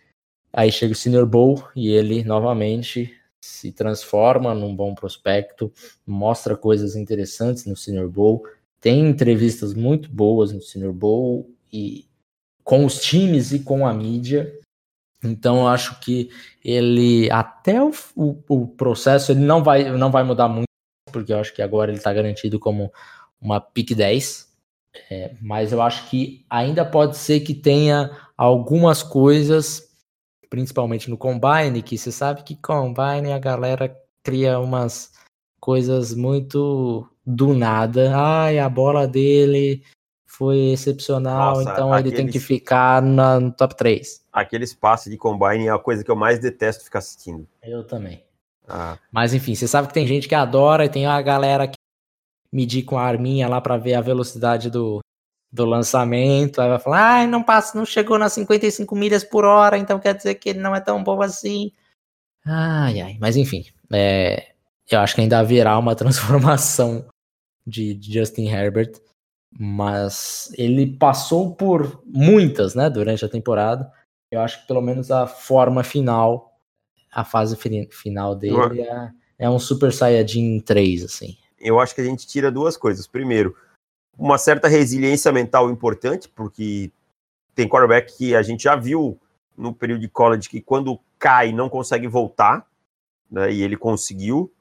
Aí 0.53 0.71
chega 0.71 0.93
o 0.93 0.97
Senior 0.97 1.25
Bowl 1.25 1.67
e 1.75 1.89
ele 1.89 2.23
novamente 2.25 3.11
se 3.41 3.73
transforma 3.73 4.55
num 4.55 4.77
bom 4.77 4.95
prospecto, 4.95 5.73
mostra 6.07 6.55
coisas 6.55 6.95
interessantes 6.95 7.65
no 7.65 7.75
Senior 7.75 8.11
Bowl, 8.11 8.45
tem 8.87 9.01
entrevistas 9.01 9.75
muito 9.75 10.09
boas 10.09 10.53
no 10.53 10.63
Senior 10.63 10.93
Bowl 10.93 11.53
e 11.73 12.07
com 12.63 12.85
os 12.85 13.01
times 13.01 13.51
e 13.51 13.59
com 13.59 13.85
a 13.85 13.93
mídia. 13.93 14.61
Então 15.25 15.63
eu 15.63 15.67
acho 15.67 15.99
que 15.99 16.31
ele 16.65 17.29
até 17.33 17.83
o, 17.83 17.91
o, 18.15 18.39
o 18.49 18.69
processo 18.69 19.33
ele 19.33 19.41
não 19.41 19.61
vai 19.61 19.91
não 19.91 20.13
vai 20.13 20.23
mudar 20.23 20.47
muito 20.47 20.69
porque 21.11 21.33
eu 21.33 21.41
acho 21.41 21.53
que 21.53 21.63
agora 21.63 21.91
ele 21.91 21.99
está 21.99 22.13
garantido 22.13 22.61
como 22.61 22.93
uma 23.41 23.61
pick 23.61 23.93
10. 23.93 24.55
É, 25.11 25.35
mas 25.43 25.73
eu 25.73 25.83
acho 25.83 26.09
que 26.09 26.47
ainda 26.49 26.85
pode 26.85 27.17
ser 27.17 27.41
que 27.41 27.55
tenha 27.55 28.17
algumas 28.37 29.03
coisas, 29.03 29.97
principalmente 30.49 31.11
no 31.11 31.19
Combine, 31.19 31.83
que 31.83 31.99
você 31.99 32.13
sabe 32.13 32.45
que 32.45 32.55
Combine 32.55 33.33
a 33.33 33.39
galera 33.41 34.01
cria 34.23 34.61
umas 34.61 35.13
coisas 35.59 36.15
muito 36.15 37.11
do 37.27 37.53
nada. 37.53 38.13
Ai, 38.15 38.59
a 38.59 38.69
bola 38.69 39.07
dele 39.07 39.83
foi 40.37 40.71
excepcional, 40.71 41.57
Nossa, 41.57 41.71
então 41.71 41.93
aqueles... 41.93 42.13
ele 42.13 42.23
tem 42.23 42.31
que 42.31 42.39
ficar 42.39 43.01
na, 43.01 43.41
no 43.41 43.51
top 43.51 43.75
3. 43.75 44.27
Aquele 44.31 44.65
espaço 44.65 45.09
de 45.09 45.17
Combine 45.17 45.67
é 45.67 45.71
a 45.71 45.79
coisa 45.79 46.05
que 46.05 46.11
eu 46.11 46.17
mais 46.17 46.39
detesto 46.39 46.85
ficar 46.85 46.99
assistindo. 46.99 47.49
Eu 47.63 47.83
também. 47.85 48.23
Ah. 48.69 48.99
Mas 49.11 49.33
enfim, 49.33 49.55
você 49.55 49.67
sabe 49.67 49.89
que 49.89 49.95
tem 49.95 50.07
gente 50.07 50.29
que 50.29 50.35
adora 50.35 50.85
e 50.85 50.91
tem 50.91 51.07
a 51.07 51.21
galera 51.23 51.67
que 51.67 51.77
medir 52.53 52.83
com 52.83 52.99
a 52.99 53.03
arminha 53.03 53.49
lá 53.49 53.61
para 53.61 53.79
ver 53.79 53.95
a 53.95 54.01
velocidade 54.03 54.71
do, 54.71 55.01
do 55.51 55.65
lançamento. 55.65 56.61
Aí 56.61 56.69
vai 56.69 56.79
falar, 56.79 57.23
ah, 57.23 57.27
não 57.27 57.43
passa, 57.43 57.77
não 57.77 57.87
chegou 57.87 58.19
nas 58.19 58.35
55 58.35 58.95
milhas 58.95 59.25
por 59.25 59.45
hora, 59.45 59.79
então 59.79 59.99
quer 59.99 60.15
dizer 60.15 60.35
que 60.35 60.51
ele 60.51 60.59
não 60.59 60.75
é 60.75 60.81
tão 60.81 61.03
bom 61.03 61.23
assim. 61.23 61.73
Ai, 62.45 63.01
ai. 63.01 63.17
Mas 63.19 63.37
enfim, 63.37 63.65
é, 63.91 64.53
eu 64.91 65.01
acho 65.01 65.15
que 65.15 65.23
ainda 65.23 65.39
haverá 65.39 65.79
uma 65.79 65.95
transformação 65.97 67.07
de 67.67 67.99
Justin 68.01 68.49
Herbert, 68.49 69.01
mas 69.59 70.53
ele 70.57 70.87
passou 70.87 71.55
por 71.55 72.03
muitas, 72.07 72.75
né, 72.75 72.89
durante 72.89 73.25
a 73.25 73.29
temporada. 73.29 73.91
Eu 74.31 74.41
acho 74.41 74.61
que 74.61 74.67
pelo 74.67 74.81
menos 74.81 75.11
a 75.11 75.27
forma 75.27 75.83
final 75.83 76.57
a 77.17 77.25
fase 77.25 77.57
final 77.91 78.35
dele 78.35 78.83
é, 78.83 79.11
é 79.39 79.49
um 79.49 79.59
Super 79.59 79.91
Saiyajin 79.91 80.61
3, 80.61 81.05
assim. 81.05 81.39
Eu 81.59 81.81
acho 81.81 81.95
que 81.95 82.03
a 82.03 82.05
gente 82.05 82.27
tira 82.27 82.53
duas 82.53 82.77
coisas. 82.77 83.07
Primeiro, 83.07 83.57
uma 84.19 84.37
certa 84.37 84.69
resiliência 84.69 85.33
mental 85.33 85.71
importante, 85.71 86.29
porque 86.29 86.93
tem 87.55 87.67
quarterback 87.67 88.15
que 88.19 88.37
a 88.37 88.43
gente 88.43 88.65
já 88.65 88.77
viu 88.77 89.19
no 89.57 89.73
período 89.73 90.03
de 90.03 90.09
college 90.09 90.47
que 90.47 90.61
quando 90.61 91.01
cai 91.19 91.53
não 91.53 91.71
consegue 91.71 92.07
voltar, 92.07 92.69
né, 93.31 93.51
e 93.51 93.63
ele 93.63 93.79
conseguiu. 93.79 94.53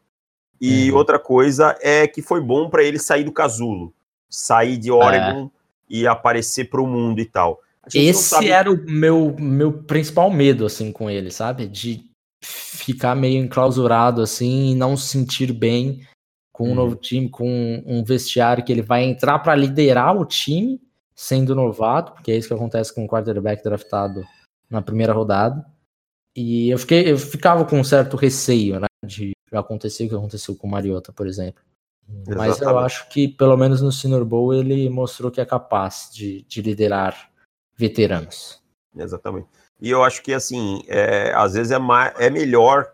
E 0.59 0.89
uhum. 0.89 0.97
outra 0.97 1.19
coisa 1.19 1.77
é 1.81 2.07
que 2.07 2.21
foi 2.21 2.41
bom 2.41 2.69
para 2.69 2.83
ele 2.83 2.97
sair 2.97 3.23
do 3.23 3.31
casulo, 3.31 3.93
sair 4.29 4.77
de 4.77 4.91
Oregon 4.91 5.45
é. 5.45 5.49
e 5.89 6.07
aparecer 6.07 6.69
para 6.69 6.81
o 6.81 6.87
mundo 6.87 7.19
e 7.19 7.25
tal. 7.25 7.61
Esse 7.93 8.23
sabe... 8.23 8.49
era 8.49 8.71
o 8.71 8.77
meu, 8.89 9.35
meu 9.37 9.71
principal 9.71 10.31
medo, 10.31 10.65
assim, 10.65 10.91
com 10.91 11.09
ele, 11.09 11.29
sabe? 11.29 11.67
De 11.67 12.03
ficar 12.41 13.15
meio 13.15 13.43
enclausurado 13.43 14.21
assim 14.21 14.71
e 14.71 14.75
não 14.75 14.95
se 14.95 15.09
sentir 15.09 15.51
bem 15.51 16.01
com 16.51 16.65
um 16.65 16.69
uhum. 16.69 16.75
novo 16.75 16.95
time, 16.95 17.27
com 17.27 17.83
um 17.85 18.03
vestiário 18.03 18.63
que 18.63 18.71
ele 18.71 18.81
vai 18.81 19.03
entrar 19.03 19.39
para 19.39 19.55
liderar 19.55 20.15
o 20.15 20.25
time 20.25 20.79
sendo 21.13 21.55
novato, 21.55 22.13
porque 22.13 22.31
é 22.31 22.37
isso 22.37 22.47
que 22.47 22.53
acontece 22.53 22.93
com 22.93 23.05
o 23.05 23.07
quarterback 23.07 23.63
draftado 23.63 24.23
na 24.69 24.81
primeira 24.81 25.13
rodada. 25.13 25.65
E 26.35 26.69
eu 26.69 26.77
fiquei, 26.77 27.11
eu 27.11 27.17
ficava 27.17 27.65
com 27.65 27.79
um 27.79 27.83
certo 27.83 28.17
receio, 28.17 28.79
né, 28.79 28.87
de 29.05 29.34
acontecer 29.59 30.05
o 30.05 30.09
que 30.09 30.15
aconteceu 30.15 30.55
com 30.55 30.67
o 30.67 30.71
Mariota, 30.71 31.11
por 31.11 31.27
exemplo. 31.27 31.61
Exatamente. 32.07 32.37
Mas 32.37 32.61
eu 32.61 32.77
acho 32.77 33.09
que 33.09 33.27
pelo 33.27 33.57
menos 33.57 33.81
no 33.81 33.91
Senior 33.91 34.23
Bowl 34.23 34.53
ele 34.53 34.89
mostrou 34.89 35.31
que 35.31 35.41
é 35.41 35.45
capaz 35.45 36.09
de, 36.13 36.43
de 36.43 36.61
liderar 36.61 37.29
veteranos. 37.75 38.61
Exatamente. 38.95 39.47
E 39.79 39.89
eu 39.89 40.03
acho 40.03 40.21
que, 40.21 40.33
assim, 40.33 40.83
é, 40.87 41.33
às 41.35 41.53
vezes 41.53 41.71
é, 41.71 41.79
mais, 41.79 42.13
é 42.19 42.29
melhor 42.29 42.91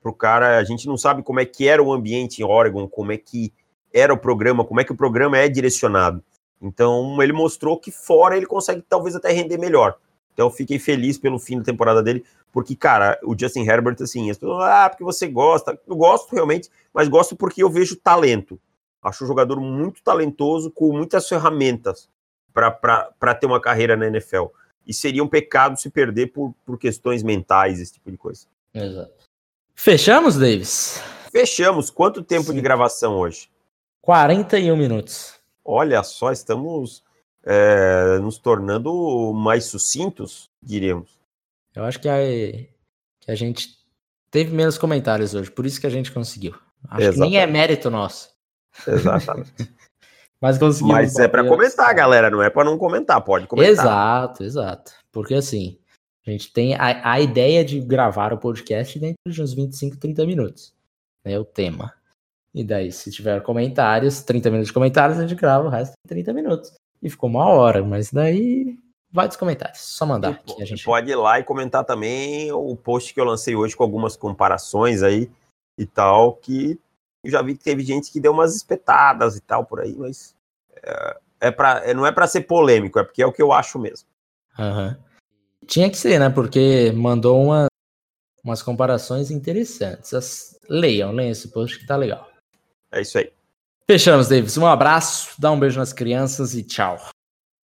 pro 0.00 0.12
cara. 0.12 0.58
A 0.58 0.64
gente 0.64 0.86
não 0.86 0.96
sabe 0.96 1.22
como 1.22 1.40
é 1.40 1.44
que 1.44 1.68
era 1.68 1.82
o 1.82 1.92
ambiente 1.92 2.40
em 2.40 2.44
Oregon, 2.44 2.88
como 2.88 3.12
é 3.12 3.16
que 3.16 3.52
era 3.92 4.12
o 4.12 4.18
programa, 4.18 4.64
como 4.64 4.80
é 4.80 4.84
que 4.84 4.92
o 4.92 4.96
programa 4.96 5.38
é 5.38 5.48
direcionado. 5.48 6.22
Então, 6.60 7.22
ele 7.22 7.32
mostrou 7.32 7.78
que 7.78 7.90
fora 7.90 8.36
ele 8.36 8.46
consegue 8.46 8.82
talvez 8.82 9.14
até 9.14 9.30
render 9.30 9.58
melhor. 9.58 9.96
Então, 10.38 10.46
eu 10.46 10.52
fiquei 10.52 10.78
feliz 10.78 11.18
pelo 11.18 11.36
fim 11.36 11.58
da 11.58 11.64
temporada 11.64 12.00
dele, 12.00 12.24
porque, 12.52 12.76
cara, 12.76 13.18
o 13.24 13.36
Justin 13.36 13.66
Herbert, 13.66 13.96
assim, 14.00 14.30
as 14.30 14.38
pessoas, 14.38 14.62
ah, 14.62 14.88
porque 14.88 15.02
você 15.02 15.26
gosta. 15.26 15.76
Eu 15.84 15.96
gosto 15.96 16.32
realmente, 16.32 16.70
mas 16.94 17.08
gosto 17.08 17.34
porque 17.34 17.60
eu 17.60 17.68
vejo 17.68 17.96
talento. 17.96 18.56
Acho 19.02 19.24
um 19.24 19.26
jogador 19.26 19.58
muito 19.60 20.00
talentoso, 20.00 20.70
com 20.70 20.96
muitas 20.96 21.28
ferramentas 21.28 22.08
para 22.52 23.34
ter 23.34 23.46
uma 23.46 23.60
carreira 23.60 23.96
na 23.96 24.06
NFL 24.06 24.44
e 24.86 24.94
seria 24.94 25.24
um 25.24 25.28
pecado 25.28 25.76
se 25.76 25.90
perder 25.90 26.28
por, 26.28 26.54
por 26.64 26.78
questões 26.78 27.24
mentais, 27.24 27.80
esse 27.80 27.94
tipo 27.94 28.08
de 28.08 28.16
coisa. 28.16 28.46
Exato. 28.72 29.24
Fechamos, 29.74 30.36
Davis? 30.36 31.02
Fechamos. 31.32 31.90
Quanto 31.90 32.22
tempo 32.22 32.50
Sim. 32.50 32.54
de 32.54 32.60
gravação 32.60 33.16
hoje? 33.16 33.50
41 34.02 34.76
minutos. 34.76 35.34
Olha 35.64 36.00
só, 36.04 36.30
estamos 36.30 37.02
é, 37.44 38.18
nos 38.18 38.38
tornando 38.38 39.32
mais 39.34 39.64
sucintos, 39.64 40.50
diríamos. 40.62 41.10
Eu 41.74 41.84
acho 41.84 42.00
que 42.00 42.08
a, 42.08 42.18
que 43.20 43.30
a 43.30 43.34
gente 43.34 43.68
teve 44.30 44.54
menos 44.54 44.78
comentários 44.78 45.34
hoje, 45.34 45.50
por 45.50 45.66
isso 45.66 45.80
que 45.80 45.86
a 45.86 45.90
gente 45.90 46.12
conseguiu. 46.12 46.54
Acho 46.88 47.02
Exatamente. 47.02 47.14
que 47.14 47.20
nem 47.20 47.38
é 47.38 47.46
mérito 47.46 47.90
nosso. 47.90 48.30
Exatamente. 48.86 49.52
Mas 50.40 50.56
conseguimos. 50.56 50.94
Mas 50.94 51.18
é 51.18 51.26
para 51.26 51.46
comentar, 51.46 51.92
galera, 51.94 52.30
não 52.30 52.42
é 52.42 52.48
para 52.48 52.64
não 52.64 52.78
comentar, 52.78 53.20
pode 53.22 53.46
comentar. 53.48 53.72
Exato, 53.72 54.44
exato. 54.44 54.92
Porque 55.10 55.34
assim, 55.34 55.78
a 56.24 56.30
gente 56.30 56.52
tem 56.52 56.74
a, 56.74 57.12
a 57.12 57.20
ideia 57.20 57.64
de 57.64 57.80
gravar 57.80 58.32
o 58.32 58.38
podcast 58.38 58.98
dentro 58.98 59.16
de 59.26 59.42
uns 59.42 59.52
25, 59.52 59.96
30 59.96 60.26
minutos. 60.26 60.72
É 61.24 61.38
o 61.38 61.44
tema. 61.44 61.92
E 62.54 62.62
daí, 62.62 62.92
se 62.92 63.10
tiver 63.10 63.42
comentários, 63.42 64.22
30 64.22 64.50
minutos 64.50 64.68
de 64.68 64.74
comentários, 64.74 65.18
a 65.18 65.26
gente 65.26 65.38
grava 65.38 65.66
o 65.66 65.70
resto 65.70 65.94
em 66.04 66.08
30 66.08 66.32
minutos. 66.32 66.72
E 67.02 67.08
ficou 67.08 67.30
uma 67.30 67.46
hora, 67.46 67.82
mas 67.82 68.10
daí 68.10 68.78
vai 69.10 69.28
dos 69.28 69.36
comentários, 69.36 69.80
só 69.80 70.04
mandar. 70.04 70.42
E, 70.58 70.64
gente... 70.66 70.84
Pode 70.84 71.10
ir 71.10 71.16
lá 71.16 71.38
e 71.38 71.44
comentar 71.44 71.84
também 71.84 72.52
o 72.52 72.76
post 72.76 73.14
que 73.14 73.20
eu 73.20 73.24
lancei 73.24 73.54
hoje 73.54 73.76
com 73.76 73.82
algumas 73.82 74.16
comparações 74.16 75.02
aí 75.02 75.30
e 75.76 75.86
tal, 75.86 76.34
que 76.34 76.78
eu 77.24 77.30
já 77.30 77.42
vi 77.42 77.56
que 77.56 77.64
teve 77.64 77.82
gente 77.82 78.10
que 78.10 78.20
deu 78.20 78.32
umas 78.32 78.54
espetadas 78.54 79.36
e 79.36 79.40
tal 79.40 79.64
por 79.64 79.80
aí, 79.80 79.94
mas 79.96 80.34
é, 80.82 81.16
é 81.40 81.50
pra, 81.50 81.82
é, 81.84 81.94
não 81.94 82.06
é 82.06 82.12
para 82.12 82.26
ser 82.26 82.42
polêmico, 82.42 82.98
é 82.98 83.04
porque 83.04 83.22
é 83.22 83.26
o 83.26 83.32
que 83.32 83.42
eu 83.42 83.52
acho 83.52 83.78
mesmo. 83.78 84.06
Uhum. 84.58 84.96
Tinha 85.66 85.90
que 85.90 85.96
ser, 85.96 86.18
né? 86.18 86.30
Porque 86.30 86.92
mandou 86.96 87.42
uma, 87.42 87.66
umas 88.42 88.62
comparações 88.62 89.30
interessantes. 89.30 90.14
As, 90.14 90.58
leiam, 90.68 91.12
leiam 91.12 91.30
esse 91.30 91.48
post 91.48 91.78
que 91.78 91.86
tá 91.86 91.96
legal. 91.96 92.28
É 92.90 93.02
isso 93.02 93.18
aí. 93.18 93.30
Fechamos, 93.90 94.28
Davis. 94.28 94.58
Um 94.58 94.66
abraço, 94.66 95.30
dá 95.38 95.50
um 95.50 95.58
beijo 95.58 95.78
nas 95.78 95.94
crianças 95.94 96.54
e 96.54 96.62
tchau. 96.62 96.98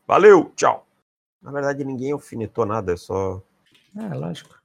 Valeu, 0.07 0.53
tchau. 0.55 0.87
Na 1.41 1.51
verdade, 1.51 1.83
ninguém 1.83 2.13
alfinetou 2.13 2.65
nada, 2.65 2.93
é 2.93 2.95
só. 2.95 3.43
É, 3.93 4.13
lógico. 4.13 4.57